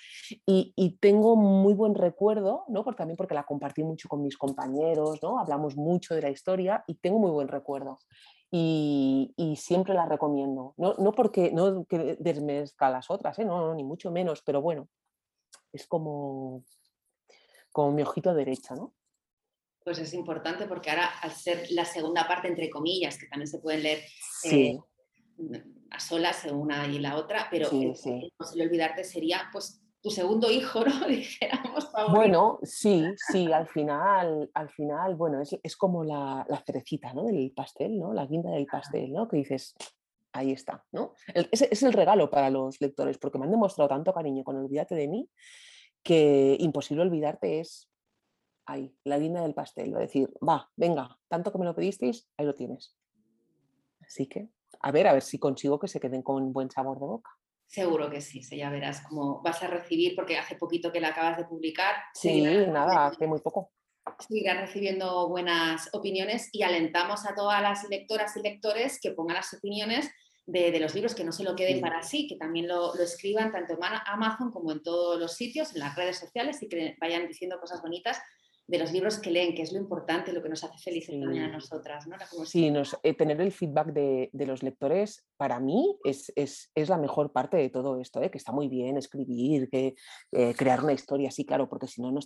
y, 0.46 0.98
tengo 1.00 1.37
muy 1.37 1.74
buen 1.74 1.94
recuerdo, 1.94 2.64
¿no? 2.68 2.85
Porque, 2.85 2.98
también 2.98 3.16
porque 3.16 3.35
la 3.35 3.44
compartí 3.44 3.83
mucho 3.83 4.09
con 4.09 4.22
mis 4.22 4.37
compañeros, 4.37 5.22
¿no? 5.22 5.38
Hablamos 5.38 5.76
mucho 5.76 6.14
de 6.14 6.22
la 6.22 6.30
historia 6.30 6.85
y 6.87 6.94
tengo 6.94 7.18
muy 7.18 7.30
buen 7.30 7.48
recuerdo. 7.48 7.98
Y, 8.50 9.35
siempre 9.57 9.94
la 9.94 10.07
recomiendo, 10.07 10.74
no, 10.76 11.12
porque 11.12 11.50
no 11.50 11.85
que 11.87 12.16
las 12.80 13.11
otras, 13.11 13.38
¿eh? 13.38 13.44
no, 13.44 13.74
ni 13.74 13.85
mucho 13.85 14.11
menos, 14.11 14.42
pero 14.42 14.62
bueno, 14.62 14.88
es 15.72 15.87
como, 15.87 16.62
como 17.72 17.90
mi 17.90 18.02
ojito 18.02 18.33
derecho, 18.33 18.76
¿no? 18.76 18.92
Pues 19.85 19.99
es 19.99 20.14
importante 20.14 20.66
porque 20.66 20.90
ahora, 20.90 21.07
al 21.20 21.33
ser 21.33 21.66
la 21.70 21.85
segunda 21.85 22.27
parte, 22.27 22.49
entre 22.49 22.70
comillas, 22.70 23.18
que 23.18 23.27
también 23.27 23.47
se 23.47 23.59
pueden 23.59 23.83
leer 23.83 24.01
eh, 24.44 24.79
a 25.90 26.01
solas 26.01 26.44
una 26.51 26.87
y 26.87 26.99
la 26.99 27.16
otra, 27.16 27.49
pero 27.51 27.70
no 27.70 27.94
se 27.94 28.57
le 28.57 28.64
olvidarte 28.64 29.05
sería 29.05 29.49
pues 29.53 29.85
tu 30.05 30.11
segundo 30.11 30.51
hijo, 30.51 30.85
¿no? 30.85 31.07
Dijéramos. 31.09 31.90
Bueno, 32.11 32.59
sí, 32.62 33.05
sí, 33.31 33.51
al 33.53 33.66
final, 33.66 34.51
al 34.53 34.68
final, 34.70 35.16
bueno, 35.16 35.40
es, 35.40 35.77
como 35.77 36.05
la, 36.05 36.47
cerecita, 36.66 37.14
¿no? 37.14 37.25
Del 37.25 37.53
pastel, 37.53 37.99
¿no? 37.99 38.12
La 38.12 38.27
guinda 38.27 38.51
del 38.51 38.66
pastel, 38.66 39.12
¿no? 39.12 39.27
Que 39.27 39.38
dices, 39.38 39.75
ahí 40.33 40.53
está, 40.53 40.85
¿no? 40.92 41.14
es, 41.33 41.62
es, 41.62 41.83
el 41.83 41.94
regalo 41.94 42.29
para 42.29 42.51
los 42.51 42.81
lectores, 42.81 43.16
porque 43.16 43.38
me 43.38 43.47
han 43.47 43.51
demostrado 43.51 43.88
tanto 43.88 44.12
cariño 44.12 44.44
con 44.44 44.57
Olvídate 44.57 44.94
de 44.94 45.09
mí, 45.09 45.31
que 46.03 46.57
imposible 46.61 47.03
olvidarte 47.03 47.61
es 47.61 47.88
ahí, 48.66 48.96
la 49.05 49.18
guinda 49.18 49.42
del 49.42 49.55
pastel, 49.55 49.92
es 49.92 49.98
decir, 49.98 50.33
va, 50.46 50.70
venga, 50.77 51.18
tanto 51.29 51.53
que 51.53 51.59
me 51.59 51.64
lo 51.64 51.74
pedisteis, 51.74 52.29
ahí 52.37 52.46
lo 52.46 52.55
tienes. 52.55 52.96
Así 54.00 54.27
que, 54.27 54.48
a 54.81 54.90
ver, 54.90 55.07
a 55.07 55.12
ver 55.12 55.22
si 55.22 55.38
consigo 55.38 55.79
que 55.79 55.88
se 55.88 56.00
queden 56.00 56.22
con 56.22 56.53
buen 56.53 56.70
sabor 56.70 56.98
de 57.00 57.07
boca. 57.07 57.31
Seguro 57.66 58.11
que 58.11 58.20
sí, 58.20 58.40
ya 58.57 58.70
verás 58.70 59.03
cómo 59.09 59.40
vas 59.42 59.62
a 59.62 59.66
recibir, 59.66 60.14
porque 60.14 60.38
hace 60.38 60.57
poquito 60.57 60.92
que 60.92 61.00
la 61.00 61.09
acabas 61.09 61.38
de 61.38 61.44
publicar. 61.44 61.94
Sí, 62.14 62.42
nada, 62.42 63.07
hace 63.07 63.27
muy 63.27 63.40
poco. 63.40 63.72
Seguirás 64.18 64.61
recibiendo 64.61 65.29
buenas 65.29 65.88
opiniones 65.92 66.50
y 66.53 66.62
alentamos 66.62 67.27
a 67.27 67.35
todas 67.35 67.62
las 67.62 67.88
lectoras 67.88 68.37
y 68.37 68.42
lectores 68.42 69.00
que 69.00 69.12
pongan 69.12 69.37
las 69.37 69.55
opiniones 69.55 70.11
de, 70.46 70.79
los 70.79 70.94
libros, 70.94 71.14
que 71.14 71.24
no 71.24 71.33
se 71.33 71.42
lo 71.42 71.57
queden 71.57 71.81
para 71.81 72.03
sí, 72.03 72.29
que 72.29 72.37
también 72.37 72.68
lo, 72.68 72.94
lo, 72.94 73.03
escriban 73.03 73.50
tanto 73.50 73.72
en 73.72 73.79
Amazon 74.07 74.50
como 74.50 74.72
en 74.72 74.83
todos 74.83 75.18
los 75.18 75.33
sitios, 75.33 75.72
en 75.72 75.81
las 75.81 75.96
redes 75.96 76.18
sociales 76.18 76.62
y 76.62 76.68
que 76.68 76.96
vayan 77.00 77.27
diciendo 77.27 77.59
cosas 77.59 77.81
bonitas 77.81 78.20
de 78.66 78.79
los 78.79 78.92
libros 78.92 79.18
que 79.18 79.31
leen, 79.31 79.55
que 79.55 79.62
es 79.62 79.72
lo 79.72 79.79
importante, 79.79 80.33
lo 80.33 80.42
que 80.42 80.48
nos 80.48 80.64
hace 80.64 80.79
felices 80.79 81.20
también 81.20 81.44
a 81.44 81.53
nosotras. 81.53 82.07
¿no? 82.07 82.16
sí, 82.46 82.72
eh, 83.03 83.14
tener 83.14 83.40
el 83.40 83.53
feedback 83.53 83.92
de, 83.92 84.31
los 84.33 84.62
lectores 84.62 85.27
para 85.37 85.61
mí 85.61 85.98
es, 86.05 86.33
la 86.74 86.96
mejor 86.96 87.33
parte 87.33 87.59
de 87.59 87.68
todo 87.68 88.00
esto, 88.00 88.22
¿eh? 88.22 88.31
que 88.31 88.38
está 88.38 88.53
muy 88.53 88.68
bien 88.68 88.96
escribir, 88.96 89.68
que, 89.68 89.94
eh, 90.33 90.55
crear 90.55 90.83
una 90.83 90.94
historia, 90.94 91.31
sí, 91.31 91.44
claro, 91.44 91.68
porque 91.68 91.88
si 91.88 92.00
no, 92.00 92.11
no, 92.11 92.20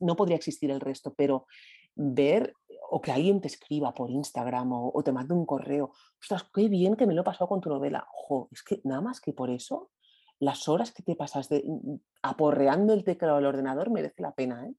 no, 0.00 0.16
podría 0.16 0.36
existir 0.36 0.70
el 0.70 0.80
resto, 0.80 1.14
pero 1.14 1.46
ver 1.94 2.52
o 2.90 3.00
que 3.00 3.12
alguien 3.12 3.40
te 3.40 3.48
escriba 3.48 3.94
por 3.94 4.10
Instagram 4.10 4.72
o, 4.72 5.02
te 5.04 5.12
mande 5.12 5.34
un 5.34 5.46
correo, 5.46 5.92
ostras, 6.20 6.48
qué 6.52 6.68
bien 6.68 6.96
que 6.96 7.06
me 7.06 7.14
lo 7.14 7.20
he 7.20 7.24
pasado 7.24 7.48
con 7.48 7.60
tu 7.60 7.68
novela. 7.68 8.06
Ojo, 8.22 8.48
es 8.50 8.62
que 8.62 8.80
nada 8.84 9.00
más 9.00 9.20
que 9.20 9.32
por 9.32 9.50
eso, 9.50 9.90
las 10.40 10.68
horas 10.68 10.92
que 10.92 11.02
te 11.02 11.14
pasas 11.14 11.48
de, 11.48 11.62
mm, 11.64 11.94
aporreando 12.22 12.92
el 12.92 13.04
teclado 13.04 13.36
del 13.36 13.46
ordenador 13.46 13.90
merece 13.90 14.22
la 14.22 14.34
pena. 14.34 14.66
¿eh? 14.66 14.74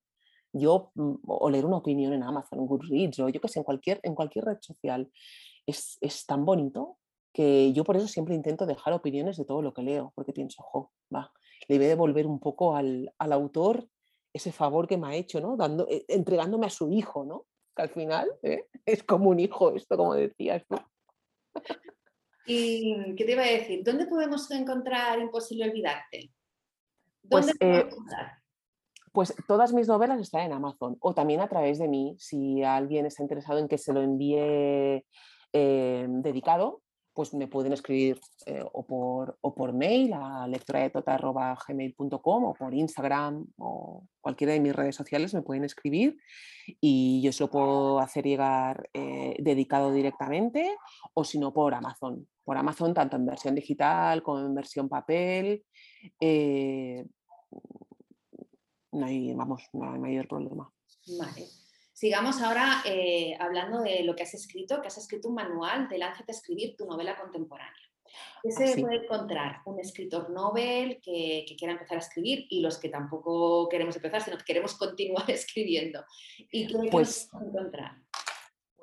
Yo 0.54 0.92
mm, 0.96 1.16
o 1.28 1.50
leer 1.50 1.66
una 1.66 1.78
opinión 1.78 2.14
en 2.14 2.24
Amazon, 2.24 2.66
Goodreads 2.66 3.20
o 3.20 3.30
yo 3.30 3.42
que 3.42 3.48
sé, 3.48 3.60
en 3.60 3.64
cualquier, 3.64 4.00
en 4.04 4.16
cualquier 4.16 4.46
red 4.46 4.58
social, 4.62 5.12
es, 5.66 6.26
tan 6.26 6.46
bonito 6.46 6.98
que 7.34 7.74
yo 7.74 7.84
por 7.84 7.98
eso 7.98 8.08
siempre 8.08 8.36
intento 8.36 8.66
dejar 8.66 8.94
opiniones 8.94 9.38
de 9.38 9.46
todo 9.46 9.62
lo 9.62 9.74
que 9.74 9.84
leo, 9.84 10.12
porque 10.16 10.34
pienso, 10.34 10.64
ojo, 10.64 10.92
va, 11.14 11.32
le 11.68 11.78
voy 11.78 11.86
a 11.86 11.90
devolver 11.90 12.26
un 12.26 12.40
poco 12.40 12.76
al, 12.76 13.14
autor 13.20 13.88
ese 14.34 14.52
favor 14.52 14.88
que 14.88 14.98
me 14.98 15.08
ha 15.08 15.16
hecho, 15.16 15.40
¿no? 15.42 15.56
Dando, 15.56 15.88
eh, 15.90 16.06
entregándome 16.08 16.68
a 16.68 16.72
su 16.72 16.92
hijo, 16.92 17.26
¿no? 17.26 17.46
Que 17.76 17.84
al 17.84 17.90
final 17.90 18.30
¿eh? 18.44 18.66
es 18.86 19.04
como 19.04 19.30
un 19.30 19.40
hijo 19.40 19.74
esto, 19.74 19.98
como 19.98 20.14
decías 20.14 20.64
tú. 20.68 20.78
¿Y 22.46 23.16
qué 23.16 23.26
te 23.26 23.32
iba 23.34 23.44
a 23.44 23.48
decir? 23.48 23.84
¿Dónde 23.84 24.08
podemos 24.08 24.50
encontrar 24.52 25.20
Imposible 25.20 25.70
Olvidarte? 25.70 26.32
¿Dónde 27.22 27.54
pues, 27.60 27.84
eh, 27.84 27.90
pues 29.12 29.34
todas 29.48 29.74
mis 29.74 29.88
novelas 29.88 30.20
están 30.22 30.42
en 30.42 30.54
Amazon 30.54 30.98
o 31.00 31.14
también 31.14 31.42
a 31.42 31.48
través 31.48 31.80
de 31.80 31.88
mí. 31.88 32.16
Si 32.20 32.64
alguien 32.64 33.06
está 33.06 33.24
interesado 33.24 33.60
en 33.60 33.68
que 33.68 33.78
se 33.78 33.94
lo 33.94 34.02
envíe 34.02 35.06
eh, 35.54 36.06
dedicado, 36.10 36.82
pues 37.18 37.34
me 37.34 37.48
pueden 37.48 37.74
escribir 37.74 38.20
eh, 38.46 38.64
o, 38.74 38.86
por, 38.86 39.40
o 39.42 39.56
por 39.56 39.74
mail 39.74 40.14
a 40.14 40.48
lectoraetota.gmail.com 40.48 42.44
o 42.44 42.54
por 42.54 42.76
Instagram 42.76 43.44
o 43.58 44.06
cualquiera 44.22 44.54
de 44.54 44.60
mis 44.60 44.76
redes 44.76 44.96
sociales 44.96 45.34
me 45.34 45.42
pueden 45.42 45.64
escribir 45.64 46.20
y 46.80 47.20
yo 47.24 47.32
se 47.32 47.44
lo 47.44 47.50
puedo 47.50 47.98
hacer 47.98 48.24
llegar 48.24 48.88
eh, 48.94 49.36
dedicado 49.40 49.92
directamente 49.92 50.78
o 51.16 51.24
si 51.24 51.40
no 51.40 51.52
por 51.52 51.74
Amazon. 51.74 52.28
Por 52.44 52.56
Amazon 52.56 52.94
tanto 52.94 53.16
en 53.16 53.26
versión 53.26 53.56
digital 53.56 54.22
como 54.22 54.42
en 54.42 54.54
versión 54.54 54.88
papel 54.88 55.66
no 58.98 59.06
hay, 59.06 59.34
vamos, 59.34 59.64
no 59.74 59.92
hay 59.92 60.00
mayor 60.00 60.28
problema. 60.28 60.72
Vale. 61.20 61.48
Sigamos 61.94 62.42
ahora 62.42 62.84
eh, 62.86 63.36
hablando 63.40 63.82
de 63.82 64.04
lo 64.04 64.16
que 64.16 64.24
has 64.24 64.34
escrito, 64.34 64.82
que 64.82 64.88
has 64.88 64.98
escrito 64.98 65.30
un 65.30 65.36
manual 65.36 65.90
de 65.90 65.98
Lánzate 65.98 66.32
a 66.32 66.36
escribir 66.36 66.76
tu 66.76 66.86
novela 66.86 67.18
contemporánea. 67.18 67.74
¿Qué 68.44 68.52
se 68.52 68.82
puede 68.82 69.04
encontrar? 69.04 69.62
Un 69.66 69.80
escritor 69.80 70.30
novel 70.30 71.00
que, 71.02 71.46
quiera 71.58 71.74
empezar 71.74 71.98
a 71.98 72.02
escribir 72.02 72.46
y 72.50 72.62
los 72.62 72.78
que 72.78 72.90
tampoco 72.90 73.68
queremos 73.70 73.96
empezar, 73.96 74.22
sino 74.22 74.38
que 74.38 74.46
queremos 74.46 74.74
continuar 74.78 75.30
escribiendo. 75.30 76.04
¿Y 76.52 76.68
qué 76.68 76.90
pues, 76.92 77.30
encontrar? 77.34 77.98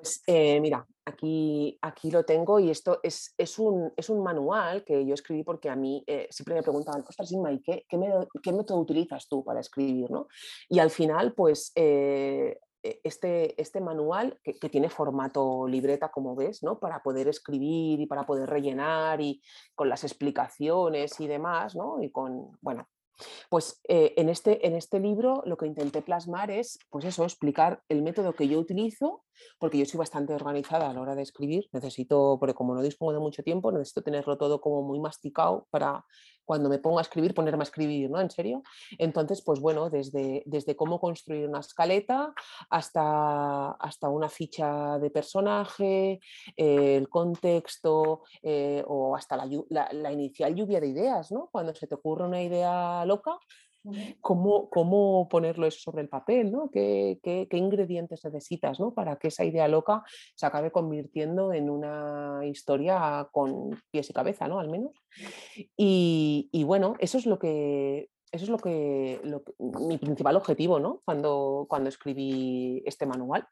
Pues 0.05 0.23
eh, 0.27 0.61
mira, 0.61 0.87
aquí, 1.07 1.79
aquí 1.81 2.11
lo 2.11 2.25
tengo 2.25 2.61
y 2.61 2.69
esto 2.69 3.01
es, 3.03 3.33
es, 3.39 3.59
un, 3.59 3.91
es, 3.97 4.11
un, 4.11 4.23
manual 4.23 4.85
que 4.85 5.07
yo 5.07 5.15
escribí 5.15 5.43
porque 5.43 5.71
a 5.71 5.77
mí 5.77 6.05
eh, 6.07 6.29
siempre 6.31 6.55
me 6.55 6.63
preguntaban, 6.63 7.03
ostras, 7.09 7.33
Inma, 7.33 7.51
¿y 7.51 7.63
qué, 7.63 7.87
qué, 7.89 8.53
método 8.53 8.81
utilizas 8.81 9.27
tú 9.27 9.43
para 9.43 9.61
escribir? 9.61 10.11
¿no? 10.11 10.29
Y 10.69 10.79
al 10.79 10.91
final, 10.91 11.33
pues 11.33 11.73
eh, 11.75 12.59
e, 12.83 13.01
este, 13.03 13.59
este 13.59 13.81
manual 13.81 14.39
que, 14.45 14.59
que, 14.59 14.69
tiene 14.69 14.91
formato 14.91 15.67
libreta, 15.67 16.11
como 16.11 16.37
ves, 16.37 16.63
¿no? 16.63 16.79
para 16.79 17.03
poder 17.03 17.27
escribir 17.29 17.99
y 18.01 18.05
para 18.05 18.27
poder 18.27 18.51
rellenar 18.51 19.23
y 19.23 19.41
con 19.75 19.89
las 19.89 20.05
explicaciones 20.05 21.19
y 21.19 21.27
demás, 21.27 21.75
¿no? 21.75 22.03
y 22.03 22.11
con, 22.11 22.59
bueno, 22.61 22.87
pues 23.49 23.81
eh, 23.89 24.15
en, 24.17 24.29
este, 24.29 24.67
en 24.67 24.75
este 24.75 25.01
libro 25.01 25.43
lo 25.47 25.57
que 25.57 25.67
intenté 25.67 26.03
plasmar 26.03 26.51
es, 26.51 26.79
pues 26.91 27.05
eso, 27.05 27.25
explicar 27.25 27.83
el 27.89 28.03
método 28.03 28.35
que 28.35 28.49
yo 28.49 28.59
utilizo, 28.59 29.25
porque 29.59 29.79
yo 29.79 29.87
soy 29.87 29.99
bastante 29.99 30.35
organizada 30.35 30.91
a 30.91 30.93
la 30.93 31.01
hora 31.01 31.15
de 31.15 31.23
escribir, 31.23 31.69
necesito, 31.73 32.37
porque 32.39 32.55
como 32.55 32.75
no 32.75 32.83
dispongo 32.83 33.13
de 33.13 33.21
mucho 33.21 33.43
tiempo, 33.43 33.73
necesito 33.73 34.03
tenerlo 34.03 34.37
todo 34.37 34.61
como 34.61 34.83
muy 34.83 35.01
masticado 35.01 35.67
para 35.71 36.05
cuando 36.45 36.69
me 36.69 36.79
pongo 36.79 36.99
a 36.99 37.03
escribir, 37.03 37.35
ponerme 37.35 37.63
a 37.63 37.65
escribir, 37.65 38.11
¿no? 38.11 38.21
En 38.21 38.31
serio. 38.31 38.63
Entonces, 38.99 39.43
pues 39.43 39.61
bueno, 39.61 39.91
desde, 39.91 40.43
desde 40.47 40.77
cómo 40.77 41.01
construir 41.01 41.49
una 41.49 41.61
escaleta 41.61 42.33
hasta, 42.71 43.73
hasta 43.73 44.09
una 44.09 44.29
ficha 44.29 44.99
de 44.99 45.11
personaje, 45.11 46.21
eh, 46.57 46.97
el 46.97 47.09
contexto 47.09 48.23
eh, 48.43 48.83
o 48.87 49.17
hasta 49.17 49.37
la, 49.37 49.89
la, 49.91 50.13
inicial 50.13 50.55
lluvia 50.55 50.81
de 50.81 50.89
ideas, 50.89 51.33
¿no? 51.33 51.49
Cuando 51.51 51.75
se 51.75 51.87
te 51.87 51.95
ocurre 51.95 52.25
una 52.25 52.43
idea 52.43 53.05
loca, 53.05 53.39
cómo, 54.21 54.69
cómo 54.71 55.29
ponerlo 55.29 55.71
sobre 55.71 56.03
el 56.03 56.09
papel, 56.09 56.51
¿no? 56.51 56.71
¿Qué, 56.71 57.19
qué, 57.23 57.57
ingredientes 57.57 58.25
necesitas 58.25 58.81
¿no? 58.81 58.93
para 58.93 59.17
que 59.17 59.29
esa 59.29 59.45
idea 59.45 59.69
loca 59.69 60.03
se 60.35 60.47
acabe 60.47 60.71
convirtiendo 60.71 61.53
en 61.53 61.71
una 61.71 62.41
historia 62.45 63.29
con 63.33 63.71
pies 63.91 64.11
y 64.11 64.13
cabeza, 64.13 64.49
¿no? 64.49 64.59
Al 64.59 64.69
menos. 64.69 64.93
Y, 65.77 66.49
y 66.53 66.65
bueno, 66.65 66.95
eso 66.99 67.19
es 67.19 67.27
lo 67.27 67.39
que, 67.39 68.09
eso 68.35 68.45
es 68.45 68.51
lo 68.51 68.59
que, 68.59 69.21
mi 69.59 69.97
principal 69.97 70.37
objetivo 70.37 70.81
¿no? 70.81 71.03
cuando, 71.05 71.67
cuando 71.69 71.89
escribí 71.89 72.83
este 72.85 73.07
manual. 73.07 73.47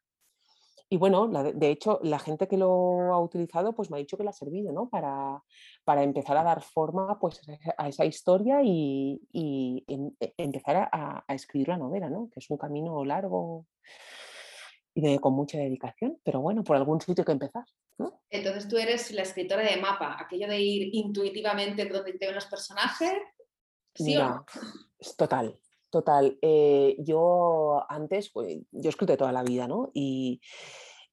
Y 0.92 0.98
bueno, 0.98 1.26
de 1.26 1.70
hecho, 1.70 2.00
la 2.02 2.18
gente 2.18 2.46
que 2.46 2.58
lo 2.58 3.14
ha 3.14 3.18
utilizado 3.18 3.74
pues 3.74 3.90
me 3.90 3.96
ha 3.96 3.98
dicho 3.98 4.18
que 4.18 4.24
le 4.24 4.28
ha 4.28 4.34
servido 4.34 4.72
¿no? 4.72 4.90
para, 4.90 5.42
para 5.84 6.02
empezar 6.02 6.36
a 6.36 6.42
dar 6.42 6.60
forma 6.60 7.18
pues, 7.18 7.40
a 7.78 7.88
esa 7.88 8.04
historia 8.04 8.60
y, 8.62 9.18
em, 9.88 10.10
e, 10.20 10.34
empezar 10.36 10.90
a, 10.92 11.24
escribir 11.28 11.68
la 11.68 11.78
novela, 11.78 12.10
¿no? 12.10 12.28
que 12.30 12.40
es 12.40 12.50
un 12.50 12.58
camino 12.58 13.06
largo 13.06 13.64
y 14.94 15.16
con 15.16 15.32
mucha 15.32 15.56
dedicación, 15.56 16.18
pero 16.22 16.42
bueno, 16.42 16.62
por 16.62 16.76
algún 16.76 17.00
sitio 17.00 17.24
que 17.24 17.32
empezar. 17.32 17.64
Entonces 18.28 18.68
tú 18.68 18.76
eres 18.76 19.12
la 19.12 19.22
escritora 19.22 19.62
de 19.62 19.78
mapa, 19.78 20.18
aquello 20.20 20.46
de 20.46 20.60
ir 20.60 20.94
intuitivamente 20.94 21.86
donde 21.86 22.12
te 22.12 22.26
ven 22.26 22.34
los 22.34 22.44
personajes. 22.44 23.14
¿sí 23.94 24.14
es 24.98 25.16
total, 25.16 25.58
Total, 25.92 26.38
eh, 26.40 26.96
yo 27.00 27.84
antes, 27.86 28.30
pues, 28.32 28.60
yo 28.70 28.88
escrito 28.88 29.12
de 29.12 29.18
toda 29.18 29.30
la 29.30 29.42
vida, 29.42 29.68
¿no? 29.68 29.90
Y, 29.92 30.40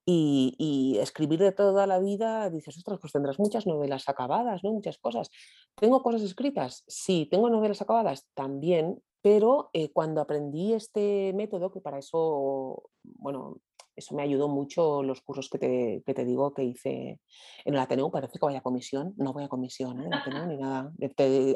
y, 0.06 0.96
escribir 0.98 1.38
de 1.38 1.52
toda 1.52 1.86
la 1.86 1.98
vida, 1.98 2.48
dices, 2.48 2.78
ostras, 2.78 2.98
pues 2.98 3.12
tendrás 3.12 3.38
muchas 3.38 3.66
novelas 3.66 4.08
acabadas, 4.08 4.64
¿no? 4.64 4.72
Muchas 4.72 4.96
cosas. 4.96 5.30
¿Tengo 5.74 6.02
cosas 6.02 6.22
escritas? 6.22 6.82
Sí, 6.88 7.28
tengo 7.30 7.50
novelas 7.50 7.82
acabadas 7.82 8.26
también, 8.32 9.02
pero 9.20 9.68
eh, 9.74 9.92
cuando 9.92 10.22
aprendí 10.22 10.72
este 10.72 11.34
método, 11.34 11.70
que 11.70 11.82
para 11.82 11.98
eso, 11.98 12.84
bueno, 13.02 13.58
eso 14.00 14.14
me 14.14 14.22
ayudó 14.22 14.48
mucho 14.48 15.02
los 15.02 15.20
cursos 15.22 15.48
que 15.48 15.58
te, 15.58 16.02
que 16.04 16.14
te, 16.14 16.24
digo 16.24 16.52
que 16.52 16.64
hice 16.64 17.20
en 17.64 17.74
el 17.74 17.80
Ateneo, 17.80 18.10
parece 18.10 18.38
que 18.38 18.44
vaya 18.44 18.58
a 18.58 18.62
comisión, 18.62 19.14
no 19.16 19.32
voy 19.32 19.44
a 19.44 19.48
comisión, 19.48 20.00
¿eh? 20.00 20.10
ni 20.48 20.56
nada, 20.58 20.92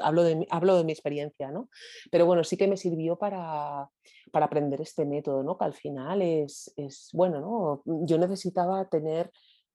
hablo, 0.03 0.23
de, 0.23 0.47
hablo 0.51 0.77
de 0.77 0.85
mi 0.85 0.93
experiencia, 0.93 1.51
¿no? 1.51 1.69
Pero 2.11 2.27
bueno, 2.27 2.45
sí 2.45 2.57
que 2.57 2.69
me 2.69 2.77
sirvió 2.77 3.17
para, 3.17 3.89
para 4.31 4.47
aprender 4.47 4.81
este 4.81 5.05
método, 5.05 5.43
¿no? 5.43 5.59
Que 5.59 5.65
al 5.65 5.75
final 5.75 6.23
es, 6.23 6.73
es, 6.77 7.11
bueno, 7.13 7.41
¿no? 7.41 7.83
Yo 8.07 8.19
necesitaba 8.19 8.89
tener 8.89 9.31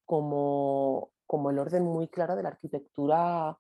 como, 0.06 1.12
como 1.26 1.52
el 1.52 1.60
orden 1.60 1.84
muy 1.84 2.08
claro 2.08 2.36
de 2.36 2.44
la 2.44 2.50
arquitectura 2.50 3.58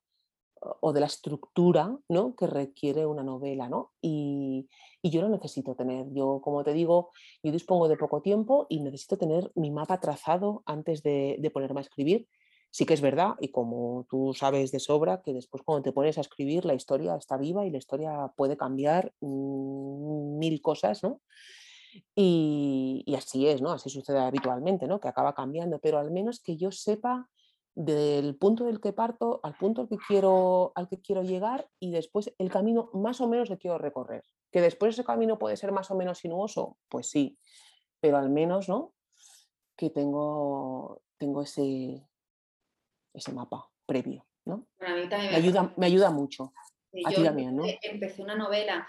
o 0.61 0.93
de 0.93 0.99
la 0.99 1.05
estructura 1.05 1.97
¿no? 2.07 2.35
que 2.35 2.47
requiere 2.47 3.05
una 3.05 3.23
novela. 3.23 3.69
¿no? 3.69 3.91
Y, 4.01 4.67
yo 5.01 5.21
lo 5.21 5.29
necesito 5.29 5.75
tener. 5.75 6.07
Yo, 6.11 6.41
como 6.43 6.63
te 6.63 6.73
digo, 6.73 7.11
yo 7.41 7.51
dispongo 7.51 7.87
de 7.87 7.97
poco 7.97 8.21
tiempo 8.21 8.67
y 8.69 8.81
necesito 8.81 9.17
tener 9.17 9.51
mi 9.55 9.71
mapa 9.71 9.99
trazado 9.99 10.63
antes 10.65 11.03
de, 11.03 11.49
ponerme 11.53 11.79
a 11.79 11.83
escribir. 11.83 12.27
Sí 12.71 12.85
que 12.85 12.93
es 12.93 13.01
verdad, 13.01 13.33
y 13.39 13.49
como 13.49 14.05
tú 14.11 14.33
sabes 14.35 14.71
de 14.71 14.79
sobra, 14.79 15.23
que 15.23 15.33
después 15.33 15.63
cuando 15.63 15.81
te 15.81 15.91
pones 15.91 16.19
a 16.19 16.21
escribir 16.21 16.65
la 16.65 16.75
historia 16.75 17.15
está 17.15 17.35
viva 17.35 17.65
y 17.65 17.71
la 17.71 17.79
historia 17.79 18.31
puede 18.35 18.57
cambiar 18.57 19.11
mm, 19.21 20.37
mil 20.37 20.61
cosas, 20.61 21.01
¿no? 21.01 21.19
Y, 22.13 23.03
y, 23.07 23.15
así 23.15 23.47
es, 23.47 23.63
¿no? 23.63 23.71
Así 23.71 23.89
sucede 23.89 24.19
habitualmente, 24.19 24.85
¿no? 24.85 24.99
Que 24.99 25.07
acaba 25.07 25.33
cambiando, 25.33 25.79
pero 25.79 25.97
al 25.97 26.11
menos 26.11 26.41
que 26.41 26.57
yo 26.57 26.71
sepa 26.71 27.27
del 27.79 28.35
punto 28.35 28.65
del 28.65 28.81
que 28.81 28.91
parto 28.91 29.39
al 29.41 29.55
punto 29.55 29.79
al 29.81 29.87
que 29.87 29.97
quiero, 30.05 30.73
al 30.75 30.89
que 30.89 30.99
quiero 30.99 31.23
llegar 31.23 31.69
y 31.79 31.91
después 31.91 32.33
el 32.37 32.51
camino 32.51 32.89
más 32.93 33.21
o 33.21 33.29
menos 33.29 33.47
que 33.47 33.57
quiero 33.57 33.77
recorrer. 33.77 34.25
Que 34.51 34.59
después 34.59 34.95
ese 34.95 35.05
camino 35.05 35.39
puede 35.39 35.55
ser 35.55 35.71
más 35.71 35.89
o 35.89 35.95
menos 35.95 36.17
sinuoso, 36.17 36.77
pues 36.89 37.09
sí, 37.09 37.39
pero 38.01 38.17
al 38.17 38.29
menos, 38.29 38.67
¿no? 38.67 38.93
Que 39.77 39.91
tengo, 39.91 41.01
tengo 41.17 41.41
ese, 41.41 42.05
ese 43.13 43.31
mapa 43.31 43.69
previo, 43.85 44.27
¿no? 44.43 44.67
me, 44.81 45.35
ayuda, 45.37 45.73
me 45.77 45.85
ayuda 45.85 46.11
mucho. 46.11 46.51
a 47.05 47.09
ti 47.11 47.23
también, 47.23 47.55
¿no? 47.55 47.63
Empecé 47.81 48.21
una 48.21 48.35
novela 48.35 48.85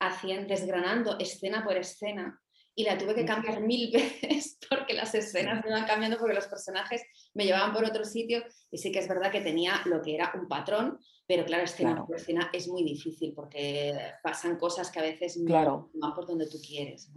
haciendo, 0.00 0.48
desgranando 0.48 1.16
escena 1.20 1.62
por 1.62 1.76
escena 1.76 2.40
y 2.74 2.84
la 2.84 2.96
tuve 2.96 3.14
que 3.14 3.24
cambiar 3.24 3.60
mil 3.60 3.90
veces 3.92 4.58
porque 4.68 4.94
las 4.94 5.14
escenas 5.14 5.62
me 5.64 5.70
iban 5.70 5.86
cambiando 5.86 6.18
porque 6.18 6.34
los 6.34 6.46
personajes 6.46 7.02
me 7.34 7.44
llevaban 7.44 7.72
por 7.72 7.84
otro 7.84 8.04
sitio 8.04 8.42
y 8.70 8.78
sí 8.78 8.90
que 8.90 9.00
es 9.00 9.08
verdad 9.08 9.30
que 9.30 9.40
tenía 9.40 9.80
lo 9.84 10.00
que 10.02 10.14
era 10.14 10.32
un 10.34 10.48
patrón, 10.48 10.98
pero 11.26 11.44
claro, 11.44 11.64
escena 11.64 12.04
por 12.06 12.16
escena 12.16 12.50
es 12.52 12.68
muy 12.68 12.82
difícil 12.82 13.32
porque 13.34 13.94
pasan 14.22 14.56
cosas 14.56 14.90
que 14.90 15.00
a 15.00 15.02
veces 15.02 15.38
no 15.38 15.90
van 15.94 16.14
por 16.14 16.26
donde 16.26 16.48
tú 16.48 16.58
quieres. 16.66 17.12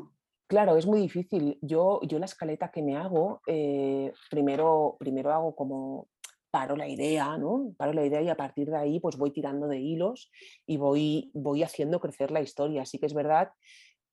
Claro, 0.47 0.77
es 0.77 0.85
muy 0.85 1.01
difícil. 1.01 1.57
Yo, 1.61 1.99
yo 2.03 2.19
la 2.19 2.25
escaleta 2.25 2.69
que 2.71 2.83
me 2.83 2.95
hago, 2.95 3.41
eh, 3.47 4.13
primero, 4.29 4.95
primero 4.99 5.33
hago 5.33 5.55
como 5.55 6.07
paro 6.51 6.75
la 6.75 6.87
idea, 6.87 7.37
¿no? 7.37 7.73
Paro 7.77 7.93
la 7.93 8.05
idea 8.05 8.21
y 8.21 8.29
a 8.29 8.37
partir 8.37 8.69
de 8.69 8.77
ahí 8.77 8.99
pues 8.99 9.17
voy 9.17 9.31
tirando 9.31 9.67
de 9.67 9.79
hilos 9.79 10.31
y 10.65 10.77
voy, 10.77 11.31
voy 11.33 11.63
haciendo 11.63 11.99
crecer 11.99 12.31
la 12.31 12.41
historia. 12.41 12.83
Así 12.83 12.99
que 12.99 13.07
es 13.07 13.13
verdad 13.13 13.49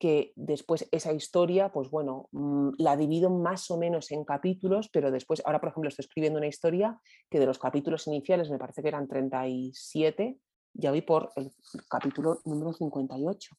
que 0.03 0.33
después 0.35 0.85
esa 0.91 1.13
historia, 1.13 1.71
pues 1.71 1.89
bueno, 1.89 2.27
mm, 2.33 2.71
la 2.77 2.97
divido 2.97 3.29
más 3.29 3.71
o 3.71 3.77
menos 3.77 4.11
en 4.11 4.25
capítulos, 4.25 4.89
pero 4.91 5.11
después, 5.11 5.41
ahora 5.45 5.61
por 5.61 5.69
ejemplo 5.69 5.87
estoy 5.87 6.03
escribiendo 6.03 6.39
una 6.39 6.47
historia 6.47 6.99
que 7.29 7.39
de 7.39 7.45
los 7.45 7.57
capítulos 7.57 8.05
iniciales 8.07 8.51
me 8.51 8.57
parece 8.57 8.81
que 8.81 8.89
eran 8.89 9.07
37, 9.07 10.37
ya 10.73 10.91
voy 10.91 11.03
por 11.03 11.31
el 11.37 11.53
capítulo 11.89 12.41
número 12.43 12.73
58. 12.73 13.55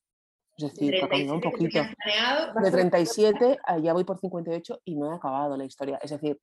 Es 0.59 0.65
decir, 0.71 1.03
ha 1.03 1.09
cambiado 1.09 1.37
un 1.37 1.41
poquito. 1.41 1.81
De 2.63 2.71
37 2.71 3.59
ya 3.83 3.95
voy 3.95 4.05
por 4.05 4.21
58 4.21 4.83
y 4.85 4.97
no 4.97 5.11
he 5.11 5.17
acabado 5.17 5.57
la 5.57 5.65
historia. 5.65 5.99
Es 6.03 6.11
decir, 6.11 6.39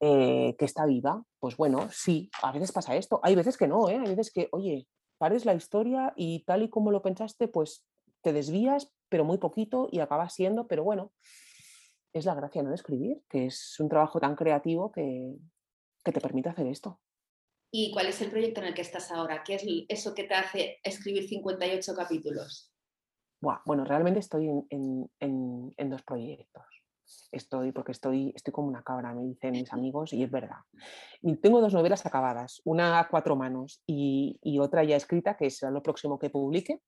eh, 0.00 0.56
que 0.58 0.64
está 0.64 0.86
viva. 0.86 1.22
Pues 1.38 1.58
bueno, 1.58 1.90
sí, 1.90 2.30
a 2.42 2.52
veces 2.52 2.72
pasa 2.72 2.96
esto. 2.96 3.20
Hay 3.22 3.34
veces 3.34 3.58
que 3.58 3.68
no, 3.68 3.86
¿eh? 3.90 3.98
hay 3.98 4.08
veces 4.08 4.32
que, 4.32 4.48
oye, 4.50 4.88
pares 5.18 5.44
la 5.44 5.52
historia 5.52 6.14
y 6.16 6.42
tal 6.44 6.62
y 6.62 6.70
como 6.70 6.90
lo 6.90 7.02
pensaste, 7.02 7.48
pues 7.48 7.84
te 8.24 8.32
desvías, 8.32 8.92
pero 9.08 9.24
muy 9.24 9.38
poquito 9.38 9.88
y 9.92 10.00
acabas 10.00 10.34
siendo, 10.34 10.66
pero 10.66 10.82
bueno, 10.82 11.12
es 12.12 12.24
la 12.24 12.34
gracia 12.34 12.62
¿no? 12.62 12.70
de 12.70 12.74
escribir, 12.74 13.22
que 13.28 13.46
es 13.46 13.78
un 13.78 13.88
trabajo 13.88 14.18
tan 14.18 14.34
creativo 14.34 14.90
que, 14.90 15.36
te 16.02 16.20
permite 16.20 16.48
hacer 16.48 16.66
esto. 16.66 17.00
¿Y 17.70 17.90
cuál 17.92 18.06
es 18.06 18.20
el 18.20 18.30
proyecto 18.30 18.60
en 18.60 18.68
el 18.68 18.74
que 18.74 18.82
estás 18.82 19.10
ahora? 19.10 19.42
¿Qué 19.44 19.54
es 19.54 19.64
eso 19.88 20.14
que 20.14 20.24
te 20.24 20.34
hace 20.34 20.78
escribir 20.82 21.28
58 21.28 21.94
capítulos? 21.94 22.70
bueno, 23.66 23.84
realmente 23.84 24.20
estoy 24.20 24.48
en, 24.70 25.90
dos 25.90 26.02
proyectos. 26.02 26.64
Estoy, 27.30 27.72
porque 27.72 27.92
estoy, 27.92 28.32
estoy 28.34 28.52
como 28.52 28.68
una 28.68 28.82
cabra, 28.82 29.12
me 29.12 29.24
dicen 29.24 29.52
mis 29.52 29.70
amigos, 29.72 30.14
y 30.14 30.22
es 30.22 30.30
verdad. 30.30 30.60
Y 31.20 31.36
tengo 31.36 31.60
dos 31.60 31.74
novelas 31.74 32.06
acabadas, 32.06 32.62
una 32.64 32.98
a 32.98 33.08
cuatro 33.08 33.36
manos 33.36 33.82
y, 33.86 34.38
y 34.42 34.58
otra 34.60 34.82
ya 34.84 34.96
escrita, 34.96 35.36
que 35.36 35.50
será 35.50 35.70
lo 35.70 35.82
próximo 35.82 36.18
que 36.18 36.30
publique, 36.30 36.80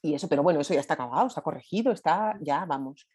y 0.00 0.14
eso, 0.14 0.28
pero 0.28 0.42
bueno, 0.42 0.60
eso 0.60 0.74
ya 0.74 0.80
está 0.80 0.94
acabado, 0.94 1.26
está 1.26 1.40
corregido, 1.40 1.92
está 1.92 2.36
ya, 2.40 2.64
vamos, 2.64 3.08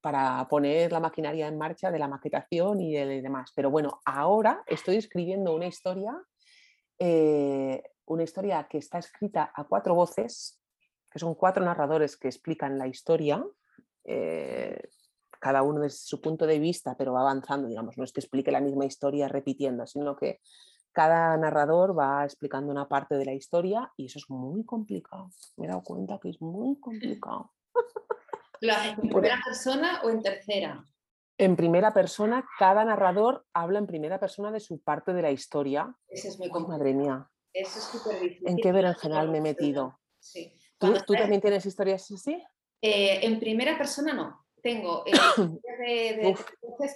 para 0.00 0.46
poner 0.48 0.92
la 0.92 1.00
maquinaria 1.00 1.48
en 1.48 1.58
marcha 1.58 1.90
de 1.90 1.98
la 1.98 2.08
maquetación 2.08 2.80
y 2.80 2.94
de 2.94 3.22
demás. 3.22 3.52
Pero 3.54 3.70
bueno, 3.70 4.00
ahora 4.04 4.62
estoy 4.66 4.96
escribiendo 4.96 5.54
una 5.54 5.66
historia, 5.66 6.16
eh, 6.98 7.82
una 8.06 8.22
historia 8.22 8.66
que 8.68 8.78
está 8.78 8.98
escrita 8.98 9.50
a 9.54 9.64
cuatro 9.64 9.94
voces, 9.94 10.60
que 11.10 11.18
son 11.18 11.34
cuatro 11.34 11.64
narradores 11.64 12.16
que 12.16 12.28
explican 12.28 12.78
la 12.78 12.86
historia, 12.86 13.44
eh, 14.04 14.80
cada 15.40 15.62
uno 15.62 15.80
desde 15.80 15.98
su 15.98 16.20
punto 16.20 16.46
de 16.46 16.58
vista, 16.58 16.96
pero 16.96 17.12
va 17.12 17.20
avanzando, 17.20 17.68
digamos, 17.68 17.96
no 17.96 18.04
es 18.04 18.12
que 18.12 18.20
explique 18.20 18.50
la 18.50 18.60
misma 18.60 18.86
historia 18.86 19.28
repitiendo, 19.28 19.86
sino 19.86 20.16
que 20.16 20.40
cada 20.98 21.36
narrador 21.36 21.96
va 21.96 22.24
explicando 22.24 22.72
una 22.72 22.88
parte 22.88 23.14
de 23.14 23.24
la 23.24 23.32
historia 23.32 23.92
y 23.96 24.06
eso 24.06 24.18
es 24.18 24.28
muy 24.28 24.64
complicado. 24.64 25.30
Me 25.56 25.66
he 25.66 25.68
dado 25.68 25.84
cuenta 25.84 26.18
que 26.20 26.30
es 26.30 26.42
muy 26.42 26.76
complicado. 26.80 27.52
¿Lo 28.60 28.72
haces 28.72 28.98
en 28.98 29.08
primera 29.08 29.38
persona 29.44 30.00
o 30.02 30.10
en 30.10 30.22
tercera? 30.22 30.84
En 31.38 31.54
primera 31.54 31.94
persona, 31.94 32.44
cada 32.58 32.84
narrador 32.84 33.46
habla 33.52 33.78
en 33.78 33.86
primera 33.86 34.18
persona 34.18 34.50
de 34.50 34.58
su 34.58 34.80
parte 34.80 35.12
de 35.12 35.22
la 35.22 35.30
historia. 35.30 35.94
Eso 36.08 36.26
es 36.26 36.38
muy 36.40 36.48
complicado. 36.50 36.78
madre 36.78 36.94
mía. 36.94 37.30
Eso 37.52 37.78
es 37.78 37.84
súper 37.84 38.20
difícil. 38.20 38.48
¿En 38.48 38.56
qué 38.56 38.94
general 39.00 39.28
me 39.28 39.38
he 39.38 39.40
metido? 39.40 40.00
Sí. 40.18 40.52
¿Tú, 40.78 40.92
también 41.14 41.40
tienes 41.40 41.64
historias 41.64 42.10
así? 42.10 42.42
Eh, 42.82 43.20
en 43.22 43.38
primera 43.38 43.78
persona 43.78 44.12
no. 44.12 44.46
Tengo 44.60 45.04
eh, 45.06 45.12
de, 45.78 46.34
de, 46.34 46.36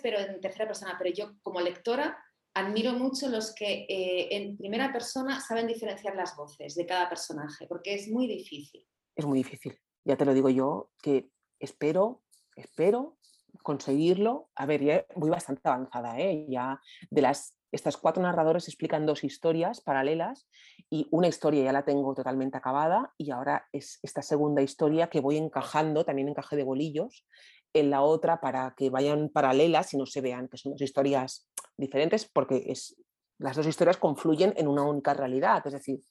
pero 0.03 0.19
en 0.19 0.41
tercera 0.41 0.67
persona. 0.67 0.97
Pero 0.99 1.15
yo 1.15 1.41
como 1.41 1.61
lectora 1.61 2.19
admiro 2.55 2.93
mucho 2.93 3.29
los 3.29 3.55
que 3.55 3.87
eh, 3.89 4.29
en 4.37 4.57
primera 4.57 4.93
persona 4.93 5.41
saben 5.41 5.67
diferenciar 5.67 6.15
las 6.15 6.37
voces 6.37 6.75
de 6.75 6.87
cada 6.87 7.09
personaje, 7.09 7.67
porque 7.67 7.95
es 7.95 8.09
muy 8.09 8.27
difícil. 8.27 8.87
Es 9.17 9.25
muy 9.25 9.39
difícil. 9.39 9.79
Ya 10.05 10.17
te 10.17 10.25
lo 10.25 10.35
digo 10.35 10.51
yo, 10.51 10.91
que 11.03 11.31
espero, 11.59 12.23
espero 12.57 13.19
conseguirlo. 13.63 14.51
A 14.55 14.67
ver, 14.67 14.83
ya 14.83 15.07
voy 15.15 15.31
bastante 15.31 15.63
avanzada, 15.65 16.19
¿eh? 16.19 16.47
Ya 16.49 16.81
de 17.11 17.23
las 17.23 17.57
estas 17.73 17.97
cuatro 17.97 18.23
narradores 18.23 18.69
explican 18.69 19.07
dos 19.07 19.25
historias 19.25 19.81
paralelas 19.81 20.47
y 20.91 21.09
una 21.11 21.29
historia 21.29 21.65
ya 21.65 21.73
la 21.73 21.87
tengo 21.87 22.15
totalmente 22.15 22.59
acabada 22.59 23.15
y 23.17 23.31
ahora 23.31 23.67
es 23.73 23.99
esta 24.03 24.21
segunda 24.21 24.61
historia 24.61 25.09
que 25.09 25.21
voy 25.21 25.39
encajando, 25.39 26.05
también 26.05 26.29
encaje 26.29 26.55
de 26.55 26.65
bolillos, 26.65 27.27
en 27.75 27.91
la 27.91 28.03
otra 28.03 28.41
para 28.41 28.75
que 28.77 28.91
vayan 28.91 29.29
paralelas 29.29 29.95
y 29.95 29.97
no 29.97 30.07
se 30.07 30.21
vean 30.21 30.49
que 30.49 30.57
son 30.57 30.73
dos 30.73 30.83
historias 30.83 31.49
diferentes 31.77 32.29
porque 32.31 32.65
es, 32.67 32.97
las 33.39 33.57
dos 33.57 33.67
historias 33.67 33.97
confluyen 33.97 34.55
en 34.57 34.69
una 34.69 34.85
única 34.85 35.15
realidad, 35.15 35.67
es 35.67 35.73
decir. 35.73 36.03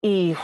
Y, 0.00 0.34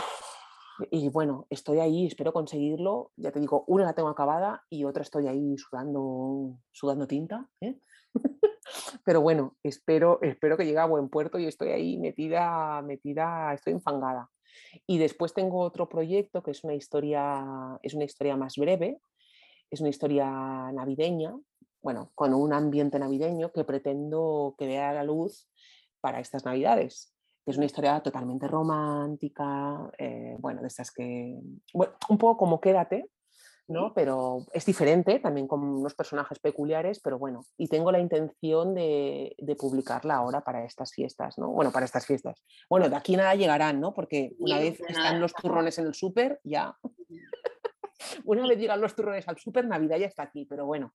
y 0.90 1.08
bueno, 1.08 1.46
estoy 1.48 1.78
ahí, 1.78 2.06
espero 2.06 2.32
conseguirlo. 2.32 3.12
Ya 3.16 3.32
te 3.32 3.40
digo, 3.40 3.64
una 3.66 3.84
la 3.84 3.94
tengo 3.94 4.08
acabada 4.08 4.62
y 4.68 4.84
otra 4.84 5.02
estoy 5.02 5.28
ahí 5.28 5.56
sudando, 5.56 6.58
sudando 6.70 7.06
tinta. 7.06 7.48
¿eh? 7.60 7.78
Pero 9.04 9.20
bueno, 9.20 9.56
espero, 9.62 10.18
espero 10.22 10.56
que 10.56 10.64
llegue 10.64 10.78
a 10.78 10.86
buen 10.86 11.08
puerto 11.08 11.38
y 11.38 11.46
estoy 11.46 11.70
ahí 11.70 11.98
metida, 11.98 12.82
metida, 12.82 13.54
estoy 13.54 13.74
enfangada. 13.74 14.28
Y 14.86 14.98
después 14.98 15.32
tengo 15.32 15.60
otro 15.60 15.88
proyecto 15.88 16.42
que 16.42 16.50
es 16.50 16.62
una 16.62 16.74
historia, 16.74 17.78
es 17.82 17.94
una 17.94 18.04
historia 18.04 18.36
más 18.36 18.56
breve, 18.56 19.00
es 19.72 19.80
una 19.80 19.88
historia 19.88 20.26
navideña, 20.72 21.34
bueno, 21.80 22.12
con 22.14 22.34
un 22.34 22.52
ambiente 22.52 22.98
navideño 22.98 23.50
que 23.52 23.64
pretendo 23.64 24.54
que 24.58 24.66
vea 24.66 24.92
la 24.92 25.02
luz 25.02 25.48
para 26.00 26.20
estas 26.20 26.44
navidades. 26.44 27.14
Es 27.46 27.56
una 27.56 27.64
historia 27.66 28.00
totalmente 28.00 28.46
romántica, 28.46 29.90
eh, 29.98 30.36
bueno, 30.38 30.60
de 30.60 30.68
estas 30.68 30.92
que, 30.92 31.40
un 31.72 32.18
poco 32.18 32.36
como 32.36 32.60
Quédate, 32.60 33.08
¿no? 33.66 33.94
Pero 33.94 34.44
es 34.52 34.66
diferente, 34.66 35.20
también 35.20 35.48
con 35.48 35.64
unos 35.64 35.94
personajes 35.94 36.38
peculiares, 36.38 37.00
pero 37.00 37.18
bueno, 37.18 37.46
y 37.56 37.66
tengo 37.68 37.90
la 37.90 37.98
intención 37.98 38.74
de, 38.74 39.34
publicarla 39.58 40.16
ahora 40.16 40.42
para 40.42 40.64
estas 40.64 40.92
fiestas, 40.92 41.38
¿no? 41.38 41.50
Bueno, 41.50 41.72
para 41.72 41.86
estas 41.86 42.04
fiestas. 42.04 42.42
Bueno, 42.68 42.90
de 42.90 42.96
aquí 42.96 43.16
nada 43.16 43.34
llegarán, 43.34 43.80
¿no? 43.80 43.94
Porque 43.94 44.36
una 44.38 44.58
vez 44.58 44.78
están 44.86 45.18
los 45.18 45.32
turrones 45.32 45.78
en 45.78 45.86
el 45.86 45.94
súper, 45.94 46.40
ya 46.44 46.76
una 48.24 48.46
vez 48.46 48.58
llegan 48.58 48.80
los 48.80 48.94
turrones 48.94 49.26
al 49.28 49.38
super, 49.38 49.66
Navidad 49.66 49.98
ya 49.98 50.06
está 50.06 50.22
aquí, 50.24 50.44
pero 50.44 50.66
bueno, 50.66 50.94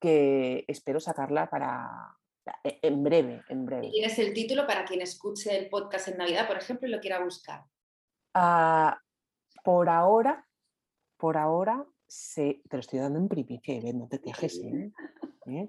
que 0.00 0.64
espero 0.68 1.00
sacarla 1.00 1.48
para 1.48 2.16
e, 2.64 2.78
en 2.82 3.02
breve, 3.02 3.42
en 3.48 3.66
breve. 3.66 3.90
¿Tienes 3.90 4.18
el 4.18 4.32
título 4.32 4.66
para 4.66 4.84
quien 4.84 5.02
escuche 5.02 5.56
el 5.56 5.68
podcast 5.68 6.08
en 6.08 6.18
Navidad, 6.18 6.46
por 6.46 6.56
ejemplo, 6.56 6.86
y 6.86 6.90
lo 6.90 7.00
quiera 7.00 7.22
buscar? 7.22 7.64
Ah, 8.34 9.00
por 9.64 9.88
ahora, 9.88 10.46
por 11.16 11.36
ahora, 11.36 11.84
se, 12.06 12.62
te 12.68 12.76
lo 12.76 12.80
estoy 12.80 13.00
dando 13.00 13.18
en 13.18 13.28
primicia, 13.28 13.80
no 13.94 14.08
te 14.08 14.20
quejes. 14.20 14.60
¿eh? 14.60 14.92
¿Eh? 15.46 15.68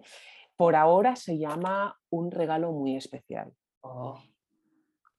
Por 0.56 0.76
ahora 0.76 1.16
se 1.16 1.38
llama 1.38 1.98
Un 2.10 2.32
regalo 2.32 2.72
muy 2.72 2.96
especial. 2.96 3.54
Oh. 3.82 4.22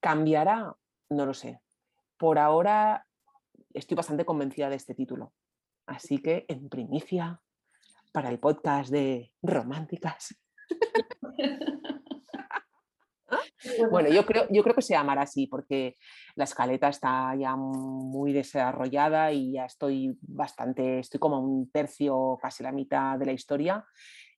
¿Cambiará? 0.01 0.77
No 1.11 1.27
lo 1.27 1.35
sé. 1.35 1.61
Por 2.19 2.39
ahora 2.39 3.08
estoy 3.75 3.95
bastante 3.95 4.25
convencida 4.25 4.69
de 4.69 4.77
este 4.77 4.95
título. 4.95 5.33
Así 5.87 6.19
que 6.19 6.45
en 6.49 6.69
primicia 6.69 7.41
para 8.13 8.31
el 8.31 8.39
podcast 8.39 8.91
de 8.91 9.33
románticas. 9.43 10.35
Bueno, 13.91 14.09
yo 14.09 14.25
creo, 14.25 14.47
yo 14.51 14.63
creo 14.63 14.75
que 14.75 14.83
se 14.83 14.95
llamará 14.95 15.23
así 15.23 15.47
porque 15.47 15.97
la 16.35 16.45
escaleta 16.45 16.89
está 16.89 17.35
ya 17.37 17.57
muy 17.57 18.33
desarrollada 18.33 19.33
y 19.33 19.53
ya 19.53 19.67
estoy 19.67 20.17
bastante, 20.23 21.01
estoy 21.01 21.21
como 21.21 21.39
un 21.41 21.71
tercio, 21.71 22.39
casi 22.41 22.63
la 22.63 22.73
mitad 22.73 23.19
de 23.19 23.27
la 23.27 23.33
historia 23.33 23.85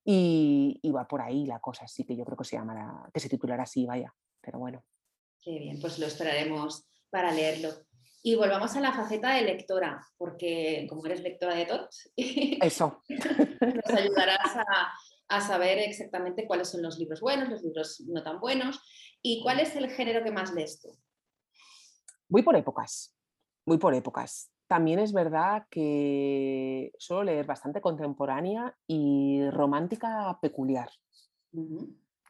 y, 0.05 0.81
va 0.95 1.07
por 1.07 1.21
ahí 1.21 1.47
la 1.47 1.61
cosa, 1.61 1.85
así 1.85 2.05
que 2.05 2.17
yo 2.17 2.25
creo 2.25 2.37
que 2.37 2.45
se 2.45 2.57
llamará, 2.57 3.09
que 3.13 3.21
se 3.21 3.29
titulará 3.29 3.63
así, 3.63 3.87
vaya, 3.87 4.13
pero 4.41 4.59
bueno. 4.59 4.83
Qué 5.41 5.59
bien, 5.59 5.81
pues 5.81 5.99
lo 5.99 6.07
esperaremos 6.07 6.87
para 7.11 7.33
leerlo. 7.33 7.71
Y 8.23 8.35
volvamos 8.37 8.77
a 8.77 8.81
la 8.81 8.93
faceta 8.93 9.35
de 9.35 9.43
lectora, 9.43 10.07
porque 10.19 10.87
como 10.89 11.07
eres 11.07 11.23
lectora 11.23 11.55
de 11.55 11.67
TOTS, 11.67 12.13
Eso. 12.17 13.03
nos 13.09 13.99
ayudarás 13.99 14.57
a, 14.57 14.93
a, 15.29 15.41
saber 15.41 15.79
exactamente 15.79 16.47
cuáles 16.47 16.69
son 16.69 16.83
los 16.83 16.99
libros 16.99 17.21
buenos, 17.21 17.49
los 17.49 17.63
libros 17.63 18.01
no 18.09 18.23
tan 18.23 18.41
buenos, 18.41 18.81
y 19.23 19.43
cuál 19.43 19.61
es 19.61 19.75
el 19.77 19.91
género 19.91 20.23
que 20.23 20.33
más 20.33 20.53
lees 20.53 20.81
tú. 20.81 20.91
Voy 22.29 22.43
por 22.43 22.57
épocas, 22.57 23.17
voy 23.65 23.79
por 23.79 23.95
épocas. 23.95 24.51
También 24.71 25.01
es 25.01 25.13
verdad 25.13 25.67
que 25.69 26.93
suelo 26.97 27.25
leer 27.25 27.45
bastante 27.45 27.81
contemporánea 27.81 28.77
y 28.87 29.43
romántica 29.51 30.39
peculiar. 30.41 30.89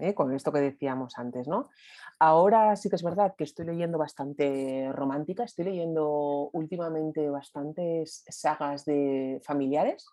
¿Eh? 0.00 0.14
con 0.14 0.34
esto 0.34 0.52
que 0.52 0.60
decíamos 0.60 1.18
antes, 1.18 1.46
¿no? 1.48 1.70
Ahora 2.18 2.76
sí 2.76 2.90
que 2.90 2.96
es 2.96 3.02
verdad 3.02 3.34
que 3.36 3.44
estoy 3.44 3.66
leyendo 3.66 3.96
bastante 3.96 4.90
romántica, 4.92 5.44
estoy 5.44 5.66
leyendo 5.66 6.50
últimamente 6.52 7.28
bastantes 7.30 8.24
sagas 8.28 8.84
de 8.84 9.40
familiares 9.44 10.06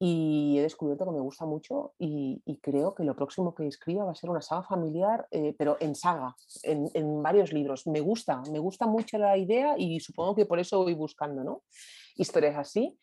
y 0.00 0.56
he 0.56 0.62
descubierto 0.62 1.04
que 1.04 1.10
me 1.10 1.20
gusta 1.20 1.44
mucho 1.44 1.94
y, 1.98 2.40
creo 2.62 2.94
que 2.94 3.02
lo 3.02 3.16
próximo 3.16 3.54
que 3.54 3.66
escriba 3.66 4.04
va 4.04 4.12
a 4.12 4.14
ser 4.14 4.30
una 4.30 4.40
saga 4.40 4.62
familiar, 4.62 5.26
eh, 5.32 5.54
pero 5.58 5.76
en 5.80 5.96
saga, 5.96 6.36
en, 6.62 7.22
varios 7.22 7.52
libros. 7.52 7.86
Me 7.86 8.00
gusta, 8.00 8.40
me 8.52 8.60
gusta 8.60 8.86
mucho 8.86 9.18
la 9.18 9.36
idea 9.36 9.74
y 9.76 9.98
supongo 9.98 10.36
que 10.36 10.46
por 10.46 10.60
eso 10.60 10.82
voy 10.82 10.94
buscando, 10.94 11.42
¿no? 11.42 11.62
Historias 12.14 12.56
así. 12.56 12.96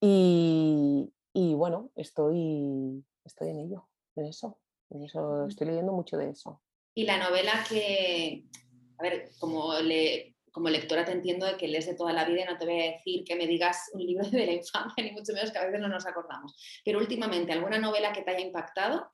Y, 0.00 1.12
y 1.34 1.54
bueno, 1.54 1.90
estoy, 1.94 3.04
estoy 3.24 3.50
en 3.50 3.60
ello, 3.60 3.88
en 4.16 4.24
eso 4.24 4.58
estoy 5.48 5.66
leyendo 5.66 5.92
mucho 5.92 6.16
de 6.16 6.30
eso. 6.30 6.60
Y 6.94 7.04
la 7.04 7.18
novela 7.18 7.64
que, 7.68 8.44
a 8.98 9.02
ver, 9.02 9.30
como, 9.38 9.74
le, 9.78 10.36
como 10.52 10.68
lectora 10.68 11.04
te 11.04 11.12
entiendo 11.12 11.46
de 11.46 11.56
que 11.56 11.68
lees 11.68 11.86
de 11.86 11.94
toda 11.94 12.12
la 12.12 12.24
vida 12.24 12.42
y 12.42 12.44
no 12.44 12.58
te 12.58 12.66
voy 12.66 12.80
a 12.80 12.92
decir 12.92 13.24
que 13.24 13.36
me 13.36 13.46
digas 13.46 13.90
un 13.94 14.04
libro 14.04 14.28
de 14.28 14.46
la 14.46 14.52
infancia, 14.52 15.02
ni 15.04 15.12
mucho 15.12 15.32
menos 15.32 15.50
que 15.50 15.58
a 15.58 15.66
veces 15.66 15.80
no 15.80 15.88
nos 15.88 16.06
acordamos. 16.06 16.54
Pero 16.84 16.98
últimamente, 16.98 17.52
¿alguna 17.52 17.78
novela 17.78 18.12
que 18.12 18.22
te 18.22 18.30
haya 18.30 18.46
impactado? 18.46 19.10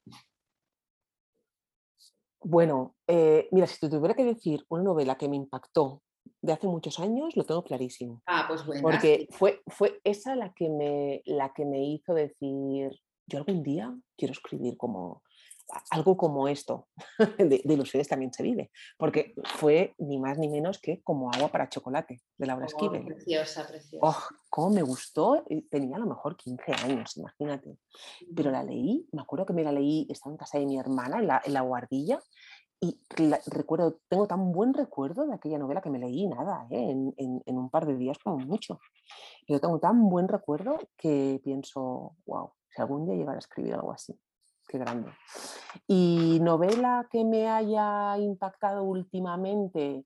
Bueno, 2.40 2.96
eh, 3.06 3.48
mira, 3.50 3.66
si 3.66 3.80
te 3.80 3.88
tuviera 3.88 4.14
que 4.14 4.24
decir 4.24 4.64
una 4.68 4.84
novela 4.84 5.16
que 5.16 5.28
me 5.28 5.36
impactó 5.36 6.02
de 6.40 6.52
hace 6.52 6.66
muchos 6.66 6.98
años, 7.00 7.36
lo 7.36 7.44
tengo 7.44 7.64
clarísimo. 7.64 8.22
Ah, 8.26 8.44
pues 8.48 8.64
bueno. 8.64 8.82
Porque 8.82 9.26
fue, 9.30 9.62
fue 9.66 10.00
esa 10.04 10.36
la 10.36 10.52
que, 10.54 10.68
me, 10.68 11.22
la 11.24 11.52
que 11.52 11.64
me 11.64 11.84
hizo 11.84 12.14
decir, 12.14 12.90
yo 13.26 13.38
algún 13.38 13.62
día 13.62 13.92
quiero 14.16 14.32
escribir 14.32 14.76
como, 14.76 15.22
algo 15.90 16.16
como 16.16 16.48
esto, 16.48 16.88
de, 17.38 17.60
ilusiones 17.64 18.08
también 18.08 18.32
se 18.32 18.42
vive, 18.42 18.70
porque 18.96 19.34
fue 19.44 19.94
ni 19.98 20.18
más 20.18 20.38
ni 20.38 20.48
menos 20.48 20.78
que 20.78 21.02
como 21.02 21.30
agua 21.32 21.48
para 21.48 21.68
chocolate 21.68 22.22
de 22.36 22.46
Laura 22.46 22.66
oh, 22.72 22.90
Preciosa, 23.04 23.66
preciosa. 23.66 24.06
Oh, 24.06 24.36
cómo 24.48 24.70
me 24.70 24.82
gustó, 24.82 25.44
tenía 25.70 25.96
a 25.96 26.00
lo 26.00 26.06
mejor 26.06 26.36
15 26.36 26.72
años, 26.84 27.16
imagínate. 27.16 27.78
Pero 28.34 28.50
la 28.50 28.62
leí, 28.62 29.08
me 29.12 29.22
acuerdo 29.22 29.46
que 29.46 29.52
me 29.52 29.64
la 29.64 29.72
leí, 29.72 30.06
estaba 30.10 30.32
en 30.32 30.38
casa 30.38 30.58
de 30.58 30.66
mi 30.66 30.78
hermana, 30.78 31.18
en 31.18 31.26
la, 31.26 31.42
en 31.44 31.52
la 31.52 31.62
guardilla, 31.62 32.20
y 32.78 33.00
recuerdo, 33.46 34.00
tengo 34.08 34.26
tan 34.26 34.52
buen 34.52 34.74
recuerdo 34.74 35.26
de 35.26 35.34
aquella 35.34 35.58
novela 35.58 35.80
que 35.80 35.88
me 35.88 35.98
leí 35.98 36.28
nada, 36.28 36.66
¿eh? 36.70 36.90
en, 36.90 37.14
en, 37.16 37.42
en, 37.46 37.56
un 37.56 37.70
par 37.70 37.86
de 37.86 37.96
días 37.96 38.18
como 38.18 38.38
mucho. 38.38 38.80
Yo 39.48 39.58
tengo 39.60 39.78
tan 39.78 40.10
buen 40.10 40.28
recuerdo 40.28 40.78
que 40.98 41.40
pienso, 41.42 42.16
wow, 42.26 42.52
si 42.68 42.82
algún 42.82 43.06
día 43.06 43.14
llegara 43.14 43.36
a 43.36 43.38
escribir 43.38 43.74
algo 43.74 43.92
así 43.92 44.14
qué 44.66 44.78
grande. 44.78 45.10
Y 45.86 46.38
novela 46.40 47.06
que 47.10 47.24
me 47.24 47.48
haya 47.48 48.16
impactado 48.18 48.82
últimamente, 48.82 50.04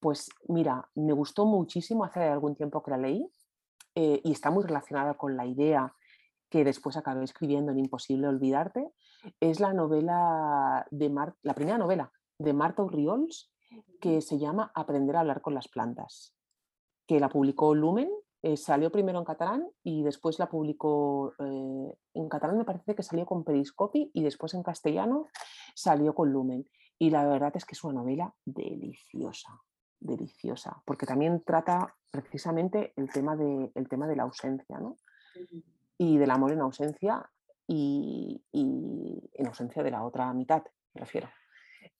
pues 0.00 0.28
mira, 0.48 0.88
me 0.94 1.12
gustó 1.12 1.46
muchísimo 1.46 2.04
hace 2.04 2.20
algún 2.24 2.54
tiempo 2.54 2.82
que 2.82 2.90
la 2.90 2.98
leí 2.98 3.26
eh, 3.94 4.20
y 4.24 4.32
está 4.32 4.50
muy 4.50 4.64
relacionada 4.64 5.14
con 5.14 5.36
la 5.36 5.46
idea 5.46 5.94
que 6.48 6.64
después 6.64 6.96
acabé 6.96 7.24
escribiendo 7.24 7.72
en 7.72 7.78
Imposible 7.78 8.28
Olvidarte. 8.28 8.92
Es 9.40 9.58
la 9.60 9.72
novela 9.72 10.86
de 10.90 11.08
la 11.42 11.54
primera 11.54 11.78
novela 11.78 12.12
de 12.38 12.52
Marta 12.52 12.82
Urriols 12.82 13.50
que 14.00 14.20
se 14.20 14.38
llama 14.38 14.70
Aprender 14.74 15.16
a 15.16 15.20
hablar 15.20 15.40
con 15.40 15.54
las 15.54 15.68
plantas, 15.68 16.34
que 17.06 17.18
la 17.18 17.28
publicó 17.28 17.74
Lumen 17.74 18.10
eh, 18.46 18.56
salió 18.56 18.92
primero 18.92 19.18
en 19.18 19.24
catalán 19.24 19.68
y 19.82 20.04
después 20.04 20.38
la 20.38 20.48
publicó 20.48 21.34
eh, 21.40 21.98
en 22.14 22.28
catalán, 22.28 22.56
me 22.56 22.64
parece 22.64 22.94
que 22.94 23.02
salió 23.02 23.26
con 23.26 23.42
Periscopi 23.42 24.12
y 24.14 24.22
después 24.22 24.54
en 24.54 24.62
castellano 24.62 25.26
salió 25.74 26.14
con 26.14 26.30
Lumen. 26.30 26.64
Y 26.96 27.10
la 27.10 27.26
verdad 27.26 27.50
es 27.56 27.64
que 27.64 27.72
es 27.72 27.82
una 27.82 27.94
novela 27.94 28.32
deliciosa, 28.44 29.50
deliciosa, 29.98 30.80
porque 30.84 31.06
también 31.06 31.42
trata 31.44 31.96
precisamente 32.08 32.92
el 32.94 33.10
tema 33.10 33.34
de, 33.34 33.72
el 33.74 33.88
tema 33.88 34.06
de 34.06 34.14
la 34.14 34.22
ausencia, 34.22 34.78
¿no? 34.78 34.96
Y 35.98 36.16
del 36.16 36.30
amor 36.30 36.52
en 36.52 36.60
ausencia 36.60 37.28
y, 37.66 38.44
en 38.52 39.46
ausencia 39.48 39.82
de 39.82 39.90
la 39.90 40.04
otra 40.04 40.32
mitad, 40.34 40.62
me 40.94 41.00
refiero. 41.00 41.28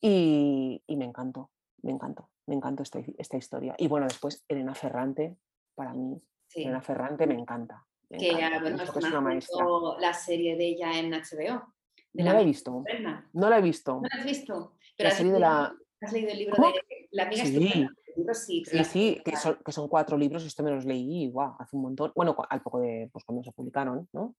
Y, 0.01 0.80
me 0.86 1.07
encantó, 1.07 1.51
me 1.82 1.90
encantó, 1.90 2.30
me 2.47 2.55
encantó 2.55 2.84
esta, 2.84 3.01
esta 3.18 3.36
historia. 3.36 3.74
Y 3.78 3.88
bueno, 3.88 4.07
después 4.07 4.44
Elena 4.47 4.76
Ferrante, 4.76 5.36
para 5.74 5.92
mí 5.92 6.22
Sí. 6.57 6.66
Ferrante 6.82 7.26
me 7.26 7.34
encanta. 7.34 7.84
que 8.09 8.30
es 8.30 9.04
una 9.04 9.20
maestra. 9.20 9.64
la 10.00 10.14
serie 10.14 10.57
de 10.57 10.68
ella 10.68 10.98
en 10.98 11.11
HBO. 11.11 11.74
no 12.14 12.24
la, 12.24 12.40
he 12.40 12.44
visto. 12.44 12.84
No 13.34 13.50
la 13.50 13.59
he 13.59 13.62
visto. 13.62 14.00
¿No 14.00 14.09
la 14.09 14.20
has 14.20 14.26
visto? 14.26 14.76
Pero 14.96 15.11
la 15.11 15.14
serie 15.14 15.32
de 15.32 15.40
la... 15.40 15.74
¿Has 16.00 16.12
leído 16.12 16.30
el 16.30 16.38
libro 16.38 16.57
de 16.57 17.09
La 17.11 17.24
amiga 17.24 17.44
sí. 17.44 17.86
Sí, 18.32 18.64
sí, 18.64 18.84
sí 18.84 19.22
que, 19.24 19.36
son, 19.36 19.59
que, 19.64 19.72
son, 19.72 19.88
cuatro 19.88 20.16
libros, 20.16 20.44
esto 20.44 20.62
me 20.62 20.70
los 20.70 20.86
leí 20.86 21.28
wow, 21.28 21.54
hace 21.59 21.76
un 21.76 21.82
montón, 21.82 22.12
bueno, 22.14 22.34
al 22.48 22.62
poco 22.62 22.80
de 22.80 23.11
pues, 23.12 23.24
cuando 23.24 23.44
se 23.44 23.52
publicaron, 23.52 24.09
¿no? 24.12 24.34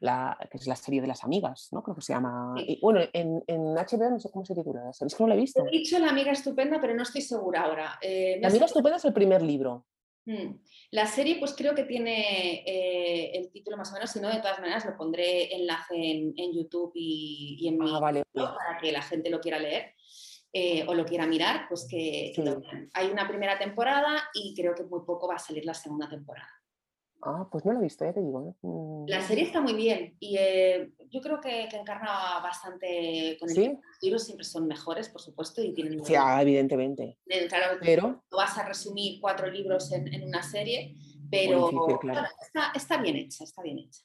La, 0.00 0.36
que 0.50 0.58
es 0.58 0.66
la 0.66 0.74
serie 0.74 1.00
de 1.00 1.06
las 1.06 1.22
amigas, 1.22 1.68
¿no? 1.70 1.82
Creo 1.82 1.94
que 1.94 2.02
se 2.02 2.12
llama. 2.12 2.54
Y, 2.56 2.80
bueno, 2.80 3.00
en, 3.12 3.42
en, 3.46 3.74
HBO 3.74 4.10
no 4.10 4.18
sé 4.18 4.30
cómo 4.32 4.44
se 4.44 4.54
titula, 4.54 4.92
¿sabéis 4.92 5.14
que 5.14 5.22
no 5.22 5.28
la 5.28 5.36
he 5.36 5.38
visto? 5.38 5.64
He 5.64 5.70
dicho 5.70 5.98
La 6.00 6.10
amiga 6.10 6.32
estupenda, 6.32 6.80
pero 6.80 6.94
no 6.94 7.04
estoy 7.04 7.22
segura 7.22 7.62
ahora. 7.62 7.98
Eh, 8.02 8.38
la 8.40 8.48
amiga 8.48 8.66
estupenda 8.66 8.96
es 8.96 9.04
el 9.04 9.12
primer 9.12 9.42
libro. 9.42 9.86
Mm. 10.26 10.60
La 10.90 11.06
serie, 11.06 11.38
pues 11.38 11.54
creo 11.56 11.74
que 11.74 11.84
tiene 11.84 12.62
eh, 12.66 13.32
el 13.34 13.50
título 13.50 13.76
más 13.76 13.90
o 13.90 13.94
menos, 13.94 14.10
si 14.10 14.20
no, 14.20 14.28
de 14.28 14.40
todas 14.40 14.60
maneras 14.60 14.84
lo 14.84 14.96
pondré 14.96 15.54
enlace 15.54 15.94
en, 15.94 16.52
YouTube 16.52 16.92
y, 16.94 17.66
en 17.66 17.78
mi 17.78 17.90
ah, 17.90 17.98
vale. 18.00 18.22
para 18.32 18.78
que 18.80 18.92
la 18.92 19.02
gente 19.02 19.30
lo 19.30 19.40
quiera 19.40 19.58
leer. 19.58 19.94
Eh, 20.52 20.84
o 20.88 20.94
lo 20.94 21.04
quiera 21.04 21.28
mirar, 21.28 21.66
pues 21.68 21.86
que 21.88 22.32
hay 22.94 23.06
una 23.06 23.28
primera 23.28 23.56
temporada 23.56 24.20
y 24.34 24.52
creo 24.52 24.74
que 24.74 24.82
muy 24.82 25.04
poco 25.06 25.28
va 25.28 25.36
a 25.36 25.38
salir 25.38 25.64
la 25.64 25.74
segunda 25.74 26.08
temporada. 26.08 26.59
Ah, 27.22 27.46
pues 27.50 27.64
no 27.64 27.72
lo 27.72 27.80
he 27.80 27.82
visto, 27.82 28.04
ya 28.04 28.12
te 28.12 28.22
digo. 28.22 28.56
Mm. 28.62 29.08
La 29.08 29.20
serie 29.20 29.44
está 29.44 29.60
muy 29.60 29.74
bien 29.74 30.16
y 30.20 30.36
eh, 30.38 30.92
yo 31.10 31.20
creo 31.20 31.40
que, 31.40 31.64
encarna 31.64 32.40
bastante 32.42 33.36
con 33.38 33.48
el 33.50 33.54
¿Sí? 33.54 33.68
Los 33.68 34.02
libros 34.02 34.24
siempre 34.24 34.44
son 34.44 34.66
mejores, 34.66 35.08
por 35.08 35.20
supuesto, 35.20 35.62
y 35.62 35.74
tienen... 35.74 36.04
Sí, 36.04 36.14
ah, 36.14 36.40
evidentemente. 36.40 37.18
Claro, 37.48 37.78
pero... 37.80 38.22
no 38.30 38.36
vas 38.36 38.56
a 38.56 38.66
resumir 38.66 39.20
cuatro 39.20 39.50
libros 39.50 39.92
en, 39.92 40.24
una 40.24 40.42
serie, 40.42 40.96
pero 41.30 41.70
está, 42.74 42.96
bien 43.02 43.16
hecha, 43.16 43.44
está 43.44 43.62
bien 43.62 43.78
hecha. 43.80 44.02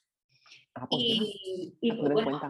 Ah, 0.74 0.88
pues 0.90 1.02
y, 1.02 1.78
y 1.80 1.92
bueno, 1.92 2.42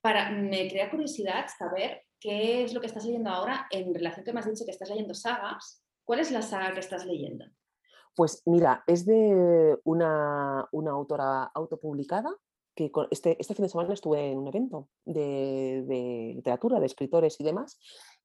para, 0.00 0.30
me 0.30 0.68
crea 0.68 0.90
curiosidad 0.90 1.46
saber 1.56 2.02
qué 2.18 2.64
es 2.64 2.74
lo 2.74 2.80
que 2.80 2.88
estás 2.88 3.04
leyendo 3.04 3.30
ahora 3.30 3.66
en 3.70 3.94
relación 3.94 4.24
que 4.24 4.32
me 4.32 4.40
has 4.40 4.50
dicho 4.50 4.64
que 4.64 4.72
estás 4.72 4.88
leyendo 4.88 5.14
sagas. 5.14 5.84
¿Cuál 6.04 6.18
es 6.18 6.32
la 6.32 6.42
saga 6.42 6.74
que 6.74 6.80
estás 6.80 7.06
leyendo? 7.06 7.46
Pues 8.14 8.42
mira, 8.46 8.84
es 8.86 9.06
de 9.06 9.78
una, 9.84 10.68
una 10.72 10.90
autora 10.90 11.44
autopublicada 11.54 12.34
que 12.74 12.90
este, 13.10 13.36
este 13.38 13.54
fin 13.54 13.64
de 13.64 13.68
semana 13.68 13.92
estuve 13.92 14.30
en 14.30 14.38
un 14.38 14.48
evento 14.48 14.88
de, 15.04 15.84
de 15.86 16.32
literatura, 16.34 16.80
de 16.80 16.86
escritores 16.86 17.38
y 17.38 17.44
demás, 17.44 17.78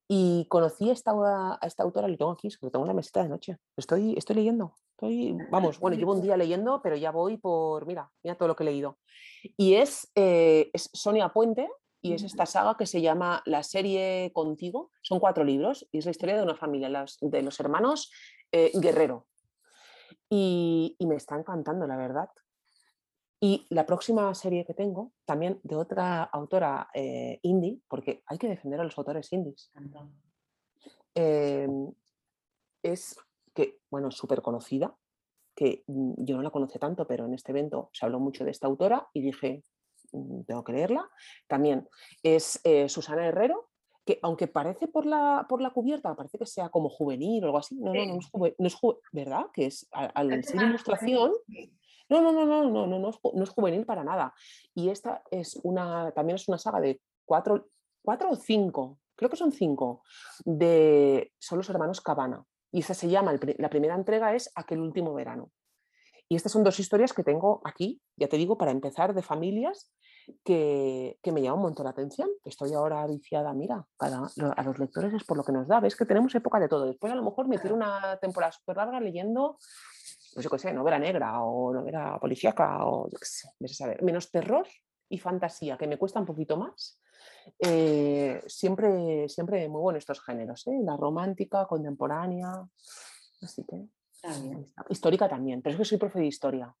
y 0.08 0.46
conocí 0.48 0.88
a 0.88 0.94
esta, 0.94 1.12
a 1.12 1.66
esta 1.66 1.82
autora, 1.82 2.08
lo 2.08 2.16
tengo 2.16 2.30
aquí, 2.30 2.48
lo 2.62 2.70
tengo 2.70 2.84
en 2.84 2.88
la 2.88 2.94
mesita 2.94 3.22
de 3.22 3.28
noche. 3.28 3.58
Estoy, 3.76 4.14
estoy 4.16 4.36
leyendo. 4.36 4.74
Estoy, 4.92 5.36
vamos, 5.50 5.78
bueno, 5.78 5.98
llevo 5.98 6.14
un 6.14 6.22
día 6.22 6.36
leyendo, 6.36 6.80
pero 6.82 6.96
ya 6.96 7.10
voy 7.10 7.36
por, 7.36 7.86
mira, 7.86 8.10
mira 8.24 8.36
todo 8.36 8.48
lo 8.48 8.56
que 8.56 8.64
he 8.64 8.66
leído. 8.66 8.98
Y 9.56 9.74
es, 9.74 10.10
eh, 10.14 10.70
es 10.72 10.88
Sonia 10.94 11.28
Puente, 11.28 11.68
y 12.00 12.12
es 12.12 12.22
esta 12.22 12.46
saga 12.46 12.76
que 12.76 12.86
se 12.86 13.00
llama 13.00 13.42
La 13.44 13.62
serie 13.62 14.30
contigo. 14.32 14.90
Son 15.02 15.18
cuatro 15.18 15.44
libros 15.44 15.88
y 15.90 15.98
es 15.98 16.04
la 16.04 16.12
historia 16.12 16.36
de 16.36 16.42
una 16.42 16.54
familia, 16.54 17.04
de 17.20 17.42
los 17.42 17.60
hermanos 17.60 18.10
eh, 18.52 18.70
Guerrero. 18.74 19.26
Y, 20.30 20.96
y, 20.98 21.06
me 21.06 21.16
está 21.16 21.36
encantando, 21.36 21.86
la 21.86 21.96
verdad. 21.96 22.30
Y 23.40 23.66
la 23.70 23.86
próxima 23.86 24.34
serie 24.34 24.64
que 24.64 24.74
tengo, 24.74 25.12
también 25.24 25.60
de 25.62 25.76
otra 25.76 26.24
autora 26.24 26.88
eh, 26.92 27.38
indie, 27.42 27.80
porque 27.86 28.22
hay 28.26 28.36
que 28.36 28.48
defender 28.48 28.80
a 28.80 28.84
los 28.84 28.98
autores 28.98 29.32
indies, 29.32 29.70
em, 31.14 31.92
es 32.82 33.16
que, 33.54 33.78
bueno, 33.90 34.10
súper 34.10 34.42
conocida, 34.42 34.96
que 35.54 35.84
mm, 35.86 36.14
yo 36.24 36.36
no 36.36 36.42
la 36.42 36.50
conocí 36.50 36.78
tanto, 36.80 37.06
pero 37.06 37.26
en 37.26 37.34
este 37.34 37.52
evento 37.52 37.90
se 37.92 38.06
habló 38.06 38.18
mucho 38.18 38.44
de 38.44 38.50
esta 38.50 38.66
autora 38.66 39.08
y 39.12 39.20
dije, 39.22 39.62
mm, 40.12 40.42
tengo 40.42 40.64
que 40.64 40.72
leerla. 40.72 41.08
También 41.46 41.88
es 42.24 42.60
eh, 42.64 42.88
Susana 42.88 43.26
Herrero, 43.26 43.67
que 44.08 44.18
aunque 44.22 44.46
parece 44.46 44.88
por 44.88 45.04
la, 45.04 45.44
por 45.46 45.60
la 45.60 45.68
cubierta, 45.68 46.14
parece 46.14 46.38
que 46.38 46.46
sea 46.46 46.70
como 46.70 46.88
juvenil 46.88 47.44
o 47.44 47.48
algo 47.48 47.58
así, 47.58 47.76
no, 47.76 47.92
no, 47.92 48.06
no, 48.06 48.66
es, 48.66 48.80
¿verdad? 49.12 49.44
Que 49.52 49.66
es 49.66 49.86
al, 49.92 50.42
ser 50.44 50.62
ilustración, 50.62 51.32
no, 52.08 52.22
no, 52.22 52.32
no, 52.32 52.46
no, 52.46 52.70
no, 52.70 52.86
no, 52.86 52.98
no, 52.98 53.42
es, 53.44 53.50
juvenil 53.50 53.84
para 53.84 54.04
nada. 54.04 54.32
Y 54.74 54.88
esta 54.88 55.22
es 55.30 55.60
una, 55.62 56.10
también 56.12 56.36
es 56.36 56.48
una 56.48 56.56
saga 56.56 56.80
de 56.80 57.02
cuatro, 57.26 57.68
cuatro 58.00 58.30
o 58.30 58.36
cinco, 58.36 58.98
creo 59.14 59.28
que 59.28 59.36
son 59.36 59.52
cinco, 59.52 60.02
de, 60.42 61.30
son 61.38 61.58
los 61.58 61.68
hermanos 61.68 62.00
Cabana. 62.00 62.42
Y 62.72 62.80
esta 62.80 62.94
se 62.94 63.10
llama, 63.10 63.38
la 63.58 63.68
primera 63.68 63.94
entrega 63.94 64.34
es 64.34 64.50
Aquel 64.54 64.80
último 64.80 65.12
verano. 65.12 65.50
Y 66.30 66.36
estas 66.36 66.52
son 66.52 66.64
dos 66.64 66.80
historias 66.80 67.12
que 67.12 67.24
tengo 67.24 67.60
aquí, 67.62 68.00
ya 68.16 68.26
te 68.26 68.38
digo, 68.38 68.56
para 68.56 68.70
empezar, 68.70 69.14
de 69.14 69.22
familias 69.22 69.92
que, 70.44 71.18
que 71.22 71.32
me 71.32 71.42
llaman 71.42 71.58
un 71.58 71.64
montón 71.64 71.84
la 71.84 71.90
atención. 71.90 72.28
Estoy 72.44 72.72
ahora 72.74 73.06
viciada, 73.06 73.52
mira, 73.54 73.86
a 73.98 74.62
los 74.62 74.78
lectores 74.78 75.14
es 75.14 75.24
por 75.24 75.36
lo 75.36 75.44
que 75.44 75.52
nos 75.52 75.68
da. 75.68 75.80
Ves 75.80 75.96
que 75.96 76.06
tenemos 76.06 76.34
época 76.34 76.60
de 76.60 76.68
todo. 76.68 76.86
Después 76.86 77.12
a 77.12 77.16
lo 77.16 77.22
mejor 77.22 77.48
me 77.48 77.58
tiro 77.58 77.74
una 77.74 78.16
temporada 78.20 78.52
súper 78.52 78.76
larga 78.76 79.00
leyendo 79.00 79.58
pues 80.34 80.44
yo 80.44 80.50
qué 80.50 80.58
sé, 80.58 80.72
novela 80.72 80.98
negra 80.98 81.42
o 81.42 81.72
novela 81.72 82.18
policíaca 82.20 82.86
o 82.86 83.08
yo 83.10 83.18
qué 83.18 83.24
sé, 83.26 83.74
saber. 83.74 84.02
menos 84.02 84.30
terror 84.30 84.66
y 85.08 85.18
fantasía, 85.18 85.76
que 85.76 85.86
me 85.86 85.98
cuesta 85.98 86.20
un 86.20 86.26
poquito 86.26 86.56
más. 86.56 87.00
Eh, 87.58 88.40
siempre, 88.46 89.28
siempre 89.28 89.68
muy 89.68 89.80
bueno 89.80 89.98
estos 89.98 90.20
géneros, 90.22 90.66
¿eh? 90.66 90.78
la 90.82 90.96
romántica, 90.96 91.66
contemporánea, 91.66 92.52
así 93.42 93.64
que 93.64 93.86
histórica 94.90 95.28
también, 95.28 95.62
pero 95.62 95.74
es 95.74 95.78
que 95.78 95.84
soy 95.84 95.98
profe 95.98 96.18
de 96.18 96.26
historia. 96.26 96.74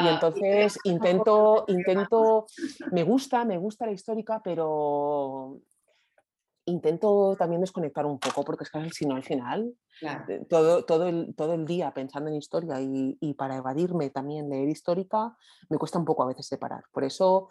Y 0.00 0.06
ah, 0.06 0.14
entonces 0.14 0.78
intento, 0.84 1.64
intento, 1.68 2.46
me 2.92 3.02
gusta, 3.02 3.44
me 3.44 3.58
gusta 3.58 3.84
la 3.84 3.92
histórica, 3.92 4.40
pero 4.42 5.60
intento 6.64 7.36
también 7.36 7.60
desconectar 7.60 8.06
un 8.06 8.18
poco, 8.18 8.42
porque 8.42 8.64
es 8.64 8.70
que 8.70 8.90
si 8.90 9.04
no, 9.04 9.16
al 9.16 9.22
final, 9.22 9.74
eh, 10.00 10.46
todo, 10.48 10.84
todo, 10.84 11.06
el, 11.06 11.34
todo 11.34 11.52
el 11.52 11.66
día 11.66 11.92
pensando 11.92 12.30
en 12.30 12.36
historia 12.36 12.80
y, 12.80 13.18
y, 13.20 13.34
para 13.34 13.56
evadirme 13.56 14.08
también 14.08 14.48
leer 14.48 14.68
histórica, 14.68 15.36
me 15.68 15.76
cuesta 15.76 15.98
un 15.98 16.06
poco 16.06 16.22
a 16.22 16.26
veces 16.26 16.46
separar. 16.46 16.84
Por 16.90 17.04
eso 17.04 17.50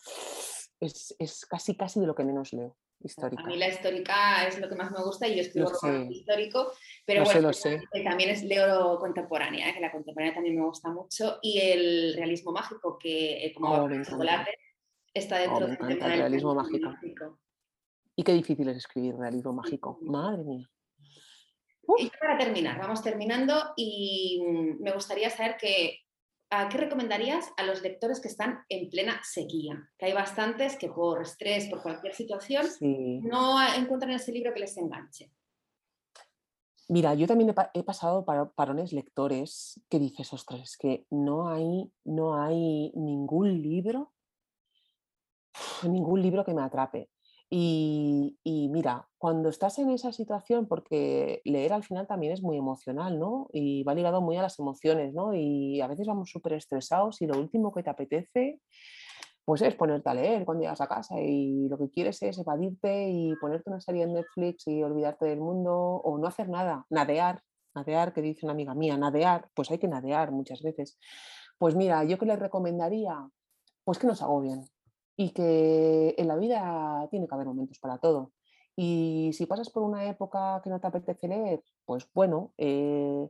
es, 0.82 1.16
es 1.20 1.46
casi, 1.46 1.76
casi 1.76 2.00
de 2.00 2.08
lo 2.08 2.16
que 2.16 2.24
menos 2.24 2.52
leo. 2.52 2.76
Histórica. 3.04 3.42
A 3.42 3.48
mí 3.48 3.58
la 3.58 3.68
histórica 3.68 4.48
es 4.48 4.60
lo 4.60 4.70
que 4.70 4.76
más 4.76 4.92
me 4.92 5.04
gusta 5.04 5.28
y 5.28 5.36
yo 5.36 5.42
escribo 5.42 5.72
histórico, 6.12 6.72
pero 7.04 7.24
bueno, 7.24 7.50
también 8.04 8.30
es 8.30 8.44
leo 8.44 9.00
contemporánea, 9.00 9.70
¿eh? 9.70 9.74
que 9.74 9.80
la 9.80 9.92
contemporánea 9.92 10.36
también 10.36 10.56
me 10.56 10.66
gusta 10.66 10.92
mucho, 10.92 11.40
y 11.42 11.60
el 11.60 12.14
realismo 12.16 12.52
mágico, 12.52 13.00
que 13.00 13.44
eh, 13.44 13.54
como 13.56 13.74
oh, 13.74 13.90
chocolate 14.04 14.52
está 15.16 15.38
oh, 15.52 15.60
dentro 15.62 15.88
del 15.88 16.00
realismo 16.00 16.54
mágico. 16.54 16.92
mágico. 16.92 17.40
Y 18.16 18.24
qué 18.24 18.34
difícil 18.34 18.70
es 18.70 18.78
escribir 18.78 19.16
realismo 19.16 19.54
mágico. 19.54 19.98
Madre 20.02 20.44
mía. 20.44 20.70
Y 21.98 22.12
para 22.20 22.38
terminar, 22.38 22.78
vamos 22.78 23.02
terminando 23.02 23.74
y 23.76 24.44
mm, 24.46 24.84
me 24.84 24.92
gustaría 24.92 25.32
saber 25.32 25.58
que, 25.58 26.02
¿qué 26.70 26.78
recomendarías 26.78 27.50
a 27.58 27.64
los 27.64 27.82
lectores 27.82 28.20
que 28.20 28.28
están 28.28 28.60
en 28.68 28.90
plena 28.90 29.22
sequía? 29.24 29.90
Que 29.98 30.08
hay 30.08 30.14
bastantes 30.14 30.76
que 30.76 30.90
por 30.90 31.22
estrés, 31.22 31.68
por 31.68 31.82
cualquier 31.82 32.14
situación, 32.14 32.66
no 32.82 33.58
encuentran 33.74 34.12
ese 34.12 34.32
libro 34.32 34.54
que 34.54 34.60
les 34.60 34.78
enganche. 34.78 35.32
Mira, 36.90 37.14
yo 37.14 37.26
también 37.26 37.56
he, 37.74 37.84
pasado 37.84 38.26
para 38.26 38.50
parones 38.50 38.92
lectores 38.92 39.80
que 39.90 39.98
dices, 39.98 40.34
ostras, 40.34 40.76
que 40.76 41.06
no 41.10 41.48
hay, 41.48 41.90
no 42.04 42.36
hay 42.36 42.92
ningún 42.96 43.62
libro, 43.62 44.12
ningún 45.84 46.22
libro 46.22 46.44
que 46.44 46.54
me 46.54 46.64
atrape. 46.64 47.10
Y, 47.54 48.70
mira, 48.72 49.10
cuando 49.18 49.50
estás 49.50 49.78
en 49.80 49.90
esa 49.90 50.14
situación, 50.14 50.70
porque 50.70 51.42
leer 51.44 51.74
al 51.74 51.84
final 51.84 52.08
también 52.08 52.32
es 52.32 52.42
muy 52.42 52.56
emocional, 52.56 53.20
¿no? 53.20 53.50
Y 53.52 53.84
va 53.84 53.94
ligado 53.94 54.22
muy 54.22 54.38
a 54.38 54.42
las 54.42 54.58
emociones, 54.58 55.14
¿no? 55.14 55.34
Y 55.34 55.82
a 55.82 55.88
veces 55.88 56.08
vamos 56.08 56.30
súper 56.32 56.54
estresados 56.54 57.22
y 57.22 57.28
lo 57.28 57.38
último 57.38 57.74
que 57.74 57.84
te 57.84 57.90
apetece, 57.90 58.62
pues 59.44 59.62
es 59.64 59.76
ponerte 59.76 60.10
a 60.10 60.14
leer 60.14 60.46
cuando 60.46 60.62
llegas 60.62 60.80
a 60.80 60.88
casa 60.88 61.20
y 61.20 61.68
lo 61.68 61.78
que 61.78 61.90
quieres 61.90 62.22
es 62.22 62.40
evadirte 62.40 63.10
y 63.10 63.36
ponerte 63.36 63.70
una 63.70 63.82
serie 63.82 64.04
en 64.04 64.14
Netflix 64.14 64.68
y 64.68 64.82
olvidarte 64.82 65.26
del 65.26 65.42
mundo 65.42 65.76
o 65.76 66.18
no 66.18 66.28
hacer 66.28 66.48
nada, 66.48 66.86
nadear, 66.90 67.42
nadear, 67.76 68.14
que 68.14 68.22
dice 68.22 68.46
una 68.46 68.54
amiga 68.54 68.76
mía, 68.76 68.96
nadear, 68.96 69.50
pues 69.54 69.70
hay 69.72 69.78
que 69.78 69.90
nadear 69.90 70.32
muchas 70.32 70.62
veces. 70.62 70.98
Pues 71.58 71.76
mira, 71.76 72.06
yo 72.06 72.18
que 72.18 72.28
les 72.28 72.40
recomendaría, 72.40 73.28
pues 73.84 74.00
que 74.00 74.08
nos 74.08 74.22
agobien, 74.22 74.64
y 75.16 75.32
que 75.32 76.16
en 76.18 76.28
la 76.28 76.36
vida 76.36 77.08
tiene 77.10 77.28
que 77.28 77.36
haber 77.36 77.48
momentos 77.48 77.80
para 77.80 77.98
todo. 77.98 78.32
Y 78.76 79.32
si 79.34 79.46
pasas 79.46 79.70
por 79.70 79.84
una 79.84 80.06
época 80.08 80.62
que 80.64 80.70
no 80.70 80.80
te 80.80 80.88
apetece 80.88 81.28
leer, 81.28 81.64
pues 81.86 82.08
bueno, 82.14 82.54
eh, 82.58 83.30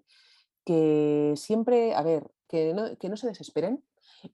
que 0.64 1.34
siempre, 1.36 1.94
a 1.96 2.04
ver, 2.04 2.32
que 2.48 2.74
no, 2.74 2.98
que 2.98 3.10
no 3.10 3.18
se 3.18 3.28
desesperen 3.28 3.84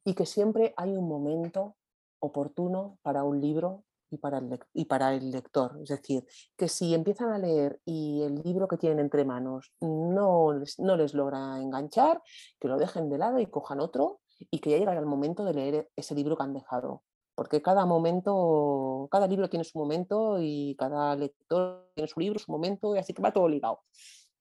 y 0.03 0.13
que 0.15 0.25
siempre 0.25 0.73
hay 0.77 0.95
un 0.95 1.07
momento 1.07 1.75
oportuno 2.19 2.99
para 3.01 3.23
un 3.23 3.41
libro 3.41 3.85
y 4.09 4.17
para, 4.17 4.39
el, 4.39 4.59
y 4.73 4.85
para 4.85 5.13
el 5.13 5.31
lector. 5.31 5.79
Es 5.81 5.89
decir, 5.89 6.25
que 6.55 6.67
si 6.67 6.93
empiezan 6.93 7.31
a 7.31 7.37
leer 7.37 7.81
y 7.85 8.21
el 8.21 8.35
libro 8.43 8.67
que 8.67 8.77
tienen 8.77 8.99
entre 8.99 9.25
manos 9.25 9.73
no 9.81 10.53
les, 10.53 10.79
no 10.79 10.95
les 10.95 11.13
logra 11.13 11.59
enganchar, 11.59 12.21
que 12.59 12.67
lo 12.67 12.77
dejen 12.77 13.09
de 13.09 13.17
lado 13.17 13.39
y 13.39 13.47
cojan 13.47 13.79
otro 13.79 14.21
y 14.51 14.59
que 14.59 14.71
ya 14.71 14.77
llegará 14.77 14.99
el 14.99 15.05
momento 15.05 15.43
de 15.43 15.53
leer 15.53 15.89
ese 15.95 16.15
libro 16.15 16.37
que 16.37 16.43
han 16.43 16.53
dejado 16.53 17.03
porque 17.37 17.61
cada 17.61 17.85
momento, 17.85 19.07
cada 19.11 19.27
libro 19.27 19.47
tiene 19.47 19.63
su 19.63 19.77
momento 19.77 20.39
y 20.41 20.75
cada 20.75 21.15
lector 21.15 21.87
tiene 21.93 22.07
su 22.07 22.19
libro, 22.19 22.39
su 22.39 22.51
momento, 22.51 22.95
y 22.95 22.97
así 22.97 23.13
que 23.13 23.21
va 23.21 23.31
todo 23.31 23.47
ligado. 23.47 23.81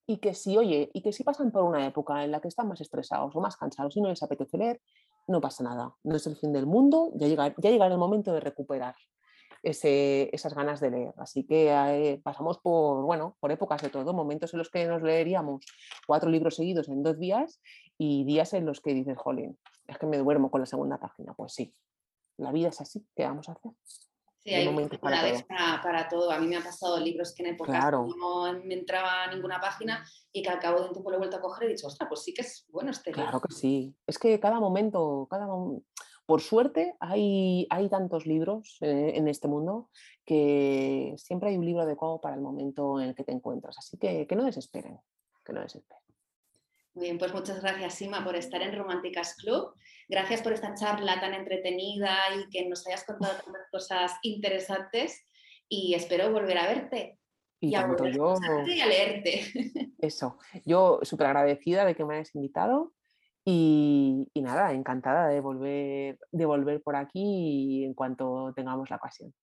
Y 0.07 0.16
que 0.16 0.32
si, 0.32 0.57
oye, 0.57 0.90
y 0.94 1.03
que 1.03 1.12
si 1.12 1.22
pasan 1.22 1.51
por 1.53 1.64
una 1.64 1.86
época 1.86 2.24
en 2.24 2.30
la 2.30 2.40
que 2.40 2.49
están 2.49 2.68
más 2.68 2.80
estresados 2.80 3.36
o 3.36 3.40
más 3.42 3.59
cansados 3.59 3.94
y 3.99 4.01
no 4.01 4.09
les 4.09 4.22
apetece 4.22 4.57
leer, 4.57 4.80
no 5.28 5.42
pasa 5.42 5.62
nada, 5.62 5.94
no 6.05 6.16
es 6.16 6.26
el 6.26 6.36
fin 6.36 6.55
del 6.55 6.64
mundo, 6.64 7.11
ya, 7.16 7.28
llega, 7.28 7.55
ya 7.59 7.70
llegará 7.70 7.92
el 7.92 8.01
momento 8.01 8.32
de 8.32 8.40
recuperar 8.40 8.94
esas 9.62 10.55
ganas 10.55 10.80
de 10.80 10.90
leer. 10.90 11.12
Así 11.18 11.44
que 11.44 11.68
eh, 11.68 12.18
pasamos 12.24 12.61
por, 12.61 13.05
bueno, 13.05 13.36
por 13.40 13.53
épocas 13.53 13.82
de 13.82 13.90
todo, 13.90 14.14
momentos 14.14 14.55
en 14.55 14.59
los 14.59 14.70
que 14.70 14.86
nos 14.86 15.03
leeríamos 15.03 15.66
cuatro 16.07 16.30
libros 16.30 16.57
seguidos 16.57 16.88
en 16.88 17.03
dos 17.03 17.18
días 17.18 17.61
y 17.99 18.24
días 18.24 18.55
en 18.55 18.64
los 18.64 18.80
que 18.80 18.94
dices, 18.94 19.18
jolín, 19.18 19.59
es 19.86 19.99
que 19.99 20.07
me 20.07 20.16
duermo 20.16 20.51
con 20.51 20.62
la 20.62 20.66
segunda 20.66 20.99
página. 20.99 21.34
Pues 21.34 21.53
sí, 21.53 21.74
la 22.39 22.53
vida 22.53 22.68
es 22.68 22.80
así, 22.80 23.07
¿qué 23.14 23.24
vamos 23.24 23.49
a 23.49 23.53
hacer? 23.53 23.72
Sí, 24.47 24.55
hay 24.55 24.64
momentos 24.64 25.01
para 25.01 25.20
todo. 25.20 25.47
Para, 25.82 26.09
todo. 26.09 26.30
A 26.30 26.39
mí 26.39 26.47
me 26.47 26.57
ha 26.57 26.62
pasado 26.62 27.01
libros 27.01 27.34
que 27.34 27.43
en 27.43 27.55
época 27.55 27.91
no 27.91 28.53
me 28.64 28.74
entraba 28.74 29.26
ninguna 29.26 29.61
página 29.61 30.05
y 30.32 30.41
que 30.41 30.49
al 30.49 30.61
cabo 30.61 30.78
de 30.80 30.87
un 30.87 30.93
tiempo 30.93 31.11
lo 31.11 31.16
he 31.16 31.18
vuelto 31.18 31.37
a 31.37 31.41
coger 31.41 31.64
y 31.64 31.66
he 31.66 31.74
dicho, 31.74 31.89
ostras, 31.89 32.09
pues 32.09 32.22
sí 32.22 32.32
que 32.32 32.43
es 32.43 32.64
bueno 32.68 32.93
este 32.93 33.11
libro. 33.11 33.24
Claro 33.24 33.41
que 33.41 33.53
sí. 33.53 33.97
Es 34.07 34.18
que 34.18 34.39
cada 34.39 34.61
momento, 34.61 35.26
cada 35.28 35.49
por 36.26 36.41
suerte 36.41 36.95
hay, 37.01 37.66
hay 37.70 37.89
tantos 37.89 38.24
libros 38.24 38.78
eh, 38.82 39.12
en 39.16 39.26
este 39.26 39.49
mundo 39.49 39.91
que 40.24 41.14
siempre 41.18 41.51
hay 41.51 41.57
un 41.57 41.64
libro 41.64 41.82
adecuado 41.82 42.20
para 42.20 42.37
el 42.37 42.41
momento 42.41 43.01
en 43.01 43.09
el 43.09 43.14
que 43.16 43.24
te 43.24 43.32
encuentras. 43.32 43.76
Así 43.78 43.99
que 43.99 44.28
que 44.28 44.37
no 44.37 44.45
desesperen, 44.45 45.01
que 45.45 45.53
no 45.53 45.61
desesperen. 45.61 46.05
Bien, 46.97 47.18
pues 47.18 47.34
muchas 47.34 47.61
gracias, 47.61 47.92
Sima, 47.92 48.24
por 48.24 48.36
estar 48.36 48.62
en 48.62 48.74
Románticas 48.74 49.36
Club. 49.36 49.74
Gracias 50.09 50.40
por 50.40 50.55
esta 50.55 50.74
charla 50.74 51.20
tan 51.20 51.34
entretenida 51.34 52.16
y 52.34 52.49
que 52.49 52.66
nos 52.66 52.86
hayas 52.86 53.05
contado 53.05 53.34
tantas 53.34 53.68
cosas 53.70 54.14
interesantes. 54.22 55.22
Y 55.68 55.92
espero 55.92 56.32
volver 56.32 56.57
a 56.57 56.66
verte. 56.66 57.18
Y, 57.61 57.72
y 57.72 57.74
a 57.74 57.86
yo. 58.11 58.32
A 58.32 58.66
y 58.66 58.80
a 58.80 58.86
leerte. 58.86 59.42
Eso. 59.99 60.38
Yo 60.64 61.01
súper 61.03 61.26
agradecida 61.26 61.84
de 61.84 61.94
que 61.94 62.07
me 62.07 62.14
hayas 62.14 62.34
invitado. 62.34 62.94
Y, 63.44 64.30
y 64.32 64.40
nada, 64.40 64.72
encantada 64.72 65.28
de 65.28 65.40
volver, 65.40 66.18
de 66.32 66.47
volver 66.47 66.82
por 66.82 66.97
aquí 66.97 67.84
en 67.84 67.92
cuanto 67.92 68.55
tengamos 68.57 68.88
la 68.88 68.97
ocasión. 68.97 69.34